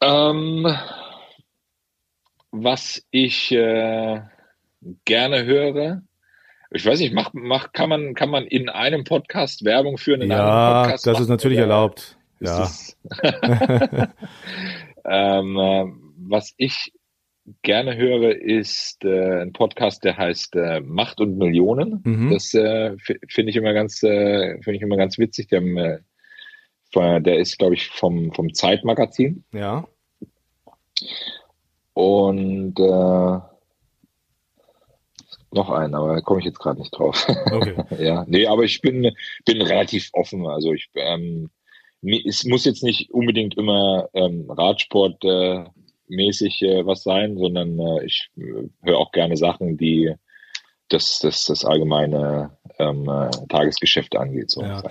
Ähm, 0.00 0.66
was 2.50 3.06
ich 3.10 3.52
äh, 3.52 4.20
gerne 5.04 5.44
höre, 5.44 6.02
ich 6.70 6.84
weiß 6.84 6.98
nicht, 6.98 7.14
macht, 7.14 7.34
macht, 7.34 7.72
kann, 7.72 7.88
man, 7.88 8.14
kann 8.14 8.30
man 8.30 8.44
in 8.46 8.68
einem 8.68 9.04
Podcast 9.04 9.64
Werbung 9.64 9.96
führen? 9.96 10.22
In 10.22 10.30
ja, 10.30 10.82
Podcast 10.82 11.06
das 11.06 11.20
ist 11.20 11.28
natürlich 11.28 11.58
erlaubt. 11.58 12.18
Ja. 12.44 12.70
ähm, 15.04 15.56
äh, 15.56 15.84
was 16.16 16.54
ich 16.56 16.92
gerne 17.62 17.96
höre, 17.96 18.40
ist 18.40 19.04
äh, 19.04 19.42
ein 19.42 19.52
Podcast, 19.52 20.04
der 20.04 20.16
heißt 20.16 20.56
äh, 20.56 20.80
Macht 20.80 21.20
und 21.20 21.36
Millionen. 21.36 22.00
Mhm. 22.04 22.30
Das 22.30 22.54
äh, 22.54 22.96
finde 23.28 23.50
ich 23.50 23.56
immer 23.56 23.74
ganz, 23.74 24.02
äh, 24.02 24.60
finde 24.62 24.76
ich 24.76 24.82
immer 24.82 24.96
ganz 24.96 25.18
witzig. 25.18 25.48
Der, 25.48 25.62
äh, 25.62 27.20
der 27.20 27.38
ist, 27.38 27.58
glaube 27.58 27.74
ich, 27.74 27.88
vom 27.88 28.32
vom 28.32 28.54
Zeitmagazin. 28.54 29.44
Ja. 29.52 29.86
Und 31.92 32.78
äh, 32.78 33.38
noch 35.54 35.70
einen, 35.70 35.94
aber 35.94 36.14
da 36.14 36.20
komme 36.20 36.40
ich 36.40 36.46
jetzt 36.46 36.58
gerade 36.58 36.80
nicht 36.80 36.96
drauf. 36.96 37.26
Okay. 37.28 37.74
ja, 38.04 38.24
nee, 38.26 38.46
aber 38.46 38.64
ich 38.64 38.80
bin 38.80 39.14
bin 39.44 39.62
relativ 39.62 40.10
offen. 40.12 40.46
Also 40.46 40.72
ich 40.72 40.90
ähm, 40.94 41.50
es 42.26 42.44
muss 42.44 42.64
jetzt 42.64 42.82
nicht 42.82 43.10
unbedingt 43.10 43.56
immer 43.56 44.08
ähm, 44.12 44.50
Radsport 44.50 45.24
äh, 45.24 45.64
mäßig 46.08 46.62
äh, 46.62 46.86
was 46.86 47.02
sein, 47.02 47.36
sondern 47.36 47.78
äh, 47.78 48.04
ich 48.04 48.28
äh, 48.36 48.68
höre 48.82 48.98
auch 48.98 49.12
gerne 49.12 49.36
Sachen, 49.36 49.76
die 49.76 50.14
das, 50.88 51.18
das, 51.20 51.46
das 51.46 51.64
allgemeine 51.64 52.56
ähm, 52.78 53.08
äh, 53.08 53.30
Tagesgeschäft 53.48 54.16
angeht. 54.16 54.50
So, 54.50 54.62
ja. 54.62 54.82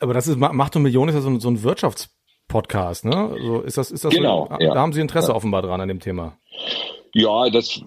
Aber 0.00 0.14
das 0.14 0.26
ist 0.26 0.38
Macht 0.38 0.76
und 0.76 0.82
Millionen 0.82 1.10
ist 1.10 1.14
ja 1.16 1.20
so 1.20 1.30
ein, 1.30 1.40
so 1.40 1.50
ein 1.50 1.62
Wirtschaftspodcast, 1.62 3.04
ne? 3.04 3.36
So 3.40 3.60
ist 3.60 3.76
das, 3.76 3.90
ist 3.90 4.04
das 4.04 4.14
genau, 4.14 4.48
so, 4.50 4.64
ja. 4.64 4.74
da 4.74 4.80
haben 4.80 4.92
Sie 4.92 5.00
Interesse 5.00 5.28
ja. 5.28 5.34
offenbar 5.34 5.62
dran 5.62 5.80
an 5.80 5.88
dem 5.88 6.00
Thema. 6.00 6.38
Ja, 7.14 7.50
das 7.50 7.78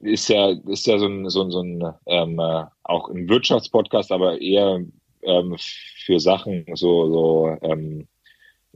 ist 0.00 0.28
ja, 0.28 0.50
ist 0.66 0.86
ja 0.86 0.98
so 0.98 1.06
ein, 1.06 1.28
so 1.28 1.42
ein, 1.42 1.50
so 1.50 1.60
ein 1.60 1.94
ähm, 2.06 2.38
äh, 2.38 2.64
auch 2.84 3.08
ein 3.08 3.28
Wirtschaftspodcast, 3.28 4.12
aber 4.12 4.40
eher 4.40 4.80
ähm, 5.22 5.56
für 6.04 6.20
Sachen 6.20 6.66
so, 6.74 7.10
so 7.10 7.56
ähm, 7.62 8.06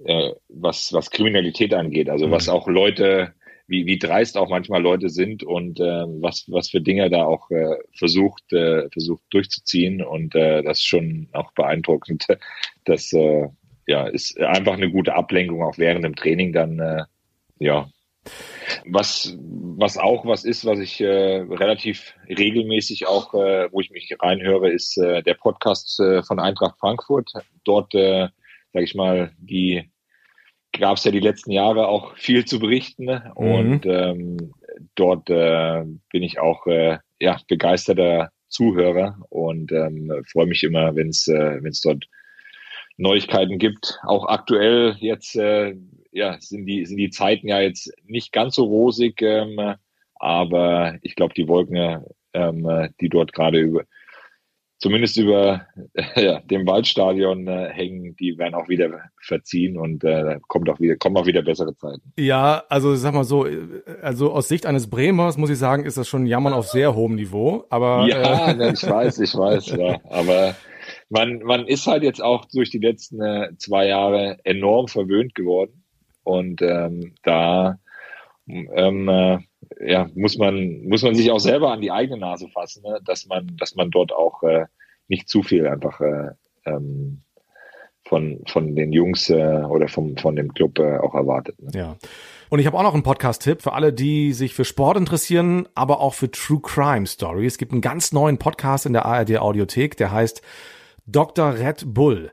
äh, 0.05 0.33
was, 0.49 0.93
was 0.93 1.11
Kriminalität 1.11 1.73
angeht, 1.75 2.11
also 2.11 2.27
mhm. 2.27 2.31
was 2.33 2.49
auch 2.49 2.69
Leute, 2.69 3.33
wie, 3.67 3.87
wie 3.87 3.99
dreist 3.99 4.37
auch 4.37 4.49
manchmal 4.49 4.83
Leute 4.83 5.09
sind 5.09 5.43
und 5.43 5.81
äh, 5.81 6.05
was, 6.21 6.45
was 6.49 6.71
für 6.71 6.81
Dinge 6.81 7.11
da 7.11 7.25
auch 7.25 7.51
äh, 7.51 7.77
versucht, 7.97 8.53
äh, 8.53 8.89
versucht 8.91 9.23
durchzuziehen. 9.31 10.03
Und 10.03 10.35
äh, 10.35 10.63
das 10.63 10.79
ist 10.79 10.87
schon 10.87 11.29
auch 11.33 11.53
beeindruckend. 11.53 12.27
Das 12.89 13.13
äh, 13.13 13.49
ja, 13.89 14.07
ist 14.07 14.39
einfach 14.39 14.75
eine 14.75 14.93
gute 14.93 15.13
Ablenkung, 15.15 15.61
auch 15.65 15.77
während 15.77 16.05
dem 16.05 16.15
Training 16.15 16.53
dann, 16.53 16.79
äh, 16.79 17.03
ja. 17.59 17.89
Was, 18.85 19.37
was 19.41 19.99
auch 19.99 20.25
was 20.25 20.45
ist, 20.45 20.65
was 20.65 20.79
ich 20.79 21.01
äh, 21.01 21.39
relativ 21.51 22.15
regelmäßig 22.29 23.09
auch, 23.09 23.35
äh, 23.35 23.69
wo 23.73 23.81
ich 23.81 23.91
mich 23.91 24.15
reinhöre, 24.21 24.71
ist 24.71 24.99
äh, 24.99 25.21
der 25.25 25.35
Podcast 25.35 25.99
äh, 25.99 26.23
von 26.23 26.39
Eintracht 26.39 26.79
Frankfurt. 26.79 27.33
Dort 27.65 27.93
äh, 27.97 28.29
sage 28.73 28.85
ich 28.85 28.95
mal, 28.95 29.33
die 29.39 29.91
gab 30.73 30.97
es 30.97 31.05
ja 31.05 31.11
die 31.11 31.21
letzten 31.21 31.53
Jahre 31.53 31.89
auch 31.89 32.17
viel 32.17 32.45
zu 32.45 32.59
berichten 32.59 33.05
ne? 33.05 33.33
mhm. 33.37 33.47
und 33.47 33.87
ähm, 33.87 34.53
dort 34.95 35.31
äh, 35.31 35.85
bin 36.11 36.23
ich 36.23 36.39
auch 36.39 36.67
äh, 36.67 36.99
ja 37.19 37.41
begeisterter 37.49 38.31
Zuhörer 38.49 39.19
und 39.29 39.73
ähm, 39.73 40.13
freue 40.31 40.47
mich 40.47 40.63
immer, 40.63 40.95
wenn 40.95 41.09
es 41.09 41.27
äh, 41.29 41.59
wenn 41.63 41.71
es 41.71 41.81
dort 41.81 42.05
Neuigkeiten 42.97 43.59
gibt. 43.59 43.99
Auch 44.05 44.27
aktuell 44.29 44.97
jetzt 45.01 45.37
äh, 45.37 45.75
ja 46.13 46.37
sind 46.41 46.67
die 46.67 46.87
sind 46.87 46.99
die 46.99 47.11
Zeiten 47.11 47.49
ja 47.49 47.61
jetzt 47.61 47.93
nicht 48.05 48.33
ganz 48.33 48.55
so 48.55 48.65
rosig, 48.65 49.21
ähm, 49.23 49.75
aber 50.15 50.99
ich 51.03 51.17
glaube 51.17 51.35
die 51.35 51.49
Wolken, 51.49 52.05
ähm, 52.33 52.89
die 53.01 53.09
dort 53.09 53.33
gerade 53.33 53.59
über 53.59 53.85
zumindest 54.79 55.17
über 55.17 55.67
ja, 56.17 56.41
dem 56.41 56.67
Waldstadion 56.67 57.47
äh, 57.47 57.71
hängen, 57.71 58.17
die 58.17 58.39
werden 58.39 58.55
auch 58.55 58.69
wieder 58.69 58.91
verziehen 59.21 59.79
und 59.79 60.05
äh, 60.05 60.39
kommt 60.49 60.69
auch 60.69 60.81
wieder, 60.81 60.97
kommen 60.97 61.17
auch 61.17 61.27
wieder 61.27 61.43
bessere 61.43 61.75
Zeiten. 61.77 62.13
Ja, 62.19 62.65
also 62.69 62.95
sag 62.95 63.15
mal 63.15 63.25
so, 63.25 63.47
also 64.03 64.33
aus 64.33 64.49
Sicht 64.49 64.67
eines 64.67 64.89
Bremers 64.91 65.37
muss 65.37 65.51
ich 65.51 65.59
sagen, 65.59 65.85
ist 65.85 65.97
das 65.97 66.09
schon 66.09 66.27
Jammern 66.27 66.53
auf 66.53 66.69
sehr 66.69 66.95
hohem 66.95 67.15
Niveau. 67.15 67.65
Aber 67.71 68.07
ja, 68.09 68.53
äh, 68.53 68.73
ich 68.73 68.89
weiß, 68.89 69.19
ich 69.21 69.35
weiß, 69.35 69.67
ja. 69.77 70.01
Aber 70.11 70.55
man, 71.09 71.39
man 71.43 71.67
ist 71.67 71.87
halt 71.87 72.03
jetzt 72.03 72.23
auch 72.23 72.45
durch 72.47 72.71
die 72.71 72.79
letzten 72.79 73.21
äh, 73.21 73.51
zwei 73.59 73.87
Jahre 73.87 74.39
enorm 74.45 74.89
verwöhnt 74.89 75.35
geworden. 75.35 75.85
Und 76.23 76.61
ähm, 76.61 77.15
da 77.23 77.79
ähm, 78.49 79.09
äh, 79.09 79.39
ja, 79.81 80.09
muss 80.15 80.37
man, 80.39 80.85
muss 80.85 81.03
man 81.03 81.15
sich 81.15 81.31
auch 81.31 81.39
selber 81.39 81.73
an 81.73 81.81
die 81.81 81.91
eigene 81.91 82.19
Nase 82.19 82.49
fassen, 82.49 82.83
ne? 82.83 83.01
dass 83.05 83.27
man, 83.27 83.57
dass 83.59 83.75
man 83.75 83.91
dort 83.91 84.13
auch 84.13 84.43
äh, 84.43 84.67
nicht 85.09 85.29
zu 85.29 85.43
viel 85.43 85.67
einfach 85.67 86.01
äh, 86.01 86.31
ähm, 86.65 87.23
von, 88.07 88.41
von 88.47 88.75
den 88.77 88.93
Jungs 88.93 89.31
äh, 89.31 89.35
oder 89.35 89.89
vom, 89.89 90.17
von 90.17 90.37
dem 90.37 90.55
Club 90.55 90.79
äh, 90.79 90.99
auch 90.99 91.15
erwartet. 91.15 91.61
Ne? 91.61 91.71
Ja. 91.75 91.97
Und 92.49 92.61
ich 92.61 92.67
habe 92.67 92.79
auch 92.79 92.83
noch 92.83 92.95
einen 92.95 93.03
Podcast-Tipp 93.03 93.63
für 93.63 93.73
alle, 93.73 93.93
die 93.93 94.33
sich 94.33 94.55
für 94.55 94.65
Sport 94.65 94.97
interessieren, 94.97 95.69
aber 95.75 96.01
auch 96.01 96.15
für 96.15 96.31
True 96.31 96.61
Crime 96.63 97.07
Stories. 97.07 97.55
Es 97.55 97.59
gibt 97.59 97.73
einen 97.73 97.81
ganz 97.81 98.13
neuen 98.13 98.39
Podcast 98.39 98.87
in 98.87 98.93
der 98.93 99.05
ARD 99.05 99.39
Audiothek, 99.39 99.97
der 99.97 100.13
heißt 100.13 100.43
Dr. 101.07 101.55
Red 101.59 101.85
Bull. 101.87 102.31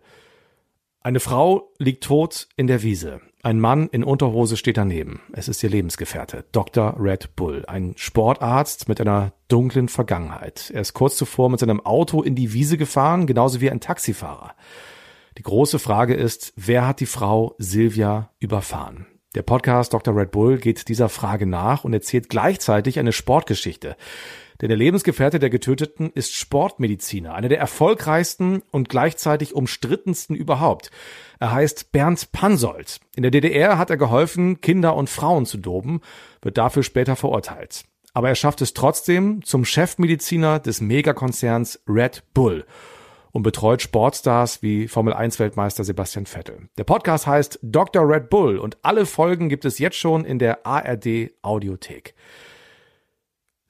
Eine 1.06 1.20
Frau 1.20 1.74
liegt 1.80 2.06
tot 2.06 2.47
in 2.56 2.68
der 2.68 2.82
Wiese. 2.82 3.20
Ein 3.41 3.60
Mann 3.60 3.89
in 3.89 4.06
Unterhose 4.06 4.56
steht 4.56 4.78
daneben. 4.78 5.20
Es 5.34 5.49
ist 5.49 5.62
ihr 5.62 5.70
Lebensgefährte, 5.70 6.45
Dr. 6.54 6.95
Red 6.97 7.36
Bull, 7.36 7.66
ein 7.68 7.93
Sportarzt 7.97 8.88
mit 8.88 9.01
einer 9.01 9.34
dunklen 9.49 9.89
Vergangenheit. 9.89 10.72
Er 10.74 10.80
ist 10.80 10.93
kurz 10.93 11.18
zuvor 11.18 11.49
mit 11.49 11.60
seinem 11.60 11.86
Auto 11.86 12.22
in 12.22 12.36
die 12.36 12.54
Wiese 12.54 12.78
gefahren, 12.78 13.28
genauso 13.28 13.60
wie 13.60 13.70
ein 13.70 13.82
Taxifahrer. 13.82 14.56
Die 15.38 15.43
große 15.43 15.78
Frage 15.78 16.14
ist, 16.14 16.54
wer 16.56 16.88
hat 16.88 17.01
die 17.01 17.06
Frau 17.06 17.54
Silvia 17.58 18.30
überfahren? 18.39 19.06
Der 19.36 19.41
Podcast 19.41 19.91
Dr. 19.91 20.16
Red 20.16 20.32
Bull 20.32 20.58
geht 20.58 20.88
dieser 20.88 21.10
Frage 21.10 21.45
nach 21.45 21.84
und 21.84 21.91
erzählt 21.91 22.30
gleichzeitig 22.30 22.97
eine 22.97 23.12
Sportgeschichte. 23.12 23.97
Denn 24.64 24.70
der 24.70 24.78
Lebensgefährte 24.78 25.39
der 25.39 25.49
Getöteten 25.49 26.09
ist 26.16 26.34
Sportmediziner, 26.36 27.36
einer 27.36 27.49
der 27.49 27.59
erfolgreichsten 27.59 28.61
und 28.72 28.88
gleichzeitig 28.88 29.55
umstrittensten 29.55 30.38
überhaupt. 30.38 30.89
Er 31.38 31.51
heißt 31.51 31.91
Bernd 31.91 32.32
Pansold. 32.32 33.01
In 33.18 33.24
der 33.24 33.32
DDR 33.32 33.78
hat 33.78 33.89
er 33.89 33.97
geholfen, 33.97 34.61
Kinder 34.61 34.95
und 34.95 35.09
Frauen 35.09 35.45
zu 35.45 35.57
doben, 35.57 35.99
wird 36.41 36.57
dafür 36.57 36.84
später 36.84 37.18
verurteilt. 37.18 37.84
Aber 38.14 38.30
er 38.30 38.36
schafft 38.36 38.61
es 38.61 38.74
trotzdem 38.74 39.43
zum 39.43 39.66
Chefmediziner 39.66 40.59
des 40.59 40.80
Megakonzerns 40.80 41.82
Red 41.86 42.24
Bull 42.34 42.66
und 43.34 43.43
betreut 43.43 43.82
Sportstars 43.82 44.61
wie 44.61 44.88
Formel 44.88 45.14
1 45.14 45.39
Weltmeister 45.39 45.84
Sebastian 45.84 46.26
Vettel. 46.26 46.70
Der 46.78 46.86
Podcast 46.86 47.28
heißt 47.28 47.59
Dr. 47.64 48.07
Red 48.07 48.30
Bull 48.30 48.59
und 48.59 48.78
alle 48.82 49.05
Folgen 49.05 49.49
gibt 49.49 49.66
es 49.66 49.78
jetzt 49.78 49.97
schon 49.97 50.24
in 50.24 50.39
der 50.39 50.66
ARD 50.66 51.32
Audiothek. 51.41 52.16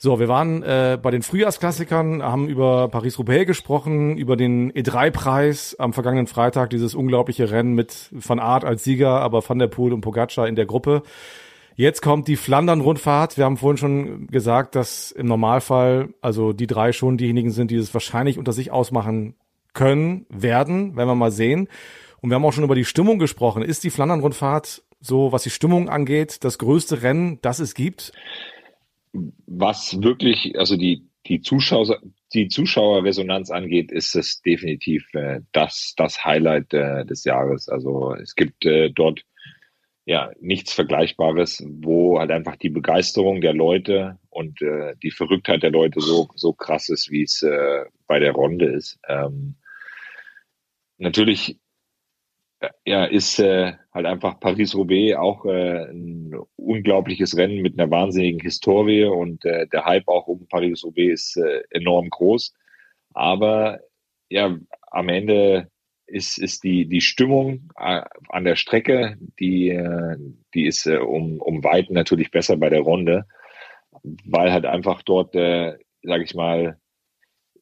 So, 0.03 0.19
wir 0.19 0.27
waren 0.27 0.63
äh, 0.63 0.99
bei 1.01 1.11
den 1.11 1.21
Frühjahrsklassikern, 1.21 2.23
haben 2.23 2.49
über 2.49 2.89
Paris-Roubaix 2.89 3.47
gesprochen, 3.47 4.17
über 4.17 4.35
den 4.35 4.69
E3-Preis 4.73 5.77
am 5.79 5.93
vergangenen 5.93 6.27
Freitag, 6.27 6.71
dieses 6.71 6.93
unglaubliche 6.93 7.51
Rennen 7.51 7.73
mit 7.73 8.09
Van 8.11 8.37
Aert 8.37 8.65
als 8.65 8.83
Sieger, 8.83 9.21
aber 9.21 9.47
Van 9.47 9.59
der 9.59 9.67
Poel 9.67 9.93
und 9.93 10.01
Pogacar 10.01 10.45
in 10.45 10.57
der 10.57 10.65
Gruppe. 10.65 11.03
Jetzt 11.77 12.01
kommt 12.01 12.27
die 12.27 12.35
Flandern-Rundfahrt. 12.35 13.37
Wir 13.37 13.45
haben 13.45 13.55
vorhin 13.55 13.77
schon 13.77 14.27
gesagt, 14.27 14.75
dass 14.75 15.13
im 15.13 15.27
Normalfall 15.27 16.09
also 16.19 16.51
die 16.51 16.67
drei 16.67 16.91
schon 16.91 17.15
diejenigen 17.15 17.51
sind, 17.51 17.71
die 17.71 17.77
es 17.77 17.93
wahrscheinlich 17.93 18.37
unter 18.37 18.51
sich 18.51 18.71
ausmachen 18.71 19.35
können, 19.71 20.25
werden, 20.27 20.97
werden 20.97 21.07
wir 21.07 21.15
mal 21.15 21.31
sehen. 21.31 21.69
Und 22.19 22.29
wir 22.29 22.35
haben 22.35 22.43
auch 22.43 22.51
schon 22.51 22.65
über 22.65 22.75
die 22.75 22.83
Stimmung 22.83 23.19
gesprochen. 23.19 23.63
Ist 23.63 23.85
die 23.85 23.89
Flandern-Rundfahrt 23.89 24.83
so, 24.99 25.31
was 25.31 25.43
die 25.43 25.49
Stimmung 25.49 25.87
angeht, 25.87 26.43
das 26.43 26.57
größte 26.57 27.03
Rennen, 27.03 27.39
das 27.41 27.59
es 27.59 27.73
gibt? 27.73 28.11
Was 29.13 30.01
wirklich, 30.01 30.57
also 30.57 30.75
die, 30.75 31.07
die 31.27 31.41
Zuschauer, 31.41 32.01
die 32.33 32.47
Zuschauerresonanz 32.47 33.51
angeht, 33.51 33.91
ist 33.91 34.15
es 34.15 34.41
definitiv 34.41 35.05
äh, 35.13 35.41
das, 35.51 35.93
das 35.95 36.25
Highlight 36.25 36.73
äh, 36.73 37.05
des 37.05 37.23
Jahres. 37.23 37.69
Also 37.69 38.15
es 38.15 38.35
gibt 38.35 38.65
äh, 38.65 38.89
dort 38.89 39.23
ja 40.05 40.31
nichts 40.41 40.73
Vergleichbares, 40.73 41.63
wo 41.65 42.19
halt 42.19 42.31
einfach 42.31 42.57
die 42.57 42.69
Begeisterung 42.69 43.39
der 43.39 43.53
Leute 43.53 44.19
und 44.29 44.61
äh, 44.61 44.95
die 45.01 45.11
Verrücktheit 45.11 45.63
der 45.63 45.71
Leute 45.71 46.01
so, 46.01 46.27
so 46.35 46.53
krass 46.53 46.89
ist, 46.89 47.09
wie 47.09 47.23
es 47.23 47.41
äh, 47.41 47.85
bei 48.07 48.19
der 48.19 48.33
Ronde 48.33 48.65
ist. 48.65 48.99
Ähm, 49.07 49.55
natürlich 50.97 51.57
ja, 52.85 53.05
ist 53.05 53.39
äh, 53.39 53.73
halt 53.93 54.05
einfach 54.05 54.39
Paris-Roubaix 54.39 55.17
auch 55.17 55.45
äh, 55.45 55.85
ein 55.91 56.33
unglaubliches 56.55 57.37
Rennen 57.37 57.61
mit 57.61 57.79
einer 57.79 57.89
wahnsinnigen 57.91 58.39
Historie 58.39 59.05
und 59.05 59.43
äh, 59.45 59.67
der 59.67 59.85
Hype 59.85 60.07
auch 60.07 60.27
um 60.27 60.47
Paris-Roubaix 60.47 61.13
ist 61.13 61.37
äh, 61.37 61.63
enorm 61.69 62.09
groß. 62.09 62.53
Aber 63.13 63.79
ja, 64.29 64.57
am 64.91 65.09
Ende 65.09 65.69
ist, 66.07 66.37
ist 66.37 66.63
die, 66.63 66.87
die 66.87 67.01
Stimmung 67.01 67.69
äh, 67.77 68.01
an 68.29 68.43
der 68.43 68.55
Strecke, 68.55 69.17
die, 69.39 69.69
äh, 69.69 70.17
die 70.53 70.65
ist 70.65 70.85
äh, 70.85 70.97
um, 70.97 71.39
um 71.41 71.63
Weiten 71.63 71.93
natürlich 71.93 72.31
besser 72.31 72.57
bei 72.57 72.69
der 72.69 72.81
Runde, 72.81 73.25
weil 74.25 74.51
halt 74.51 74.65
einfach 74.65 75.01
dort, 75.03 75.35
äh, 75.35 75.77
sage 76.03 76.23
ich 76.23 76.35
mal, 76.35 76.77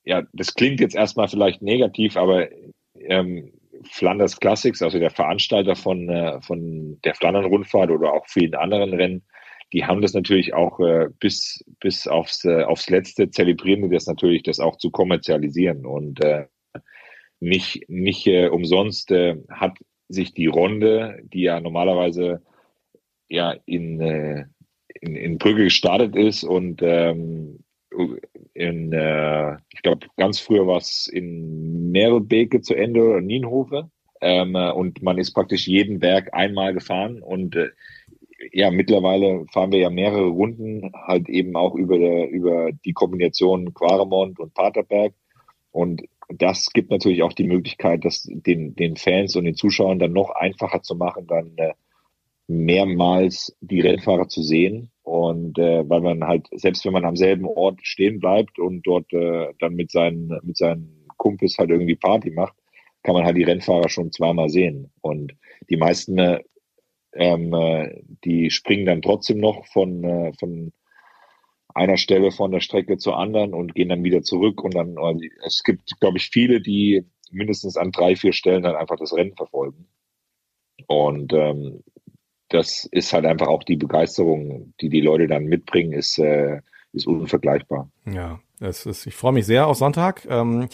ja, 0.04 0.24
das 0.34 0.56
klingt 0.56 0.80
jetzt 0.80 0.96
erstmal 0.96 1.28
vielleicht 1.28 1.62
negativ, 1.62 2.18
aber 2.18 2.50
ähm, 2.96 3.54
Flanders 3.90 4.40
Classics, 4.40 4.82
also 4.82 5.00
der 5.00 5.12
Veranstalter 5.12 5.76
von, 5.76 6.10
äh, 6.10 6.42
von 6.42 7.00
der 7.04 7.16
Flandern-Rundfahrt 7.16 7.92
oder 7.92 8.14
auch 8.14 8.28
vielen 8.28 8.56
anderen 8.56 8.94
Rennen, 8.94 9.24
die 9.74 9.86
haben 9.86 10.02
das 10.02 10.14
natürlich 10.14 10.54
auch 10.54 10.80
äh, 10.80 11.08
bis, 11.20 11.64
bis 11.80 12.08
aufs, 12.08 12.44
äh, 12.46 12.64
aufs 12.64 12.90
Letzte 12.90 13.30
zelebrieren 13.30 13.90
das 13.90 14.06
natürlich, 14.06 14.44
das 14.44 14.60
auch 14.60 14.78
zu 14.78 14.92
kommerzialisieren. 14.92 15.86
Und 15.86 16.24
äh, 16.24 16.46
nicht, 17.40 17.90
nicht 17.90 18.28
äh, 18.28 18.50
umsonst 18.50 19.12
äh, 19.12 19.38
hat 19.50 19.78
sich 20.10 20.34
die 20.34 20.48
Runde, 20.48 21.20
die 21.24 21.44
ja 21.44 21.62
normalerweise 21.62 22.42
ja 23.30 23.56
in, 23.66 24.02
äh, 24.02 24.46
in, 25.00 25.16
in 25.16 25.38
Brügge 25.38 25.64
gestartet 25.66 26.16
ist 26.16 26.44
und 26.44 26.82
ähm, 26.84 27.64
in, 28.54 28.92
äh, 28.94 29.58
ich 29.70 29.82
glaube, 29.82 30.08
ganz 30.18 30.40
früher 30.40 30.68
war 30.68 30.78
es 30.78 31.08
in 31.08 31.92
Merelbeke 31.92 32.62
zu 32.62 32.76
Ende 32.76 33.04
oder 33.04 33.22
Nienhofe. 33.22 33.90
Ähm, 34.22 34.56
und 34.56 35.02
man 35.02 35.18
ist 35.18 35.34
praktisch 35.34 35.68
jeden 35.68 36.00
Berg 36.00 36.34
einmal 36.34 36.74
gefahren 36.74 37.22
und 37.24 37.56
äh, 37.56 37.70
ja, 38.52 38.72
mittlerweile 38.72 39.46
fahren 39.52 39.72
wir 39.72 39.80
ja 39.80 39.90
mehrere 39.90 40.28
Runden 40.28 40.92
halt 40.96 41.30
eben 41.30 41.56
auch 41.56 41.76
über, 41.76 41.98
der, 41.98 42.30
über 42.30 42.72
die 42.86 42.94
Kombination 42.94 43.74
Quaremont 43.74 44.40
und 44.40 44.54
Paterberg. 44.54 45.14
Und 45.72 46.04
das 46.30 46.72
gibt 46.74 46.92
natürlich 46.92 47.24
auch 47.24 47.34
die 47.34 47.44
Möglichkeit, 47.44 48.04
das 48.06 48.28
den, 48.30 48.76
den 48.76 48.96
Fans 48.96 49.36
und 49.36 49.46
den 49.46 49.56
Zuschauern 49.56 50.00
dann 50.00 50.14
noch 50.14 50.32
einfacher 50.32 50.82
zu 50.82 50.96
machen, 50.96 51.28
dann 51.28 51.54
äh, 51.58 51.74
mehrmals 52.48 53.56
die 53.62 53.82
Rennfahrer 53.82 54.28
zu 54.28 54.42
sehen. 54.42 54.92
Und 55.04 55.58
äh, 55.58 55.88
weil 55.90 56.02
man 56.02 56.24
halt, 56.26 56.48
selbst 56.52 56.86
wenn 56.86 56.94
man 56.94 57.06
am 57.06 57.16
selben 57.16 57.46
Ort 57.46 57.80
stehen 57.84 58.20
bleibt 58.20 58.60
und 58.60 58.86
dort 58.86 59.12
äh, 59.14 59.54
dann 59.60 59.74
mit 59.76 59.92
seinen, 59.92 60.40
mit 60.44 60.58
seinen 60.58 61.08
Kumpels 61.18 61.58
halt 61.58 61.72
irgendwie 61.72 61.96
Party 61.96 62.30
macht, 62.32 62.54
kann 63.04 63.16
man 63.16 63.26
halt 63.26 63.38
die 63.38 63.44
Rennfahrer 63.44 63.90
schon 63.90 64.12
zweimal 64.12 64.50
sehen. 64.50 64.92
Und 65.02 65.34
die 65.70 65.78
meisten, 65.78 66.18
äh, 66.20 66.44
ähm, 67.14 67.54
äh, 67.54 68.04
die 68.24 68.52
springen 68.52 68.86
dann 68.86 69.02
trotzdem 69.02 69.40
noch 69.40 69.66
von, 69.66 70.04
äh, 70.04 70.34
von 70.40 70.72
einer 71.74 71.98
Stelle 71.98 72.32
von 72.32 72.52
der 72.52 72.60
Strecke 72.60 72.98
zur 72.98 73.18
anderen 73.18 73.54
und 73.54 73.74
gehen 73.74 73.90
dann 73.90 74.04
wieder 74.04 74.22
zurück. 74.22 74.64
Und 74.64 74.76
dann, 74.76 74.98
äh, 74.98 75.30
es 75.46 75.64
gibt, 75.64 76.00
glaube 76.00 76.18
ich, 76.18 76.30
viele, 76.30 76.62
die 76.62 77.04
mindestens 77.32 77.78
an 77.78 77.92
drei, 77.92 78.16
vier 78.16 78.34
Stellen 78.34 78.64
dann 78.64 78.76
einfach 78.76 78.98
das 78.98 79.14
Rennen 79.14 79.36
verfolgen. 79.36 79.88
Und 80.88 81.34
ähm, 81.34 81.84
das 82.52 82.88
ist 82.92 83.14
halt 83.14 83.26
einfach 83.26 83.48
auch 83.48 83.64
die 83.64 83.78
Begeisterung, 83.78 84.74
die 84.82 84.90
die 84.90 85.02
Leute 85.02 85.28
dann 85.28 85.46
mitbringen, 85.46 85.94
ist, 85.94 86.20
äh, 86.20 86.62
ist 86.94 87.08
unvergleichbar. 87.08 87.90
Ja, 88.06 88.40
es 88.60 88.86
ist, 88.86 89.08
ich 89.08 89.16
freue 89.16 89.32
mich 89.32 89.46
sehr 89.46 89.68
auf 89.68 89.78
Sonntag. 89.78 90.28
Ähm, 90.30 90.68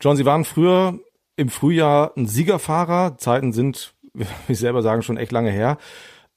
John, 0.00 0.16
Sie 0.16 0.26
waren 0.26 0.44
früher 0.44 1.00
im 1.36 1.48
Frühjahr 1.48 2.12
ein 2.16 2.26
Siegerfahrer. 2.26 3.16
Zeiten 3.16 3.52
sind, 3.52 3.94
wie 4.14 4.24
Sie 4.48 4.54
selber 4.54 4.82
sagen, 4.82 5.02
schon 5.02 5.16
echt 5.16 5.32
lange 5.32 5.50
her. 5.50 5.78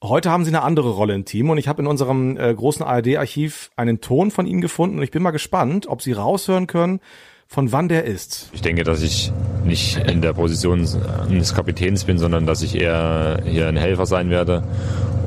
Heute 0.01 0.29
haben 0.29 0.45
Sie 0.45 0.51
eine 0.51 0.61
andere 0.61 0.91
Rolle 0.91 1.15
im 1.15 1.25
Team 1.25 1.49
und 1.49 1.57
ich 1.57 1.67
habe 1.67 1.81
in 1.81 1.87
unserem 1.87 2.37
äh, 2.37 2.53
großen 2.53 2.85
ARD-Archiv 2.85 3.71
einen 3.75 3.99
Ton 3.99 4.31
von 4.31 4.45
Ihnen 4.45 4.61
gefunden 4.61 4.97
und 4.97 5.03
ich 5.03 5.11
bin 5.11 5.23
mal 5.23 5.31
gespannt, 5.31 5.87
ob 5.87 6.01
Sie 6.01 6.13
raushören 6.13 6.67
können, 6.67 7.01
von 7.47 7.71
wann 7.71 7.87
der 7.87 8.03
ist. 8.03 8.49
Ich 8.53 8.61
denke, 8.61 8.83
dass 8.83 9.01
ich 9.01 9.31
nicht 9.65 9.97
in 9.97 10.21
der 10.21 10.33
Position 10.33 10.87
eines 11.27 11.55
Kapitäns 11.55 12.03
bin, 12.03 12.17
sondern 12.17 12.45
dass 12.45 12.61
ich 12.61 12.75
eher 12.75 13.41
hier 13.45 13.67
ein 13.67 13.77
Helfer 13.77 14.05
sein 14.05 14.29
werde. 14.29 14.63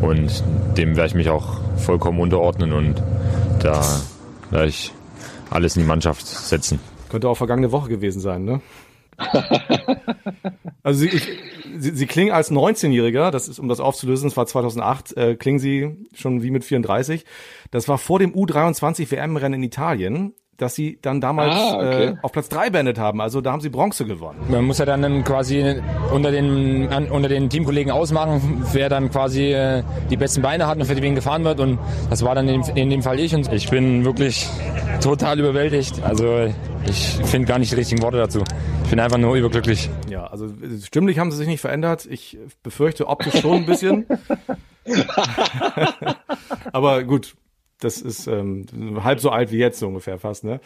Und 0.00 0.44
dem 0.76 0.96
werde 0.96 1.08
ich 1.08 1.14
mich 1.14 1.28
auch 1.28 1.60
vollkommen 1.76 2.20
unterordnen 2.20 2.72
und 2.72 3.02
da 3.60 3.82
werde 4.50 4.68
ich 4.68 4.92
alles 5.50 5.76
in 5.76 5.82
die 5.82 5.88
Mannschaft 5.88 6.26
setzen. 6.26 6.78
Könnte 7.08 7.28
auch 7.28 7.36
vergangene 7.36 7.72
Woche 7.72 7.88
gewesen 7.88 8.20
sein, 8.20 8.44
ne? 8.44 8.60
also 10.82 11.00
Sie, 11.00 11.08
ich, 11.08 11.28
Sie, 11.78 11.90
Sie 11.90 12.06
klingen 12.06 12.32
als 12.32 12.50
19-Jähriger, 12.50 13.30
das 13.30 13.48
ist, 13.48 13.58
um 13.58 13.68
das 13.68 13.80
aufzulösen, 13.80 14.28
das 14.28 14.36
war 14.36 14.46
2008, 14.46 15.16
äh, 15.16 15.36
klingen 15.36 15.58
Sie 15.58 16.06
schon 16.14 16.42
wie 16.42 16.50
mit 16.50 16.64
34. 16.64 17.24
Das 17.70 17.88
war 17.88 17.98
vor 17.98 18.18
dem 18.18 18.32
U23 18.32 19.10
WM-Rennen 19.10 19.54
in 19.54 19.62
Italien 19.62 20.34
dass 20.60 20.74
sie 20.74 20.98
dann 21.00 21.20
damals 21.20 21.54
ah, 21.54 21.76
okay. 21.76 22.04
äh, 22.04 22.14
auf 22.22 22.32
Platz 22.32 22.48
drei 22.48 22.70
beendet 22.70 22.98
haben. 22.98 23.20
Also 23.20 23.40
da 23.40 23.52
haben 23.52 23.60
sie 23.60 23.70
Bronze 23.70 24.04
gewonnen. 24.04 24.38
Man 24.48 24.64
muss 24.64 24.78
ja 24.78 24.84
dann 24.84 25.24
quasi 25.24 25.80
unter 26.12 26.30
den, 26.30 26.88
an, 26.88 27.10
unter 27.10 27.28
den 27.28 27.48
Teamkollegen 27.48 27.90
ausmachen, 27.90 28.64
wer 28.72 28.88
dann 28.88 29.10
quasi 29.10 29.52
äh, 29.52 29.82
die 30.10 30.16
besten 30.16 30.42
Beine 30.42 30.66
hat 30.66 30.78
und 30.78 30.84
für 30.84 31.00
wen 31.00 31.14
gefahren 31.14 31.44
wird. 31.44 31.60
Und 31.60 31.78
das 32.10 32.22
war 32.24 32.34
dann 32.34 32.48
in, 32.48 32.62
in 32.74 32.90
dem 32.90 33.02
Fall 33.02 33.18
ich. 33.18 33.34
Und 33.34 33.50
ich 33.52 33.70
bin 33.70 34.04
wirklich 34.04 34.48
total 35.00 35.38
überwältigt. 35.38 36.02
Also 36.02 36.52
ich 36.86 37.18
finde 37.24 37.48
gar 37.48 37.58
nicht 37.58 37.72
die 37.72 37.76
richtigen 37.76 38.02
Worte 38.02 38.18
dazu. 38.18 38.44
Ich 38.84 38.90
bin 38.90 39.00
einfach 39.00 39.18
nur 39.18 39.36
überglücklich. 39.36 39.88
Ja, 40.10 40.26
also 40.26 40.48
stimmlich 40.84 41.18
haben 41.18 41.30
sie 41.30 41.38
sich 41.38 41.48
nicht 41.48 41.60
verändert. 41.60 42.06
Ich 42.10 42.38
befürchte 42.62 43.08
optisch 43.08 43.40
schon 43.40 43.58
ein 43.58 43.66
bisschen. 43.66 44.06
Aber 46.72 47.04
gut, 47.04 47.34
das 47.80 48.00
ist 48.00 48.26
ähm, 48.26 48.66
halb 49.02 49.20
so 49.20 49.30
alt 49.30 49.52
wie 49.52 49.58
jetzt 49.58 49.78
so 49.78 49.88
ungefähr 49.88 50.18
fast, 50.18 50.44
ne? 50.44 50.60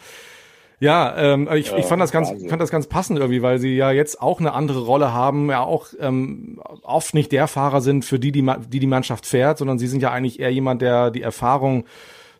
Ja, 0.79 1.15
ähm, 1.17 1.47
ich, 1.53 1.71
ich 1.71 1.85
fand 1.85 2.01
das 2.01 2.11
ganz, 2.11 2.29
fand 2.49 2.61
das 2.61 2.69
ganz 2.69 2.87
passend 2.87 3.17
irgendwie, 3.19 3.41
weil 3.41 3.59
sie 3.59 3.75
ja 3.75 3.91
jetzt 3.91 4.21
auch 4.21 4.39
eine 4.39 4.53
andere 4.53 4.81
Rolle 4.81 5.13
haben, 5.13 5.49
ja 5.49 5.63
auch 5.63 5.87
ähm, 6.01 6.61
oft 6.83 7.13
nicht 7.13 7.31
der 7.31 7.47
Fahrer 7.47 7.79
sind, 7.79 8.03
für 8.03 8.19
die 8.19 8.33
die, 8.33 8.45
die 8.67 8.79
die 8.79 8.87
Mannschaft 8.87 9.25
fährt, 9.25 9.57
sondern 9.57 9.79
sie 9.79 9.87
sind 9.87 10.01
ja 10.01 10.11
eigentlich 10.11 10.39
eher 10.39 10.51
jemand, 10.51 10.81
der 10.81 11.11
die 11.11 11.21
Erfahrung 11.21 11.85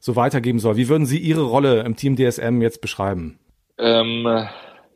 so 0.02 0.16
weitergeben 0.18 0.60
soll. 0.60 0.76
Wie 0.76 0.90
würden 0.90 1.06
Sie 1.06 1.18
Ihre 1.18 1.44
Rolle 1.44 1.82
im 1.84 1.96
Team 1.96 2.18
DSM 2.18 2.62
jetzt 2.62 2.82
beschreiben? 2.82 3.40
Ähm, 3.78 4.28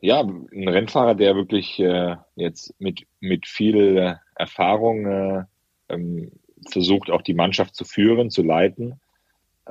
ja, 0.02 0.20
ein 0.20 0.68
Rennfahrer, 0.68 1.14
der 1.14 1.34
wirklich 1.34 1.80
äh, 1.80 2.16
jetzt 2.36 2.74
mit 2.78 3.06
mit 3.20 3.46
viel 3.46 4.18
Erfahrung 4.36 5.06
äh, 5.06 5.44
ähm, 5.88 6.30
versucht, 6.70 7.10
auch 7.10 7.22
die 7.22 7.34
Mannschaft 7.34 7.74
zu 7.74 7.84
führen, 7.84 8.30
zu 8.30 8.42
leiten 8.42 9.00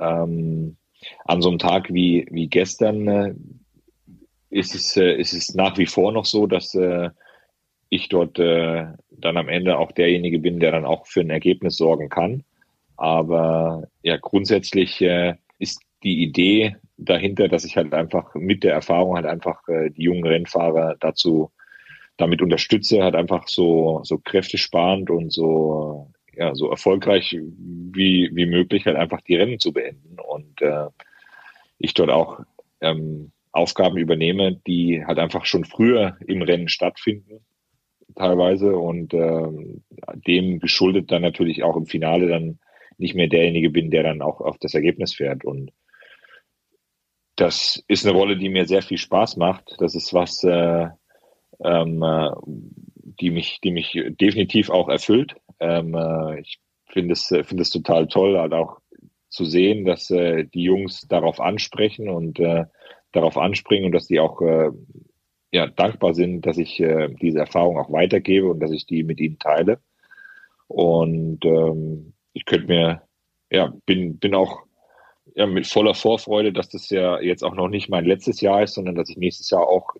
ähm, 0.00 0.76
an 1.24 1.42
so 1.42 1.48
einem 1.48 1.58
Tag 1.58 1.92
wie, 1.92 2.26
wie 2.30 2.48
gestern 2.48 3.08
äh, 3.08 3.34
ist, 4.50 4.74
es, 4.74 4.96
äh, 4.96 5.14
ist 5.14 5.32
es 5.32 5.54
nach 5.54 5.78
wie 5.78 5.86
vor 5.86 6.12
noch 6.12 6.24
so, 6.24 6.46
dass 6.46 6.74
äh, 6.74 7.10
ich 7.88 8.08
dort 8.08 8.38
äh, 8.38 8.86
dann 9.10 9.36
am 9.36 9.48
Ende 9.48 9.78
auch 9.78 9.92
derjenige 9.92 10.38
bin, 10.38 10.60
der 10.60 10.72
dann 10.72 10.84
auch 10.84 11.06
für 11.06 11.20
ein 11.20 11.30
Ergebnis 11.30 11.76
sorgen 11.76 12.08
kann. 12.08 12.44
Aber 12.96 13.88
ja, 14.02 14.16
grundsätzlich 14.16 15.00
äh, 15.00 15.34
ist 15.58 15.82
die 16.02 16.22
Idee 16.22 16.76
dahinter, 16.96 17.48
dass 17.48 17.64
ich 17.64 17.76
halt 17.76 17.94
einfach 17.94 18.34
mit 18.34 18.62
der 18.62 18.74
Erfahrung 18.74 19.16
halt 19.16 19.26
einfach 19.26 19.66
äh, 19.68 19.90
die 19.90 20.02
jungen 20.02 20.26
Rennfahrer 20.26 20.96
dazu 21.00 21.50
damit 22.16 22.42
unterstütze, 22.42 23.02
halt 23.02 23.14
einfach 23.14 23.48
so 23.48 24.00
so 24.04 24.18
kräftesparend 24.18 25.10
und 25.10 25.32
so 25.32 26.10
ja, 26.40 26.54
so 26.54 26.70
erfolgreich 26.70 27.36
wie, 27.38 28.30
wie 28.32 28.46
möglich 28.46 28.86
halt 28.86 28.96
einfach 28.96 29.20
die 29.20 29.36
Rennen 29.36 29.60
zu 29.60 29.74
beenden. 29.74 30.18
Und 30.18 30.62
äh, 30.62 30.86
ich 31.78 31.92
dort 31.92 32.08
auch 32.08 32.40
ähm, 32.80 33.30
Aufgaben 33.52 33.98
übernehme, 33.98 34.58
die 34.66 35.04
halt 35.04 35.18
einfach 35.18 35.44
schon 35.44 35.66
früher 35.66 36.16
im 36.26 36.40
Rennen 36.40 36.68
stattfinden, 36.68 37.44
teilweise. 38.16 38.74
Und 38.74 39.12
äh, 39.12 39.48
dem 40.26 40.60
geschuldet 40.60 41.12
dann 41.12 41.20
natürlich 41.20 41.62
auch 41.62 41.76
im 41.76 41.84
Finale 41.84 42.26
dann 42.26 42.58
nicht 42.96 43.14
mehr 43.14 43.28
derjenige 43.28 43.68
bin, 43.68 43.90
der 43.90 44.02
dann 44.02 44.22
auch 44.22 44.40
auf 44.40 44.56
das 44.58 44.72
Ergebnis 44.72 45.12
fährt. 45.12 45.44
Und 45.44 45.72
das 47.36 47.84
ist 47.86 48.06
eine 48.06 48.16
Rolle, 48.16 48.38
die 48.38 48.48
mir 48.48 48.64
sehr 48.64 48.82
viel 48.82 48.98
Spaß 48.98 49.36
macht. 49.36 49.74
Das 49.76 49.94
ist 49.94 50.14
was, 50.14 50.42
äh, 50.42 50.88
ähm, 51.62 52.02
äh, 52.02 52.30
die 53.20 53.30
mich, 53.30 53.60
die 53.62 53.72
mich 53.72 53.92
definitiv 54.18 54.70
auch 54.70 54.88
erfüllt. 54.88 55.36
Ähm, 55.60 55.94
äh, 55.94 56.40
ich 56.40 56.58
finde 56.86 57.12
es, 57.12 57.30
äh, 57.30 57.44
finde 57.44 57.62
es 57.62 57.70
total 57.70 58.08
toll, 58.08 58.38
halt 58.38 58.52
auch 58.52 58.80
zu 59.28 59.44
sehen, 59.44 59.84
dass 59.84 60.10
äh, 60.10 60.44
die 60.44 60.64
Jungs 60.64 61.06
darauf 61.08 61.40
ansprechen 61.40 62.08
und 62.08 62.40
äh, 62.40 62.64
darauf 63.12 63.38
anspringen 63.38 63.86
und 63.86 63.92
dass 63.92 64.06
die 64.06 64.20
auch 64.20 64.40
äh, 64.42 64.70
ja, 65.52 65.66
dankbar 65.66 66.14
sind, 66.14 66.46
dass 66.46 66.58
ich 66.58 66.80
äh, 66.80 67.08
diese 67.20 67.40
Erfahrung 67.40 67.78
auch 67.78 67.92
weitergebe 67.92 68.48
und 68.48 68.60
dass 68.60 68.70
ich 68.70 68.86
die 68.86 69.02
mit 69.02 69.20
ihnen 69.20 69.38
teile. 69.38 69.80
Und 70.68 71.44
ähm, 71.44 72.12
ich 72.32 72.44
könnte 72.44 72.66
mir, 72.68 73.02
ja, 73.50 73.72
bin, 73.86 74.18
bin 74.18 74.34
auch 74.34 74.62
ja, 75.34 75.46
mit 75.46 75.66
voller 75.66 75.94
Vorfreude, 75.94 76.52
dass 76.52 76.68
das 76.68 76.90
ja 76.90 77.20
jetzt 77.20 77.42
auch 77.42 77.54
noch 77.54 77.68
nicht 77.68 77.88
mein 77.88 78.04
letztes 78.04 78.40
Jahr 78.40 78.62
ist, 78.62 78.74
sondern 78.74 78.94
dass 78.94 79.08
ich 79.08 79.16
nächstes 79.16 79.50
Jahr 79.50 79.66
auch, 79.66 79.94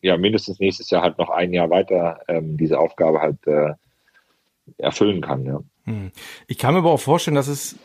ja, 0.00 0.16
mindestens 0.16 0.60
nächstes 0.60 0.90
Jahr 0.90 1.02
halt 1.02 1.18
noch 1.18 1.30
ein 1.30 1.52
Jahr 1.52 1.70
weiter 1.70 2.20
ähm, 2.28 2.56
diese 2.56 2.78
Aufgabe 2.78 3.20
halt 3.20 3.46
äh, 3.46 3.74
erfüllen 4.76 5.20
kann. 5.20 5.44
Ja. 5.44 5.60
Hm. 5.84 6.10
Ich 6.46 6.58
kann 6.58 6.74
mir 6.74 6.80
aber 6.80 6.92
auch 6.92 7.00
vorstellen, 7.00 7.34
dass 7.34 7.48
es, 7.48 7.76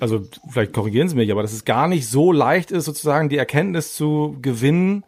also 0.00 0.22
vielleicht 0.48 0.72
korrigieren 0.72 1.08
Sie 1.08 1.16
mich, 1.16 1.30
aber 1.30 1.42
dass 1.42 1.52
es 1.52 1.64
gar 1.64 1.88
nicht 1.88 2.08
so 2.08 2.32
leicht 2.32 2.70
ist, 2.70 2.84
sozusagen 2.84 3.28
die 3.28 3.36
Erkenntnis 3.36 3.94
zu 3.94 4.36
gewinnen, 4.40 5.04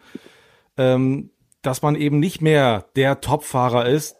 ähm, 0.77 1.31
dass 1.63 1.83
man 1.83 1.95
eben 1.95 2.19
nicht 2.19 2.43
mehr 2.43 2.87
der 2.97 3.21
Topfahrer 3.21 3.87
ist, 3.87 4.17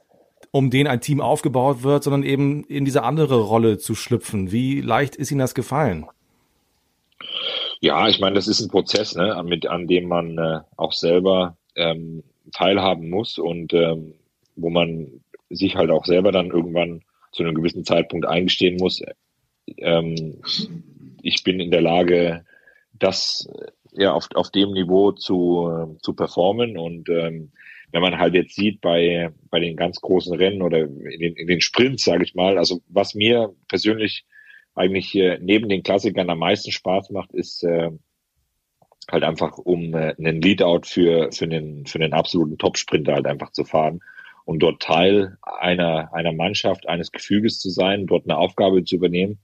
um 0.51 0.71
den 0.71 0.87
ein 0.87 1.01
Team 1.01 1.21
aufgebaut 1.21 1.83
wird, 1.83 2.05
sondern 2.05 2.23
eben 2.23 2.65
in 2.65 2.85
diese 2.85 3.03
andere 3.03 3.41
Rolle 3.41 3.79
zu 3.79 3.95
schlüpfen. 3.95 4.53
Wie 4.53 4.81
leicht 4.81 5.17
ist 5.17 5.31
Ihnen 5.31 5.41
das 5.41 5.55
gefallen? 5.55 6.07
Ja, 7.81 8.09
ich 8.09 8.21
meine, 8.21 8.37
das 8.37 8.47
ist 8.47 8.61
ein 8.61 8.69
Prozess, 8.69 9.17
ne, 9.17 9.43
mit, 9.45 9.67
an 9.67 9.89
dem 9.89 10.07
man 10.09 10.39
äh, 10.39 10.61
auch 10.77 10.93
selber 10.93 11.57
ähm, 11.75 12.23
teilhaben 12.53 13.11
muss 13.11 13.39
und 13.39 13.73
ähm, 13.73 14.15
wo 14.57 14.71
man 14.71 15.23
sich 15.55 15.77
halt 15.77 15.91
auch 15.91 16.05
selber 16.05 16.33
dann 16.33 16.51
irgendwann 16.51 17.03
zu 17.33 17.43
einem 17.43 17.55
gewissen 17.55 17.85
Zeitpunkt 17.85 18.27
eingestehen 18.27 18.77
muss, 18.77 19.03
ähm, 19.79 20.41
ich 21.23 21.45
bin 21.45 21.61
in 21.61 21.71
der 21.71 21.83
Lage, 21.83 22.45
das 22.93 23.49
ja 23.93 24.13
auf, 24.13 24.29
auf 24.35 24.51
dem 24.51 24.73
Niveau 24.73 25.13
zu, 25.13 25.99
zu 26.03 26.15
performen. 26.15 26.77
Und 26.77 27.09
ähm, 27.09 27.53
wenn 27.91 28.03
man 28.03 28.19
halt 28.19 28.35
jetzt 28.35 28.55
sieht 28.55 28.81
bei, 28.81 29.31
bei 29.51 29.61
den 29.61 29.77
ganz 29.77 30.01
großen 30.01 30.35
Rennen 30.37 30.63
oder 30.63 30.81
in 30.81 31.21
den, 31.21 31.35
in 31.35 31.47
den 31.47 31.61
Sprints, 31.61 32.05
sage 32.05 32.25
ich 32.25 32.35
mal, 32.35 32.59
also 32.59 32.81
was 32.89 33.15
mir 33.15 33.55
persönlich 33.69 34.25
eigentlich 34.75 35.09
hier 35.09 35.39
neben 35.41 35.69
den 35.69 35.83
Klassikern 35.83 36.31
am 36.31 36.39
meisten 36.39 36.73
Spaß 36.73 37.11
macht, 37.11 37.33
ist 37.35 37.63
äh, 37.63 37.91
halt 39.11 39.25
einfach 39.25 39.59
um 39.59 39.95
äh, 39.95 40.15
einen 40.17 40.41
Leadout 40.41 40.83
für, 40.85 41.31
für, 41.33 41.45
einen, 41.45 41.85
für 41.87 41.99
einen 41.99 42.15
absoluten 42.15 42.57
Top-Sprinter 42.57 43.15
halt 43.15 43.27
einfach 43.27 43.53
zu 43.53 43.65
fahren 43.65 44.01
um 44.45 44.59
dort 44.59 44.83
Teil 44.83 45.39
einer, 45.43 46.13
einer 46.13 46.33
Mannschaft, 46.33 46.89
eines 46.89 47.13
Gefüges 47.13 47.61
zu 47.61 47.71
sein, 47.71 48.07
dort 48.07 48.25
eine 48.25 48.39
Aufgabe 48.39 48.85
zu 48.85 48.97
übernehmen. 48.97 49.39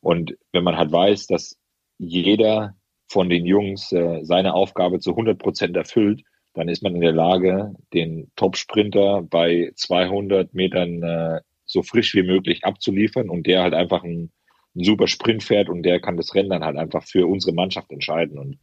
Und 0.00 0.36
wenn 0.52 0.64
man 0.64 0.76
halt 0.76 0.92
weiß, 0.92 1.26
dass 1.26 1.58
jeder 1.98 2.76
von 3.08 3.28
den 3.28 3.46
Jungs 3.46 3.92
äh, 3.92 4.24
seine 4.24 4.54
Aufgabe 4.54 4.98
zu 5.00 5.10
100 5.10 5.38
Prozent 5.38 5.76
erfüllt, 5.76 6.22
dann 6.54 6.68
ist 6.68 6.82
man 6.82 6.94
in 6.94 7.02
der 7.02 7.12
Lage, 7.12 7.74
den 7.92 8.30
Top-Sprinter 8.34 9.22
bei 9.22 9.72
200 9.76 10.54
Metern 10.54 11.02
äh, 11.02 11.40
so 11.66 11.82
frisch 11.82 12.14
wie 12.14 12.22
möglich 12.22 12.64
abzuliefern 12.64 13.28
und 13.28 13.46
der 13.46 13.62
halt 13.62 13.74
einfach 13.74 14.02
einen, 14.02 14.32
einen 14.74 14.84
super 14.84 15.06
Sprint 15.06 15.42
fährt 15.42 15.68
und 15.68 15.82
der 15.82 16.00
kann 16.00 16.16
das 16.16 16.34
Rennen 16.34 16.50
dann 16.50 16.64
halt 16.64 16.76
einfach 16.76 17.04
für 17.04 17.26
unsere 17.26 17.54
Mannschaft 17.54 17.90
entscheiden. 17.92 18.38
Und 18.38 18.58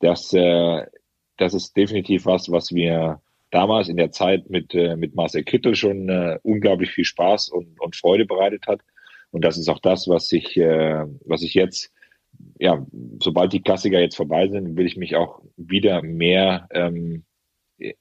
das, 0.00 0.32
äh, 0.32 0.86
das 1.36 1.54
ist 1.54 1.76
definitiv 1.76 2.26
was, 2.26 2.50
was 2.50 2.72
wir 2.72 3.20
damals 3.54 3.88
in 3.88 3.96
der 3.96 4.10
Zeit 4.10 4.50
mit, 4.50 4.74
äh, 4.74 4.96
mit 4.96 5.14
Marcel 5.14 5.44
Kittel 5.44 5.76
schon 5.76 6.08
äh, 6.08 6.38
unglaublich 6.42 6.90
viel 6.90 7.04
Spaß 7.04 7.50
und, 7.50 7.80
und 7.80 7.94
Freude 7.94 8.26
bereitet 8.26 8.66
hat. 8.66 8.80
Und 9.30 9.44
das 9.44 9.56
ist 9.56 9.68
auch 9.68 9.78
das, 9.78 10.08
was 10.08 10.30
ich, 10.32 10.56
äh, 10.56 11.04
was 11.24 11.42
ich 11.42 11.54
jetzt, 11.54 11.92
ja, 12.58 12.84
sobald 13.22 13.52
die 13.52 13.62
Klassiker 13.62 14.00
jetzt 14.00 14.16
vorbei 14.16 14.48
sind, 14.48 14.76
will 14.76 14.86
ich 14.86 14.96
mich 14.96 15.14
auch 15.14 15.40
wieder 15.56 16.02
mehr, 16.02 16.66
ähm, 16.72 17.22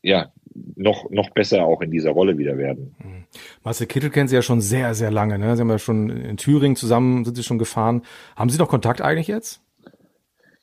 ja, 0.01 0.31
noch, 0.75 1.09
noch 1.11 1.29
besser 1.31 1.65
auch 1.65 1.81
in 1.81 1.91
dieser 1.91 2.11
Rolle 2.11 2.37
wieder 2.37 2.57
werden. 2.57 2.95
Mhm. 3.03 3.23
Marcel 3.63 3.87
Kittel 3.87 4.09
kennen 4.09 4.27
Sie 4.27 4.35
ja 4.35 4.41
schon 4.41 4.61
sehr, 4.61 4.95
sehr 4.95 5.11
lange, 5.11 5.37
ne? 5.37 5.55
Sie 5.55 5.61
haben 5.61 5.69
ja 5.69 5.79
schon 5.79 6.09
in 6.09 6.37
Thüringen 6.37 6.75
zusammen, 6.75 7.25
sind 7.25 7.35
Sie 7.35 7.43
schon 7.43 7.59
gefahren. 7.59 8.03
Haben 8.35 8.49
Sie 8.49 8.57
noch 8.57 8.69
Kontakt 8.69 9.01
eigentlich 9.01 9.27
jetzt? 9.27 9.61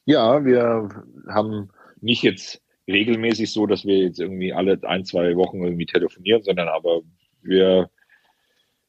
Ja, 0.04 0.44
wir 0.44 0.88
haben 1.28 1.70
nicht 2.00 2.22
jetzt 2.22 2.59
regelmäßig 2.90 3.52
so, 3.52 3.66
dass 3.66 3.84
wir 3.84 3.98
jetzt 3.98 4.20
irgendwie 4.20 4.52
alle 4.52 4.78
ein, 4.82 5.04
zwei 5.04 5.36
Wochen 5.36 5.62
irgendwie 5.62 5.86
telefonieren, 5.86 6.42
sondern 6.42 6.68
aber 6.68 7.00
wir, 7.42 7.90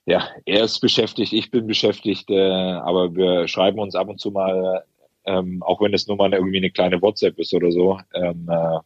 ja, 0.06 0.28
er 0.45 0.64
ist 0.64 0.80
beschäftigt, 0.80 1.34
ich 1.34 1.52
bin 1.52 1.68
beschäftigt, 1.68 2.30
äh, 2.30 2.49
aber 2.49 3.16
wir 3.16 3.47
schreiben 3.47 3.80
uns 3.80 3.95
ab 3.95 4.10
und 4.10 4.20
zu 4.20 4.32
mal, 4.32 4.84
ähm, 5.26 5.62
auch 5.64 5.82
wenn 5.82 5.93
es 5.93 6.08
nur 6.08 6.18
mal 6.18 6.34
irgendwie 6.34 6.58
eine 6.58 6.72
kleine 6.72 7.02
WhatsApp 7.02 7.38
ist 7.39 7.54
oder 7.54 7.72
so, 7.72 7.99
ähm, 8.14 8.49
äh, 8.49 8.80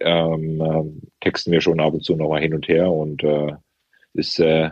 ähm, 0.00 0.60
äh, 0.60 1.08
texten 1.20 1.52
wir 1.52 1.60
schon 1.60 1.80
ab 1.80 1.94
und 1.94 2.04
zu 2.04 2.14
noch 2.16 2.28
mal 2.28 2.40
hin 2.40 2.54
und 2.54 2.68
her 2.68 2.90
und 2.90 3.24
äh, 3.24 3.52
ist 4.14 4.38
äh, 4.38 4.70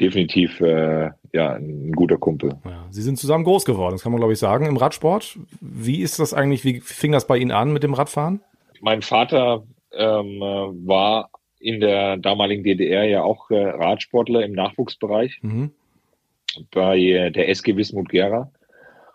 definitiv 0.00 0.60
äh, 0.60 1.10
ja 1.32 1.54
ein 1.54 1.92
guter 1.92 2.16
Kumpel. 2.16 2.54
Ja, 2.64 2.86
Sie 2.90 3.02
sind 3.02 3.18
zusammen 3.18 3.44
groß 3.44 3.64
geworden, 3.64 3.94
das 3.94 4.02
kann 4.02 4.12
man 4.12 4.20
glaube 4.20 4.32
ich 4.32 4.38
sagen 4.38 4.66
im 4.66 4.76
Radsport. 4.76 5.38
Wie 5.60 6.00
ist 6.00 6.18
das 6.18 6.32
eigentlich? 6.32 6.64
Wie 6.64 6.80
fing 6.80 7.12
das 7.12 7.26
bei 7.26 7.36
Ihnen 7.36 7.50
an 7.50 7.72
mit 7.72 7.82
dem 7.82 7.94
Radfahren? 7.94 8.40
Mein 8.84 9.00
Vater 9.00 9.66
ähm, 9.92 10.40
war 10.40 11.30
in 11.58 11.80
der 11.80 12.18
damaligen 12.18 12.62
DDR 12.62 13.04
ja 13.04 13.22
auch 13.22 13.50
äh, 13.50 13.64
Radsportler 13.64 14.44
im 14.44 14.52
Nachwuchsbereich 14.52 15.38
mhm. 15.40 15.72
bei 16.70 16.98
äh, 16.98 17.30
der 17.30 17.48
SG 17.48 17.76
Wismut 17.76 18.10
Gera. 18.10 18.52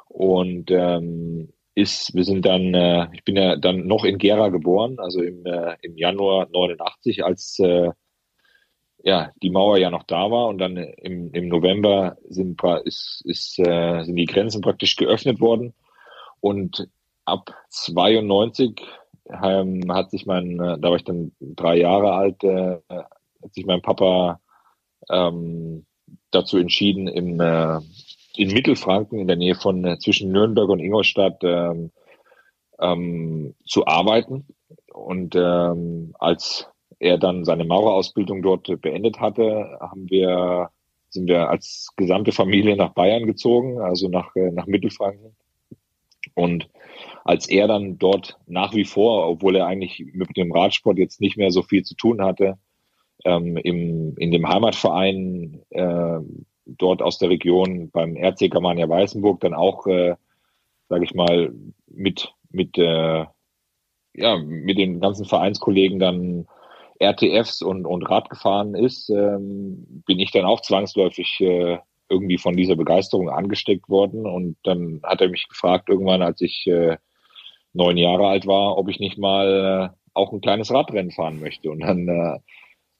Und 0.08 0.72
ähm, 0.72 1.54
ist, 1.76 2.16
wir 2.16 2.24
sind 2.24 2.48
dann, 2.48 2.74
äh, 2.74 3.10
ich 3.14 3.24
bin 3.24 3.36
ja 3.36 3.58
dann 3.58 3.86
noch 3.86 4.06
in 4.06 4.18
Gera 4.18 4.50
geboren, 4.50 4.98
also 4.98 5.22
im, 5.22 5.46
äh, 5.46 5.76
im 5.84 5.96
Januar 5.96 6.48
89, 6.52 7.24
als 7.24 7.60
äh, 7.60 7.92
ja, 9.04 9.32
die 9.44 9.52
Mauer 9.52 9.78
ja 9.78 9.92
noch 9.92 10.04
da 10.04 10.32
war 10.32 10.48
und 10.48 10.58
dann 10.58 10.78
im, 10.78 11.32
im 11.32 11.48
November 11.48 12.18
sind, 12.28 12.60
ist, 12.86 13.22
ist, 13.24 13.60
äh, 13.60 14.02
sind 14.04 14.16
die 14.16 14.26
Grenzen 14.26 14.62
praktisch 14.62 14.96
geöffnet 14.96 15.40
worden 15.40 15.76
und 16.40 16.90
ab 17.26 17.54
92 17.70 18.82
ähm, 19.30 19.92
hat 19.94 20.12
sich 20.12 20.26
mein, 20.26 20.60
äh, 20.60 20.80
da 20.80 20.90
war 20.90 20.96
ich 20.96 21.04
dann 21.04 21.32
drei 21.40 21.78
Jahre 21.78 22.14
alt, 22.14 22.44
äh, 22.44 22.78
hat 22.90 23.54
sich 23.54 23.66
mein 23.66 23.82
Papa 23.82 24.40
ähm, 25.10 25.86
dazu 26.32 26.58
entschieden, 26.58 27.08
im, 27.08 27.40
äh, 27.40 27.80
in 28.36 28.54
Mittelfranken 28.54 29.20
in 29.20 29.28
der 29.28 29.36
Nähe 29.36 29.56
von 29.56 29.86
äh, 29.86 30.00
zwischen 30.00 30.32
Nürnberg 30.32 30.70
und 30.70 30.80
Ingolstadt 30.80 31.44
ähm, 31.44 31.92
ähm, 32.80 33.56
zu 33.66 33.86
arbeiten. 33.86 34.48
Und 34.94 35.36
ähm, 35.36 36.14
als 36.20 36.68
er 37.00 37.18
dann 37.18 37.46
seine 37.46 37.66
Maurerausbildung 37.66 38.42
dort 38.42 38.70
beendet 38.82 39.20
hatte, 39.20 39.78
haben 39.80 40.10
wir, 40.10 40.70
sind 41.10 41.28
wir 41.28 41.50
als 41.50 41.90
gesamte 41.96 42.32
Familie 42.32 42.76
nach 42.76 42.94
Bayern 42.94 43.26
gezogen, 43.26 43.80
also 43.80 44.10
nach, 44.10 44.36
äh, 44.36 44.52
nach 44.52 44.68
Mittelfranken. 44.68 45.36
Und 46.40 46.70
als 47.26 47.48
er 47.48 47.68
dann 47.68 48.00
dort 48.00 48.38
nach 48.48 48.74
wie 48.74 48.86
vor, 48.86 49.28
obwohl 49.28 49.56
er 49.56 49.68
eigentlich 49.68 50.04
mit 50.14 50.36
dem 50.38 50.52
Radsport 50.52 50.98
jetzt 50.98 51.22
nicht 51.22 51.38
mehr 51.38 51.52
so 51.52 51.62
viel 51.62 51.84
zu 51.84 51.96
tun 51.96 52.24
hatte, 52.24 52.58
ähm, 53.26 53.58
im, 53.58 54.16
in 54.18 54.32
dem 54.32 54.48
Heimatverein 54.48 55.62
äh, 55.70 56.20
dort 56.66 57.02
aus 57.02 57.18
der 57.18 57.30
Region 57.30 57.90
beim 57.92 58.16
RC 58.16 58.50
Germania 58.50 58.88
Weißenburg 58.88 59.42
dann 59.42 59.54
auch, 59.54 59.86
äh, 59.88 60.16
sage 60.88 61.04
ich 61.04 61.14
mal, 61.14 61.54
mit 61.88 62.34
mit 62.52 62.78
äh, 62.78 63.26
ja 64.14 64.38
mit 64.38 64.78
den 64.78 65.00
ganzen 65.00 65.26
Vereinskollegen 65.26 66.00
dann 66.00 66.48
RTFs 67.00 67.62
und 67.62 67.86
und 67.86 68.04
Rad 68.04 68.30
gefahren 68.30 68.76
ist, 68.76 69.10
ähm, 69.10 70.04
bin 70.06 70.20
ich 70.20 70.32
dann 70.32 70.46
auch 70.46 70.62
zwangsläufig 70.62 71.40
äh, 71.42 71.80
irgendwie 72.10 72.38
von 72.38 72.56
dieser 72.56 72.76
Begeisterung 72.76 73.30
angesteckt 73.30 73.90
worden 73.90 74.26
und 74.26 74.58
dann 74.64 75.02
hat 75.04 75.22
er 75.22 75.30
mich 75.30 75.48
gefragt 75.48 75.90
irgendwann, 75.90 76.22
als 76.22 76.42
ich 76.42 76.66
äh, 76.68 76.98
neun 77.74 77.98
Jahre 77.98 78.28
alt 78.28 78.48
war, 78.48 78.78
ob 78.78 78.90
ich 78.90 79.00
nicht 79.00 79.18
mal 79.18 79.92
äh, 79.94 79.96
auch 80.14 80.34
ein 80.34 80.42
kleines 80.42 80.72
Radrennen 80.72 81.12
fahren 81.12 81.40
möchte 81.40 81.70
und 81.70 81.82
dann 81.82 82.08
äh, 82.08 82.40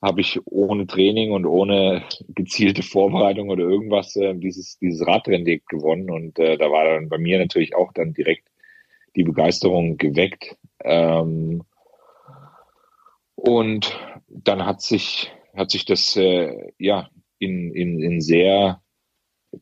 habe 0.02 0.22
ich 0.22 0.40
ohne 0.46 0.86
Training 0.86 1.32
und 1.32 1.44
ohne 1.44 2.02
gezielte 2.28 2.82
Vorbereitung 2.82 3.50
oder 3.50 3.64
irgendwas 3.64 4.16
äh, 4.16 4.34
dieses, 4.34 4.78
dieses 4.78 5.06
Radrennweg 5.06 5.66
gewonnen. 5.66 6.10
Und 6.10 6.38
äh, 6.38 6.56
da 6.56 6.70
war 6.70 6.84
dann 6.84 7.08
bei 7.08 7.18
mir 7.18 7.38
natürlich 7.38 7.74
auch 7.74 7.92
dann 7.92 8.14
direkt 8.14 8.48
die 9.14 9.24
Begeisterung 9.24 9.98
geweckt. 9.98 10.56
Ähm, 10.82 11.64
und 13.34 13.98
dann 14.28 14.64
hat 14.64 14.80
sich, 14.80 15.30
hat 15.54 15.70
sich 15.70 15.84
das 15.84 16.16
äh, 16.16 16.72
ja 16.78 17.10
in, 17.38 17.74
in, 17.74 18.00
in 18.02 18.20
sehr 18.20 18.80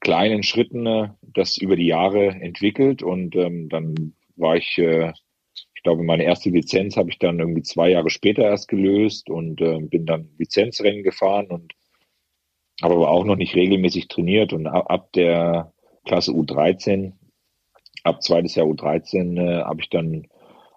kleinen 0.00 0.42
Schritten 0.42 0.86
äh, 0.86 1.08
das 1.22 1.56
über 1.56 1.76
die 1.76 1.86
Jahre 1.86 2.28
entwickelt. 2.28 3.02
Und 3.02 3.36
ähm, 3.36 3.68
dann 3.68 4.14
war 4.36 4.56
ich 4.56 4.78
äh, 4.78 5.12
ich 5.78 5.84
glaube, 5.84 6.02
meine 6.02 6.24
erste 6.24 6.50
Lizenz 6.50 6.96
habe 6.96 7.08
ich 7.08 7.20
dann 7.20 7.38
irgendwie 7.38 7.62
zwei 7.62 7.90
Jahre 7.90 8.10
später 8.10 8.42
erst 8.42 8.66
gelöst 8.66 9.30
und 9.30 9.60
äh, 9.60 9.78
bin 9.78 10.06
dann 10.06 10.28
Lizenzrennen 10.36 11.04
gefahren 11.04 11.46
und 11.46 11.72
habe 12.82 12.94
aber 12.94 13.08
auch 13.12 13.24
noch 13.24 13.36
nicht 13.36 13.54
regelmäßig 13.54 14.08
trainiert. 14.08 14.52
Und 14.52 14.66
ab, 14.66 14.86
ab 14.90 15.12
der 15.12 15.72
Klasse 16.04 16.32
U13, 16.32 17.12
ab 18.02 18.24
zweites 18.24 18.56
Jahr 18.56 18.66
U13 18.66 19.38
äh, 19.38 19.62
habe 19.62 19.80
ich 19.80 19.88
dann 19.88 20.26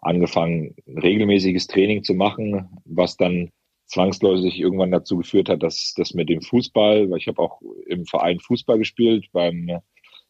angefangen, 0.02 0.76
regelmäßiges 0.86 1.66
Training 1.66 2.04
zu 2.04 2.14
machen, 2.14 2.70
was 2.86 3.18
dann 3.18 3.50
zwangsläufig 3.92 4.60
irgendwann 4.60 4.92
dazu 4.92 5.18
geführt 5.18 5.50
hat, 5.50 5.64
dass 5.64 5.94
das 5.96 6.14
mit 6.14 6.30
dem 6.30 6.42
Fußball, 6.42 7.10
weil 7.10 7.18
ich 7.18 7.28
habe 7.28 7.42
auch 7.42 7.62
im 7.86 8.06
Verein 8.06 8.40
Fußball 8.40 8.78
gespielt 8.78 9.26
beim 9.32 9.82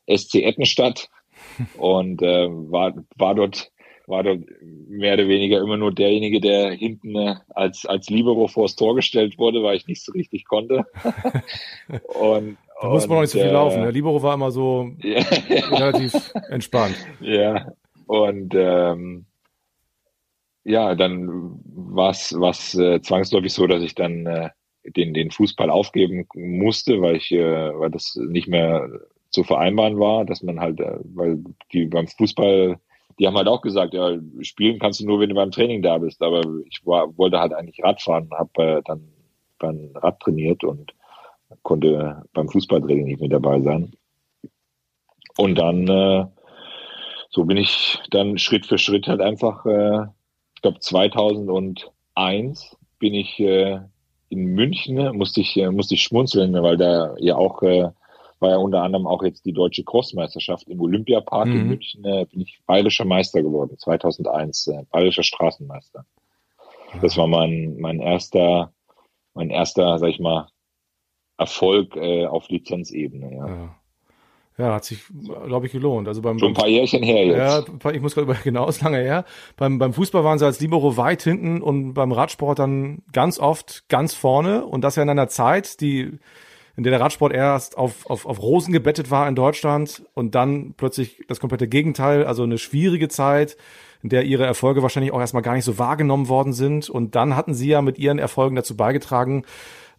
SC 0.10 0.36
Ettenstadt 0.36 1.10
und 1.78 2.22
äh, 2.22 2.48
war, 2.50 2.94
war 3.16 3.36
dort 3.36 3.72
war 4.08 4.24
dort 4.24 4.44
mehr 4.62 5.14
oder 5.14 5.28
weniger 5.28 5.62
immer 5.62 5.78
nur 5.78 5.94
derjenige, 5.94 6.42
der 6.42 6.72
hinten 6.72 7.16
äh, 7.16 7.36
als, 7.50 7.86
als 7.86 8.10
Libero 8.10 8.48
vors 8.48 8.76
Tor 8.76 8.96
gestellt 8.96 9.38
wurde, 9.38 9.64
weil 9.64 9.78
ich 9.78 9.88
nicht 9.88 10.04
so 10.04 10.12
richtig 10.12 10.46
konnte. 10.46 10.86
und, 12.20 12.58
da 12.82 12.90
muss 12.90 13.08
man 13.08 13.18
noch 13.18 13.22
nicht 13.22 13.32
so 13.32 13.40
viel 13.40 13.48
äh, 13.48 13.54
laufen. 13.54 13.78
Der 13.78 13.86
ne? 13.86 13.92
Libero 13.92 14.22
war 14.22 14.34
immer 14.34 14.52
so 14.52 14.92
ja. 15.02 15.22
relativ 15.70 16.34
entspannt. 16.50 16.96
Ja, 17.22 17.72
und 18.08 18.54
ähm, 18.56 19.26
ja, 20.64 20.96
dann 20.96 21.60
war 21.64 22.12
es 22.12 22.76
äh, 22.76 23.02
zwangsläufig 23.02 23.54
so, 23.54 23.68
dass 23.68 23.84
ich 23.84 23.96
dann 23.96 24.26
äh, 24.26 24.50
den, 24.96 25.14
den 25.14 25.32
Fußball 25.32 25.70
aufgeben 25.70 26.28
musste, 26.34 27.02
weil 27.02 27.18
ich, 27.18 27.32
äh, 27.32 27.78
weil 27.78 27.92
das 27.92 28.16
nicht 28.16 28.48
mehr 28.48 28.90
zu 29.30 29.44
vereinbaren 29.44 30.00
war, 30.00 30.26
dass 30.26 30.44
man 30.44 30.60
halt, 30.60 30.80
äh, 30.80 31.00
weil 31.04 31.44
die 31.72 31.86
beim 31.86 32.08
Fußball 32.08 32.80
die 33.20 33.28
haben 33.28 33.38
halt 33.38 33.48
auch 33.48 33.62
gesagt, 33.62 33.94
ja, 33.94 34.18
spielen 34.42 34.80
kannst 34.80 35.00
du 35.00 35.06
nur, 35.06 35.20
wenn 35.20 35.30
du 35.30 35.36
beim 35.36 35.52
Training 35.52 35.84
da 35.84 36.00
bist. 36.00 36.24
Aber 36.24 36.42
ich 36.66 36.86
war, 36.86 37.16
wollte 37.18 37.40
halt 37.40 37.54
eigentlich 37.54 37.84
Radfahren, 37.84 38.30
habe 38.32 38.64
äh, 38.64 38.82
dann 38.84 39.08
beim 39.60 39.92
Rad 39.96 40.20
trainiert 40.22 40.64
und 40.64 40.94
konnte 41.62 42.24
beim 42.34 42.50
Fußballtraining 42.50 43.06
nicht 43.06 43.22
mit 43.22 43.32
dabei 43.32 43.62
sein. 43.62 43.92
Und 45.38 45.56
dann, 45.60 45.88
äh, 45.88 46.26
so 47.30 47.46
bin 47.46 47.58
ich 47.58 48.00
dann 48.10 48.40
Schritt 48.40 48.66
für 48.66 48.80
Schritt 48.80 49.08
halt 49.08 49.22
einfach, 49.22 49.66
äh, 49.68 50.06
ich 50.62 50.64
glaube 50.64 50.80
2001 50.80 52.78
bin 53.00 53.16
ich 53.16 53.40
äh, 53.40 53.80
in 54.30 54.46
München, 54.46 55.18
musste 55.18 55.42
ich, 55.42 55.58
äh, 55.58 55.72
musste 55.72 55.96
ich 55.96 56.04
schmunzeln, 56.04 56.54
weil 56.54 56.78
da 56.78 57.16
ja 57.18 57.36
auch 57.36 57.64
äh, 57.64 57.90
war 58.40 58.50
ja 58.52 58.58
unter 58.58 58.84
anderem 58.84 59.08
auch 59.08 59.24
jetzt 59.24 59.44
die 59.44 59.54
deutsche 59.54 59.84
Crossmeisterschaft 59.84 60.68
im 60.68 60.80
Olympiapark 60.80 61.48
mhm. 61.48 61.56
in 61.56 61.68
München, 61.68 62.06
äh, 62.06 62.26
bin 62.26 62.42
ich 62.42 62.62
bayerischer 62.68 63.06
Meister 63.06 63.42
geworden, 63.42 63.76
2001, 63.76 64.68
äh, 64.68 64.84
bayerischer 64.92 65.24
Straßenmeister. 65.24 66.06
Das 67.02 67.18
war 67.18 67.26
mein, 67.26 67.78
mein 67.80 68.00
erster, 68.00 68.72
mein 69.34 69.50
erster, 69.50 69.98
sag 69.98 70.10
ich 70.10 70.20
mal, 70.20 70.48
Erfolg 71.38 71.96
äh, 71.96 72.28
auf 72.28 72.50
Lizenzebene, 72.50 73.36
ja. 73.36 73.48
ja. 73.48 73.76
Ja, 74.62 74.76
hat 74.76 74.86
sich, 74.86 75.00
glaube 75.48 75.66
ich, 75.66 75.72
gelohnt. 75.72 76.08
Also 76.08 76.22
beim, 76.22 76.38
Schon 76.38 76.50
ein 76.50 76.54
paar 76.54 76.68
Jährchen 76.68 77.02
her 77.02 77.26
jetzt. 77.26 77.68
Ja, 77.84 77.92
ich 77.92 78.00
muss 78.00 78.14
gerade 78.14 78.26
über, 78.30 78.36
genau, 78.44 78.68
ist 78.70 78.84
lange 78.84 79.00
her. 79.00 79.26
Beim, 79.58 79.80
beim 79.80 79.92
Fußball 79.92 80.24
waren 80.24 80.38
sie 80.38 80.46
als 80.46 80.60
Libero 80.60 80.98
weit 80.98 81.24
hinten 81.24 81.64
und 81.64 81.96
beim 81.96 82.12
Radsport 82.12 82.60
dann 82.60 83.02
ganz 83.12 83.40
oft 83.40 83.90
ganz 83.90 84.14
vorne. 84.14 84.64
Und 84.64 84.84
das 84.84 84.98
ja 84.98 85.04
in 85.04 85.10
einer 85.10 85.30
Zeit, 85.30 85.82
die 85.82 86.20
in 86.78 86.84
der 86.84 86.92
der 86.92 87.02
Radsport 87.02 87.34
erst 87.34 87.76
auf, 87.76 88.06
auf, 88.06 88.28
auf 88.28 88.40
Rosen 88.40 88.72
gebettet 88.72 89.10
war 89.10 89.28
in 89.28 89.34
Deutschland 89.34 90.04
und 90.14 90.36
dann 90.36 90.76
plötzlich 90.78 91.24
das 91.28 91.40
komplette 91.40 91.68
Gegenteil, 91.68 92.24
also 92.26 92.44
eine 92.44 92.60
schwierige 92.60 93.10
Zeit, 93.10 93.58
in 94.04 94.10
der 94.10 94.24
ihre 94.26 94.46
Erfolge 94.46 94.84
wahrscheinlich 94.84 95.12
auch 95.12 95.20
erstmal 95.20 95.44
gar 95.44 95.56
nicht 95.56 95.66
so 95.66 95.80
wahrgenommen 95.80 96.30
worden 96.30 96.54
sind. 96.54 96.88
Und 96.88 97.16
dann 97.16 97.36
hatten 97.36 97.56
sie 97.56 97.70
ja 97.70 97.82
mit 97.82 97.98
ihren 97.98 98.20
Erfolgen 98.20 98.56
dazu 98.56 98.78
beigetragen, 98.78 99.44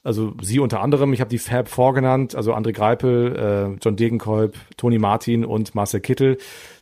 also 0.04 0.34
sie 0.42 0.58
unter 0.58 0.80
anderem, 0.80 1.12
ich 1.12 1.20
habe 1.20 1.30
die 1.30 1.38
Fab 1.38 1.68
vorgenannt, 1.68 2.34
also 2.34 2.54
André 2.54 2.72
Greipel, 2.72 3.76
äh, 3.76 3.78
John 3.82 3.96
Degenkolb, 3.96 4.56
Toni 4.76 4.98
Martin 4.98 5.44
und 5.44 5.74
Marcel 5.74 6.00
Kittel, 6.00 6.38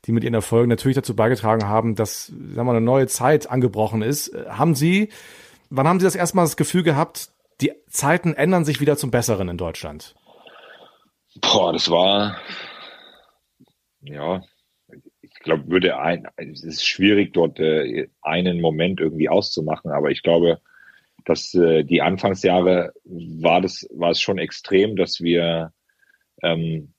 die 0.07 0.12
mit 0.12 0.25
ihren 0.25 0.35
Erfolgen 0.35 0.71
natürlich 0.71 0.95
dazu 0.95 1.14
beigetragen 1.14 1.68
haben, 1.68 1.95
dass 1.95 2.27
sagen 2.29 2.66
wir 2.66 2.71
eine 2.71 2.81
neue 2.81 3.09
Zeit 3.09 3.51
angebrochen 3.51 4.01
ist. 4.01 4.35
Haben 4.49 4.75
Sie, 4.75 5.11
wann 5.68 5.87
haben 5.87 6.01
Sie 6.01 6.05
das 6.05 6.14
erstmal 6.14 6.47
das 6.47 6.57
Gefühl 6.57 6.83
gehabt, 6.83 7.31
die 7.61 7.73
Zeiten 7.89 8.33
ändern 8.33 8.64
sich 8.64 8.81
wieder 8.81 8.97
zum 8.97 9.11
Besseren 9.11 9.49
in 9.49 9.59
Deutschland. 9.59 10.14
Boah, 11.43 11.75
das 11.75 11.91
war, 11.91 12.39
ja, 14.01 14.43
ich 15.21 15.35
glaube, 15.41 15.68
würde 15.68 15.99
ein, 15.99 16.27
es 16.37 16.64
ist 16.64 16.87
schwierig, 16.87 17.35
dort 17.35 17.61
äh, 17.61 18.09
einen 18.23 18.62
Moment 18.62 18.99
irgendwie 18.99 19.29
auszumachen, 19.29 19.91
aber 19.91 20.11
ich 20.11 20.23
glaube, 20.23 20.61
dass 21.31 21.55
äh, 21.55 21.85
die 21.85 22.03
Anfangsjahre 22.03 22.93
war 23.05 23.61
das, 23.61 23.87
war 23.93 24.11
es 24.11 24.20
schon 24.20 24.39
extrem, 24.39 24.97
dass 24.97 25.20
wir, 25.20 25.72
ähm, 26.43 26.93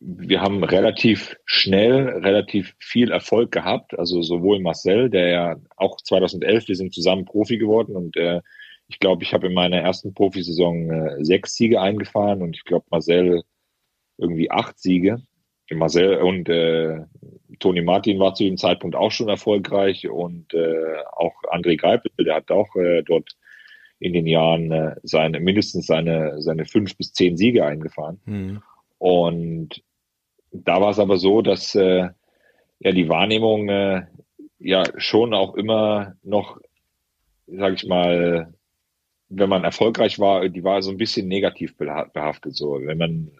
wir 0.00 0.40
haben 0.40 0.64
relativ 0.64 1.36
schnell, 1.44 2.08
relativ 2.08 2.74
viel 2.78 3.10
Erfolg 3.10 3.52
gehabt. 3.52 3.98
Also 3.98 4.22
sowohl 4.22 4.60
Marcel, 4.60 5.10
der 5.10 5.28
ja 5.28 5.56
auch 5.76 5.98
2011, 5.98 6.68
wir 6.68 6.76
sind 6.76 6.94
zusammen 6.94 7.26
Profi 7.26 7.58
geworden 7.58 7.94
und 7.94 8.16
äh, 8.16 8.40
ich 8.88 9.00
glaube, 9.00 9.22
ich 9.22 9.34
habe 9.34 9.48
in 9.48 9.54
meiner 9.54 9.80
ersten 9.80 10.14
Profisaison 10.14 10.90
äh, 10.90 11.24
sechs 11.24 11.56
Siege 11.56 11.82
eingefahren 11.82 12.40
und 12.40 12.56
ich 12.56 12.64
glaube, 12.64 12.86
Marcel 12.90 13.42
irgendwie 14.16 14.50
acht 14.50 14.78
Siege. 14.78 15.20
Marcel 15.70 16.22
und 16.22 16.48
äh, 16.48 17.00
Toni 17.58 17.82
Martin 17.82 18.18
war 18.18 18.34
zu 18.34 18.44
dem 18.44 18.56
Zeitpunkt 18.56 18.96
auch 18.96 19.10
schon 19.10 19.28
erfolgreich 19.28 20.08
und 20.08 20.52
äh, 20.54 20.98
auch 21.12 21.34
André 21.50 21.76
Greipel, 21.76 22.10
der 22.18 22.36
hat 22.36 22.50
auch 22.50 22.74
äh, 22.76 23.02
dort 23.02 23.36
in 23.98 24.12
den 24.12 24.26
Jahren 24.26 24.70
äh, 24.72 24.96
seine 25.02 25.40
mindestens 25.40 25.86
seine 25.86 26.40
seine 26.42 26.66
fünf 26.66 26.96
bis 26.96 27.12
zehn 27.12 27.36
Siege 27.36 27.64
eingefahren. 27.64 28.20
Mhm. 28.24 28.62
Und 28.98 29.82
da 30.52 30.80
war 30.80 30.90
es 30.90 30.98
aber 30.98 31.16
so, 31.16 31.42
dass 31.42 31.74
äh, 31.74 32.08
ja 32.80 32.92
die 32.92 33.08
Wahrnehmung 33.08 33.68
äh, 33.68 34.06
ja 34.58 34.84
schon 34.96 35.34
auch 35.34 35.54
immer 35.54 36.14
noch, 36.22 36.58
sage 37.46 37.74
ich 37.74 37.86
mal, 37.86 38.52
wenn 39.28 39.48
man 39.48 39.64
erfolgreich 39.64 40.18
war, 40.18 40.48
die 40.48 40.64
war 40.64 40.82
so 40.82 40.90
ein 40.90 40.98
bisschen 40.98 41.28
negativ 41.28 41.76
behaftet. 41.76 42.54
So, 42.54 42.80
wenn 42.82 42.98
man 42.98 43.30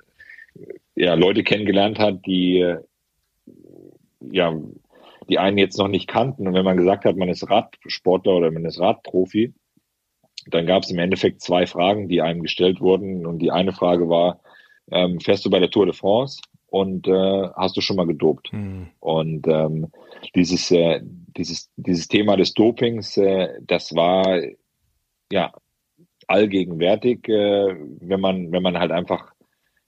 ja 0.94 1.14
Leute 1.14 1.44
kennengelernt 1.44 1.98
hat, 1.98 2.26
die 2.26 2.76
ja 4.30 4.54
die 5.28 5.38
einen 5.38 5.58
jetzt 5.58 5.78
noch 5.78 5.88
nicht 5.88 6.08
kannten 6.08 6.46
und 6.46 6.54
wenn 6.54 6.64
man 6.64 6.76
gesagt 6.76 7.04
hat, 7.04 7.16
man 7.16 7.28
ist 7.28 7.48
Radsportler 7.48 8.36
oder 8.36 8.50
man 8.50 8.64
ist 8.64 8.78
Radprofi, 8.78 9.54
dann 10.48 10.66
gab 10.66 10.84
es 10.84 10.90
im 10.90 10.98
Endeffekt 10.98 11.40
zwei 11.40 11.66
Fragen, 11.66 12.08
die 12.08 12.22
einem 12.22 12.42
gestellt 12.42 12.80
wurden 12.80 13.26
und 13.26 13.40
die 13.40 13.50
eine 13.50 13.72
Frage 13.72 14.08
war, 14.08 14.40
ähm, 14.90 15.20
fährst 15.20 15.44
du 15.44 15.50
bei 15.50 15.58
der 15.58 15.70
Tour 15.70 15.86
de 15.86 15.94
France 15.94 16.40
und 16.66 17.08
äh, 17.08 17.48
hast 17.56 17.76
du 17.76 17.80
schon 17.80 17.96
mal 17.96 18.06
gedopt? 18.06 18.52
Mhm. 18.52 18.88
Und 19.00 19.46
ähm, 19.48 19.88
dieses, 20.34 20.70
äh, 20.70 21.00
dieses, 21.02 21.70
dieses 21.76 22.06
Thema 22.08 22.36
des 22.36 22.54
Dopings, 22.54 23.16
äh, 23.16 23.48
das 23.62 23.94
war 23.94 24.40
ja 25.32 25.52
allgegenwärtig, 26.28 27.28
äh, 27.28 27.74
wenn 28.00 28.20
man, 28.20 28.52
wenn 28.52 28.62
man 28.62 28.78
halt 28.78 28.92
einfach 28.92 29.32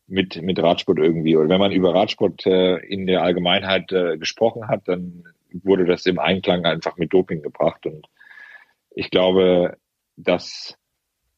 mit, 0.09 0.41
mit 0.43 0.59
Radsport 0.59 0.99
irgendwie 0.99 1.37
oder 1.37 1.49
wenn 1.49 1.61
man 1.61 1.73
über 1.73 1.95
Radsport 1.95 2.47
äh, 2.47 2.77
in 2.79 3.07
der 3.07 3.23
Allgemeinheit 3.23 3.93
äh, 3.93 4.17
gesprochen 4.19 4.69
hat, 4.69 4.89
dann 4.89 5.25
wurde 5.53 5.85
das 5.85 6.07
im 6.07 6.19
Einklang 6.19 6.65
einfach 6.65 6.97
mit 6.97 7.13
Doping 7.13 7.43
gebracht. 7.43 7.87
Und 7.87 8.07
ich 8.91 9.11
glaube, 9.11 9.77
dass, 10.17 10.77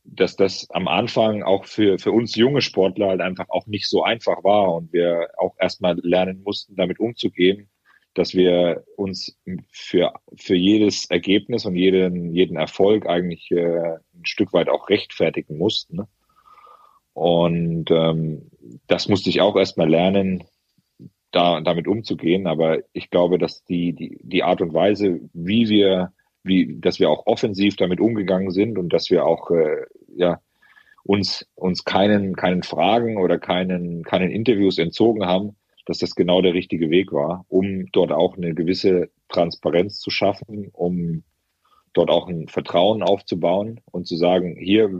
dass 0.04 0.36
das 0.36 0.68
am 0.70 0.88
Anfang 0.88 1.42
auch 1.42 1.64
für, 1.64 1.98
für 1.98 2.12
uns 2.12 2.34
junge 2.36 2.62
Sportler 2.62 3.08
halt 3.08 3.20
einfach 3.20 3.48
auch 3.50 3.66
nicht 3.66 3.88
so 3.88 4.02
einfach 4.02 4.42
war 4.44 4.74
und 4.74 4.92
wir 4.92 5.28
auch 5.36 5.54
erstmal 5.58 5.98
lernen 6.02 6.42
mussten, 6.42 6.76
damit 6.76 6.98
umzugehen 6.98 7.68
dass 8.14 8.34
wir 8.34 8.84
uns 8.96 9.38
für, 9.70 10.12
für 10.36 10.56
jedes 10.56 11.08
Ergebnis 11.10 11.64
und 11.64 11.76
jeden, 11.76 12.34
jeden 12.34 12.56
Erfolg 12.56 13.06
eigentlich 13.06 13.50
äh, 13.52 13.98
ein 14.14 14.24
Stück 14.24 14.52
weit 14.52 14.68
auch 14.68 14.88
rechtfertigen 14.88 15.56
mussten. 15.58 15.96
Ne? 15.96 16.08
Und 17.12 17.90
ähm, 17.90 18.50
das 18.86 19.08
musste 19.08 19.30
ich 19.30 19.40
auch 19.40 19.56
erstmal 19.56 19.88
lernen, 19.88 20.44
da, 21.30 21.60
damit 21.60 21.86
umzugehen. 21.86 22.46
Aber 22.46 22.78
ich 22.92 23.10
glaube, 23.10 23.38
dass 23.38 23.64
die, 23.64 23.92
die, 23.92 24.18
die 24.22 24.42
Art 24.42 24.60
und 24.60 24.74
Weise, 24.74 25.20
wie 25.32 25.68
wir, 25.68 26.12
wie, 26.42 26.78
dass 26.80 26.98
wir 27.00 27.10
auch 27.10 27.26
offensiv 27.26 27.76
damit 27.76 28.00
umgegangen 28.00 28.50
sind 28.50 28.78
und 28.78 28.92
dass 28.92 29.10
wir 29.10 29.24
auch, 29.24 29.50
äh, 29.50 29.84
ja, 30.14 30.40
uns, 31.02 31.46
uns 31.54 31.84
keinen, 31.84 32.36
keinen 32.36 32.62
Fragen 32.62 33.16
oder 33.16 33.38
keinen, 33.38 34.02
keinen 34.02 34.30
Interviews 34.30 34.78
entzogen 34.78 35.26
haben, 35.26 35.56
dass 35.86 35.98
das 35.98 36.14
genau 36.14 36.42
der 36.42 36.54
richtige 36.54 36.90
Weg 36.90 37.12
war, 37.12 37.44
um 37.48 37.86
dort 37.92 38.12
auch 38.12 38.36
eine 38.36 38.54
gewisse 38.54 39.10
Transparenz 39.28 39.98
zu 39.98 40.10
schaffen, 40.10 40.68
um 40.72 41.24
dort 41.94 42.10
auch 42.10 42.28
ein 42.28 42.48
Vertrauen 42.48 43.02
aufzubauen 43.02 43.80
und 43.90 44.06
zu 44.06 44.16
sagen, 44.16 44.56
hier, 44.56 44.90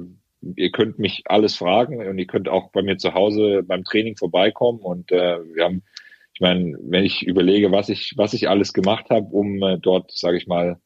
ihr 0.43 0.71
könnt 0.71 0.99
mich 0.99 1.23
alles 1.27 1.57
fragen 1.57 2.07
und 2.07 2.19
ihr 2.19 2.27
könnt 2.27 2.49
auch 2.49 2.71
bei 2.71 2.83
mir 2.83 2.97
zu 2.97 3.15
Hause 3.15 3.63
beim 3.63 3.85
Training 3.85 4.17
vorbeikommen. 4.17 4.81
Und 4.81 5.13
äh, 5.13 5.39
wir 5.55 5.65
haben, 5.65 5.83
ich 6.35 6.41
meine, 6.41 6.77
wenn 6.81 7.05
ich 7.05 7.27
überlege, 7.27 7.73
was 7.73 7.89
ich, 7.89 8.15
was 8.17 8.33
ich 8.33 8.49
alles 8.49 8.73
gemacht 8.73 9.11
habe, 9.11 9.27
um 9.27 9.63
äh, 9.63 9.79
dort, 9.79 10.13
sage 10.13 10.37
ich 10.37 10.47
mal, 10.47 10.81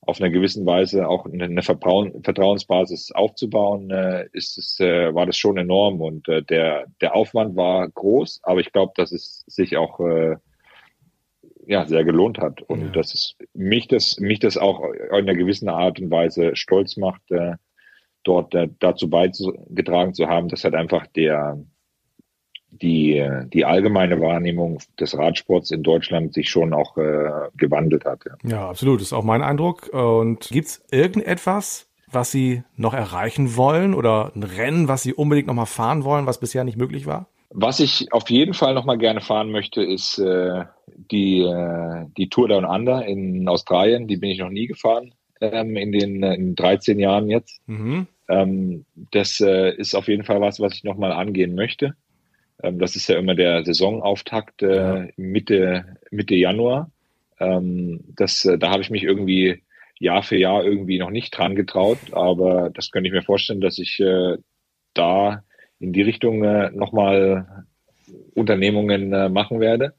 auf 0.00 0.20
einer 0.20 0.30
gewissen 0.30 0.64
Weise 0.66 1.08
auch 1.08 1.26
eine, 1.26 1.44
eine 1.44 1.62
Vertrauen, 1.62 2.22
Vertrauensbasis 2.22 3.10
aufzubauen, 3.12 3.90
äh, 3.90 4.28
ist 4.32 4.56
es, 4.56 4.78
äh, 4.78 5.12
war 5.14 5.26
das 5.26 5.36
schon 5.36 5.58
enorm. 5.58 6.00
Und 6.00 6.28
äh, 6.28 6.42
der, 6.42 6.86
der 7.00 7.14
Aufwand 7.14 7.56
war 7.56 7.88
groß, 7.88 8.40
aber 8.44 8.60
ich 8.60 8.72
glaube, 8.72 8.92
dass 8.96 9.12
es 9.12 9.44
sich 9.48 9.76
auch 9.76 9.98
äh, 10.00 10.36
ja, 11.66 11.86
sehr 11.86 12.04
gelohnt 12.04 12.38
hat. 12.38 12.62
Und 12.62 12.80
ja. 12.80 12.88
dass 12.88 13.14
es 13.14 13.36
mich 13.52 13.88
das, 13.88 14.18
mich 14.20 14.38
das 14.38 14.56
auch 14.56 14.82
in 14.92 15.10
einer 15.10 15.34
gewissen 15.34 15.68
Art 15.68 16.00
und 16.00 16.10
Weise 16.10 16.54
stolz 16.54 16.96
macht, 16.96 17.22
äh, 17.32 17.54
dort 18.26 18.54
äh, 18.54 18.68
dazu 18.78 19.08
beigetragen 19.08 20.14
zu 20.14 20.26
haben, 20.26 20.48
dass 20.48 20.64
halt 20.64 20.74
einfach 20.74 21.06
der, 21.06 21.58
die, 22.70 23.26
die 23.52 23.64
allgemeine 23.64 24.20
Wahrnehmung 24.20 24.80
des 24.98 25.16
Radsports 25.16 25.70
in 25.70 25.82
Deutschland 25.82 26.34
sich 26.34 26.48
schon 26.48 26.74
auch 26.74 26.96
äh, 26.96 27.48
gewandelt 27.56 28.04
hat. 28.04 28.24
Ja. 28.26 28.50
ja, 28.50 28.68
absolut. 28.68 29.00
Das 29.00 29.08
ist 29.08 29.12
auch 29.12 29.24
mein 29.24 29.42
Eindruck. 29.42 29.88
Und 29.92 30.48
gibt 30.50 30.68
es 30.68 30.84
irgendetwas, 30.90 31.88
was 32.10 32.30
Sie 32.30 32.62
noch 32.76 32.94
erreichen 32.94 33.56
wollen 33.56 33.94
oder 33.94 34.32
ein 34.34 34.42
Rennen, 34.42 34.88
was 34.88 35.02
Sie 35.02 35.14
unbedingt 35.14 35.48
noch 35.48 35.54
mal 35.54 35.66
fahren 35.66 36.04
wollen, 36.04 36.26
was 36.26 36.40
bisher 36.40 36.64
nicht 36.64 36.78
möglich 36.78 37.06
war? 37.06 37.28
Was 37.50 37.80
ich 37.80 38.12
auf 38.12 38.28
jeden 38.28 38.54
Fall 38.54 38.74
noch 38.74 38.84
mal 38.84 38.98
gerne 38.98 39.20
fahren 39.20 39.50
möchte, 39.50 39.82
ist 39.82 40.18
äh, 40.18 40.64
die, 41.10 41.42
äh, 41.42 42.06
die 42.16 42.28
Tour 42.28 42.48
Down 42.48 42.64
Under 42.64 43.06
in 43.06 43.48
Australien. 43.48 44.08
Die 44.08 44.16
bin 44.16 44.30
ich 44.30 44.40
noch 44.40 44.50
nie 44.50 44.66
gefahren 44.66 45.14
ähm, 45.40 45.76
in 45.76 45.92
den 45.92 46.22
in 46.22 46.54
13 46.54 46.98
Jahren 46.98 47.28
jetzt. 47.28 47.60
Mhm. 47.66 48.06
Ähm, 48.28 48.84
das 49.12 49.40
äh, 49.40 49.74
ist 49.76 49.94
auf 49.94 50.08
jeden 50.08 50.24
Fall 50.24 50.40
was, 50.40 50.60
was 50.60 50.74
ich 50.74 50.84
noch 50.84 50.96
mal 50.96 51.12
angehen 51.12 51.54
möchte. 51.54 51.94
Ähm, 52.62 52.78
das 52.78 52.96
ist 52.96 53.08
ja 53.08 53.18
immer 53.18 53.34
der 53.34 53.64
Saisonauftakt 53.64 54.62
äh. 54.62 55.12
Mitte, 55.16 55.96
Mitte 56.10 56.34
Januar. 56.34 56.90
Ähm, 57.38 58.00
das, 58.16 58.44
äh, 58.44 58.58
da 58.58 58.70
habe 58.70 58.82
ich 58.82 58.90
mich 58.90 59.04
irgendwie 59.04 59.62
Jahr 59.98 60.22
für 60.22 60.36
Jahr 60.36 60.64
irgendwie 60.64 60.98
noch 60.98 61.10
nicht 61.10 61.36
dran 61.36 61.54
getraut, 61.54 61.98
aber 62.12 62.70
das 62.70 62.90
könnte 62.90 63.08
ich 63.08 63.14
mir 63.14 63.22
vorstellen, 63.22 63.60
dass 63.60 63.78
ich 63.78 63.98
äh, 64.00 64.36
da 64.94 65.42
in 65.78 65.92
die 65.92 66.02
Richtung 66.02 66.42
äh, 66.44 66.70
nochmal 66.70 67.66
Unternehmungen 68.34 69.12
äh, 69.12 69.28
machen 69.28 69.60
werde. 69.60 69.94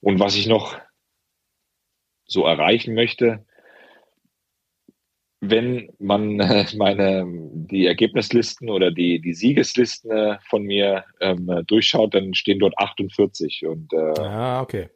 Und 0.00 0.18
was 0.18 0.36
ich 0.36 0.46
noch 0.46 0.78
so 2.24 2.44
erreichen 2.44 2.94
möchte, 2.94 3.44
wenn 5.40 5.88
man 5.98 6.38
äh, 6.40 6.66
meine 6.76 7.24
die 7.26 7.86
Ergebnislisten 7.86 8.68
oder 8.68 8.90
die 8.90 9.20
die 9.20 9.32
Siegeslisten 9.32 10.10
äh, 10.10 10.38
von 10.48 10.62
mir 10.62 11.04
ähm, 11.20 11.62
durchschaut, 11.66 12.14
dann 12.14 12.34
stehen 12.34 12.58
dort 12.58 12.76
48 12.78 13.66
und 13.66 13.92
äh, 13.92 14.20
ah, 14.20 14.60
okay. 14.60 14.88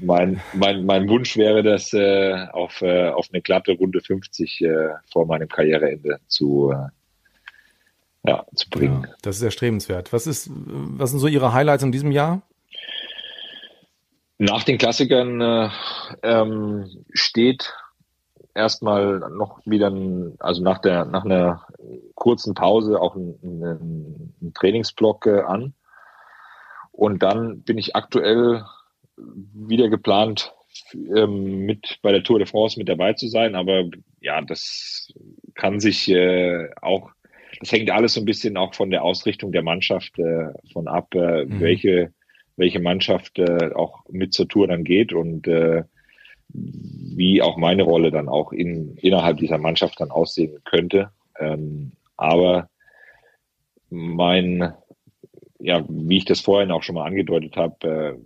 mein 0.00 0.40
mein 0.52 0.84
mein 0.84 1.08
Wunsch 1.08 1.36
wäre, 1.36 1.62
das 1.62 1.92
äh, 1.92 2.46
auf 2.52 2.82
äh, 2.82 3.08
auf 3.08 3.28
eine 3.32 3.42
glatte 3.42 3.72
Runde 3.72 4.00
50 4.00 4.62
äh, 4.62 4.88
vor 5.10 5.26
meinem 5.26 5.48
Karriereende 5.48 6.18
zu 6.26 6.72
äh, 6.72 8.28
ja 8.28 8.44
zu 8.54 8.68
bringen. 8.70 9.04
Ja, 9.06 9.14
das 9.22 9.36
ist 9.36 9.42
erstrebenswert. 9.42 10.12
Was 10.12 10.26
ist 10.26 10.50
was 10.52 11.10
sind 11.10 11.20
so 11.20 11.28
Ihre 11.28 11.52
Highlights 11.52 11.84
in 11.84 11.92
diesem 11.92 12.10
Jahr? 12.10 12.42
Nach 14.38 14.64
den 14.64 14.78
Klassikern 14.78 15.40
äh, 15.40 15.68
ähm, 16.24 17.04
steht 17.12 17.72
erstmal 18.54 19.18
noch 19.30 19.60
wieder, 19.64 19.88
ein, 19.88 20.36
also 20.38 20.62
nach 20.62 20.78
der 20.78 21.04
nach 21.04 21.24
einer 21.24 21.66
kurzen 22.14 22.54
Pause 22.54 23.00
auch 23.00 23.16
ein, 23.16 23.38
ein, 23.42 24.34
ein 24.40 24.52
Trainingsblock 24.54 25.26
äh, 25.26 25.40
an. 25.40 25.74
Und 26.90 27.22
dann 27.22 27.62
bin 27.62 27.78
ich 27.78 27.96
aktuell 27.96 28.64
wieder 29.16 29.88
geplant, 29.88 30.54
ähm, 30.94 31.64
mit 31.64 31.98
bei 32.02 32.12
der 32.12 32.22
Tour 32.22 32.38
de 32.38 32.46
France 32.46 32.78
mit 32.78 32.88
dabei 32.88 33.14
zu 33.14 33.28
sein. 33.28 33.54
Aber 33.54 33.84
ja, 34.20 34.40
das 34.42 35.12
kann 35.54 35.80
sich 35.80 36.08
äh, 36.10 36.68
auch, 36.80 37.10
das 37.60 37.72
hängt 37.72 37.90
alles 37.90 38.14
so 38.14 38.20
ein 38.20 38.26
bisschen 38.26 38.56
auch 38.56 38.74
von 38.74 38.90
der 38.90 39.02
Ausrichtung 39.02 39.52
der 39.52 39.62
Mannschaft 39.62 40.18
äh, 40.18 40.48
von 40.72 40.88
ab, 40.88 41.14
äh, 41.14 41.46
mhm. 41.46 41.60
welche 41.60 42.12
welche 42.56 42.80
Mannschaft 42.80 43.38
äh, 43.38 43.70
auch 43.74 44.04
mit 44.10 44.32
zur 44.34 44.48
Tour 44.48 44.68
dann 44.68 44.84
geht 44.84 45.12
und 45.12 45.46
äh, 45.48 45.84
wie 46.52 47.42
auch 47.42 47.56
meine 47.56 47.82
Rolle 47.82 48.10
dann 48.10 48.28
auch 48.28 48.52
in, 48.52 48.96
innerhalb 48.96 49.38
dieser 49.38 49.58
Mannschaft 49.58 50.00
dann 50.00 50.10
aussehen 50.10 50.58
könnte. 50.64 51.10
Ähm, 51.38 51.92
aber 52.16 52.68
mein, 53.90 54.72
ja, 55.58 55.84
wie 55.88 56.18
ich 56.18 56.24
das 56.24 56.40
vorhin 56.40 56.70
auch 56.70 56.82
schon 56.82 56.94
mal 56.94 57.06
angedeutet 57.06 57.56
habe, 57.56 57.88
äh, 57.88 58.18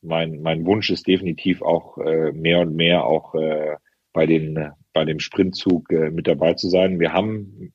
mein, 0.00 0.42
mein 0.42 0.64
Wunsch 0.64 0.90
ist 0.90 1.06
definitiv 1.06 1.62
auch 1.62 1.98
äh, 1.98 2.32
mehr 2.32 2.60
und 2.60 2.74
mehr 2.74 3.04
auch 3.04 3.34
äh, 3.34 3.76
bei 4.12 4.26
den 4.26 4.72
bei 4.92 5.04
dem 5.04 5.20
Sprintzug 5.20 5.92
äh, 5.92 6.10
mit 6.10 6.26
dabei 6.26 6.54
zu 6.54 6.68
sein. 6.68 6.98
Wir 6.98 7.12
haben 7.12 7.72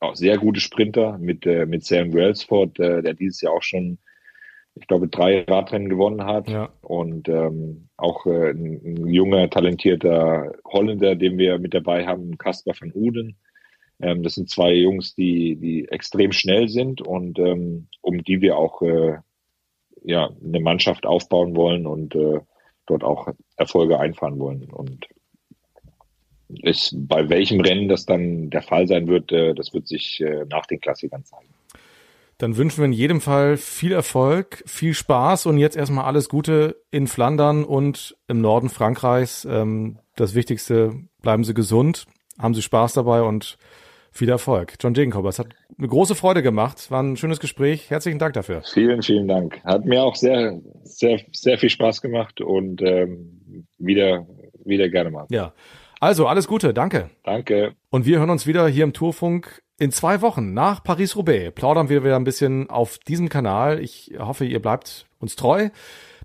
auch 0.00 0.16
sehr 0.16 0.38
gute 0.38 0.60
Sprinter 0.60 1.18
mit 1.18 1.46
äh, 1.46 1.66
mit 1.66 1.84
Sam 1.84 2.12
Wellsford, 2.12 2.78
äh, 2.80 3.02
der 3.02 3.14
dieses 3.14 3.40
Jahr 3.40 3.52
auch 3.52 3.62
schon 3.62 3.98
ich 4.76 4.86
glaube, 4.88 5.08
drei 5.08 5.42
Radrennen 5.42 5.88
gewonnen 5.88 6.24
hat. 6.24 6.48
Ja. 6.48 6.70
Und 6.82 7.28
ähm, 7.28 7.88
auch 7.96 8.26
äh, 8.26 8.50
ein, 8.50 8.80
ein, 8.84 9.06
junger, 9.08 9.48
talentierter 9.48 10.52
Holländer, 10.64 11.14
den 11.14 11.38
wir 11.38 11.58
mit 11.58 11.74
dabei 11.74 12.06
haben, 12.06 12.38
Kasper 12.38 12.72
van 12.78 12.92
Uden. 12.92 13.36
Ähm, 14.00 14.22
das 14.22 14.34
sind 14.34 14.50
zwei 14.50 14.72
Jungs, 14.72 15.14
die, 15.14 15.56
die 15.56 15.88
extrem 15.88 16.32
schnell 16.32 16.68
sind 16.68 17.00
und 17.00 17.38
ähm, 17.38 17.86
um 18.00 18.22
die 18.24 18.40
wir 18.40 18.58
auch 18.58 18.82
äh, 18.82 19.18
ja, 20.02 20.30
eine 20.44 20.60
Mannschaft 20.60 21.06
aufbauen 21.06 21.54
wollen 21.54 21.86
und 21.86 22.14
äh, 22.14 22.40
dort 22.86 23.04
auch 23.04 23.28
Erfolge 23.56 23.98
einfahren 23.98 24.38
wollen. 24.38 24.64
Und 24.64 25.06
ist, 26.62 26.94
bei 27.08 27.28
welchem 27.28 27.60
Rennen 27.60 27.88
das 27.88 28.06
dann 28.06 28.50
der 28.50 28.62
Fall 28.62 28.86
sein 28.86 29.06
wird, 29.06 29.32
äh, 29.32 29.54
das 29.54 29.72
wird 29.72 29.86
sich 29.86 30.20
äh, 30.20 30.44
nach 30.50 30.66
den 30.66 30.80
Klassikern 30.80 31.24
zeigen. 31.24 31.53
Dann 32.38 32.56
wünschen 32.56 32.78
wir 32.78 32.86
in 32.86 32.92
jedem 32.92 33.20
Fall 33.20 33.56
viel 33.56 33.92
Erfolg, 33.92 34.62
viel 34.66 34.94
Spaß 34.94 35.46
und 35.46 35.58
jetzt 35.58 35.76
erstmal 35.76 36.04
alles 36.04 36.28
Gute 36.28 36.76
in 36.90 37.06
Flandern 37.06 37.64
und 37.64 38.16
im 38.26 38.40
Norden 38.40 38.68
Frankreichs. 38.68 39.44
Ähm, 39.44 39.98
das 40.16 40.34
Wichtigste, 40.34 40.94
bleiben 41.22 41.44
Sie 41.44 41.54
gesund, 41.54 42.06
haben 42.38 42.54
Sie 42.54 42.62
Spaß 42.62 42.94
dabei 42.94 43.22
und 43.22 43.56
viel 44.10 44.28
Erfolg. 44.28 44.74
John 44.80 44.94
Degenkolber, 44.94 45.28
es 45.28 45.38
hat 45.38 45.48
eine 45.76 45.88
große 45.88 46.14
Freude 46.14 46.42
gemacht. 46.42 46.90
War 46.90 47.02
ein 47.02 47.16
schönes 47.16 47.40
Gespräch. 47.40 47.90
Herzlichen 47.90 48.18
Dank 48.18 48.34
dafür. 48.34 48.62
Vielen, 48.72 49.02
vielen 49.02 49.26
Dank. 49.26 49.62
Hat 49.64 49.84
mir 49.84 50.02
auch 50.02 50.14
sehr, 50.14 50.60
sehr, 50.84 51.20
sehr 51.32 51.58
viel 51.58 51.70
Spaß 51.70 52.00
gemacht 52.00 52.40
und 52.40 52.80
ähm, 52.82 53.66
wieder, 53.78 54.26
wieder 54.64 54.88
gerne 54.88 55.10
mal. 55.10 55.26
Ja. 55.30 55.52
Also, 56.00 56.26
alles 56.26 56.48
Gute. 56.48 56.74
Danke. 56.74 57.10
Danke. 57.22 57.74
Und 57.90 58.06
wir 58.06 58.18
hören 58.18 58.30
uns 58.30 58.46
wieder 58.46 58.66
hier 58.68 58.84
im 58.84 58.92
Tourfunk 58.92 59.62
in 59.78 59.90
zwei 59.90 60.20
Wochen 60.20 60.52
nach 60.54 60.84
Paris-Roubaix. 60.84 61.52
Plaudern 61.54 61.88
wir 61.88 62.04
wieder 62.04 62.16
ein 62.16 62.24
bisschen 62.24 62.68
auf 62.70 62.98
diesem 62.98 63.28
Kanal. 63.28 63.80
Ich 63.80 64.12
hoffe, 64.18 64.44
ihr 64.44 64.60
bleibt 64.60 65.06
uns 65.18 65.36
treu. 65.36 65.70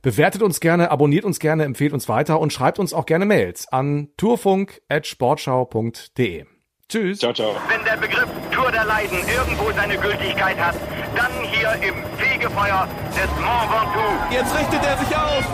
Bewertet 0.02 0.42
uns 0.44 0.62
gerne, 0.62 0.92
abonniert 0.92 1.26
uns 1.26 1.40
gerne, 1.40 1.66
empfehlt 1.66 1.92
uns 1.94 2.08
weiter 2.08 2.40
und 2.40 2.54
schreibt 2.54 2.80
uns 2.80 2.94
auch 2.94 3.06
gerne 3.06 3.26
Mails 3.26 3.68
an 3.68 4.08
tourfunk.sportschau.de. 4.16 6.46
Tschüss. 6.88 7.20
Ciao, 7.20 7.34
ciao. 7.34 7.54
Wenn 7.68 7.84
der 7.86 7.98
Begriff 7.98 8.30
Tour 8.52 8.72
der 8.72 8.86
Leiden 8.86 9.18
irgendwo 9.28 9.70
seine 9.72 9.98
Gültigkeit 9.98 10.58
hat, 10.58 10.76
dann 11.16 11.32
hier 11.44 11.74
im 11.88 11.96
Fegefeuer 12.18 12.88
des 13.10 13.30
Mont 13.42 13.70
Ventoux. 13.70 14.32
Jetzt 14.32 14.58
richtet 14.58 14.84
er 14.84 14.98
sich 14.98 15.16
auf. 15.16 15.46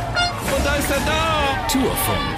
Und 0.55 0.65
da 0.65 0.75
ist 0.75 0.89
er 0.91 0.99
da. 1.05 1.67
Tourfunk, 1.67 2.37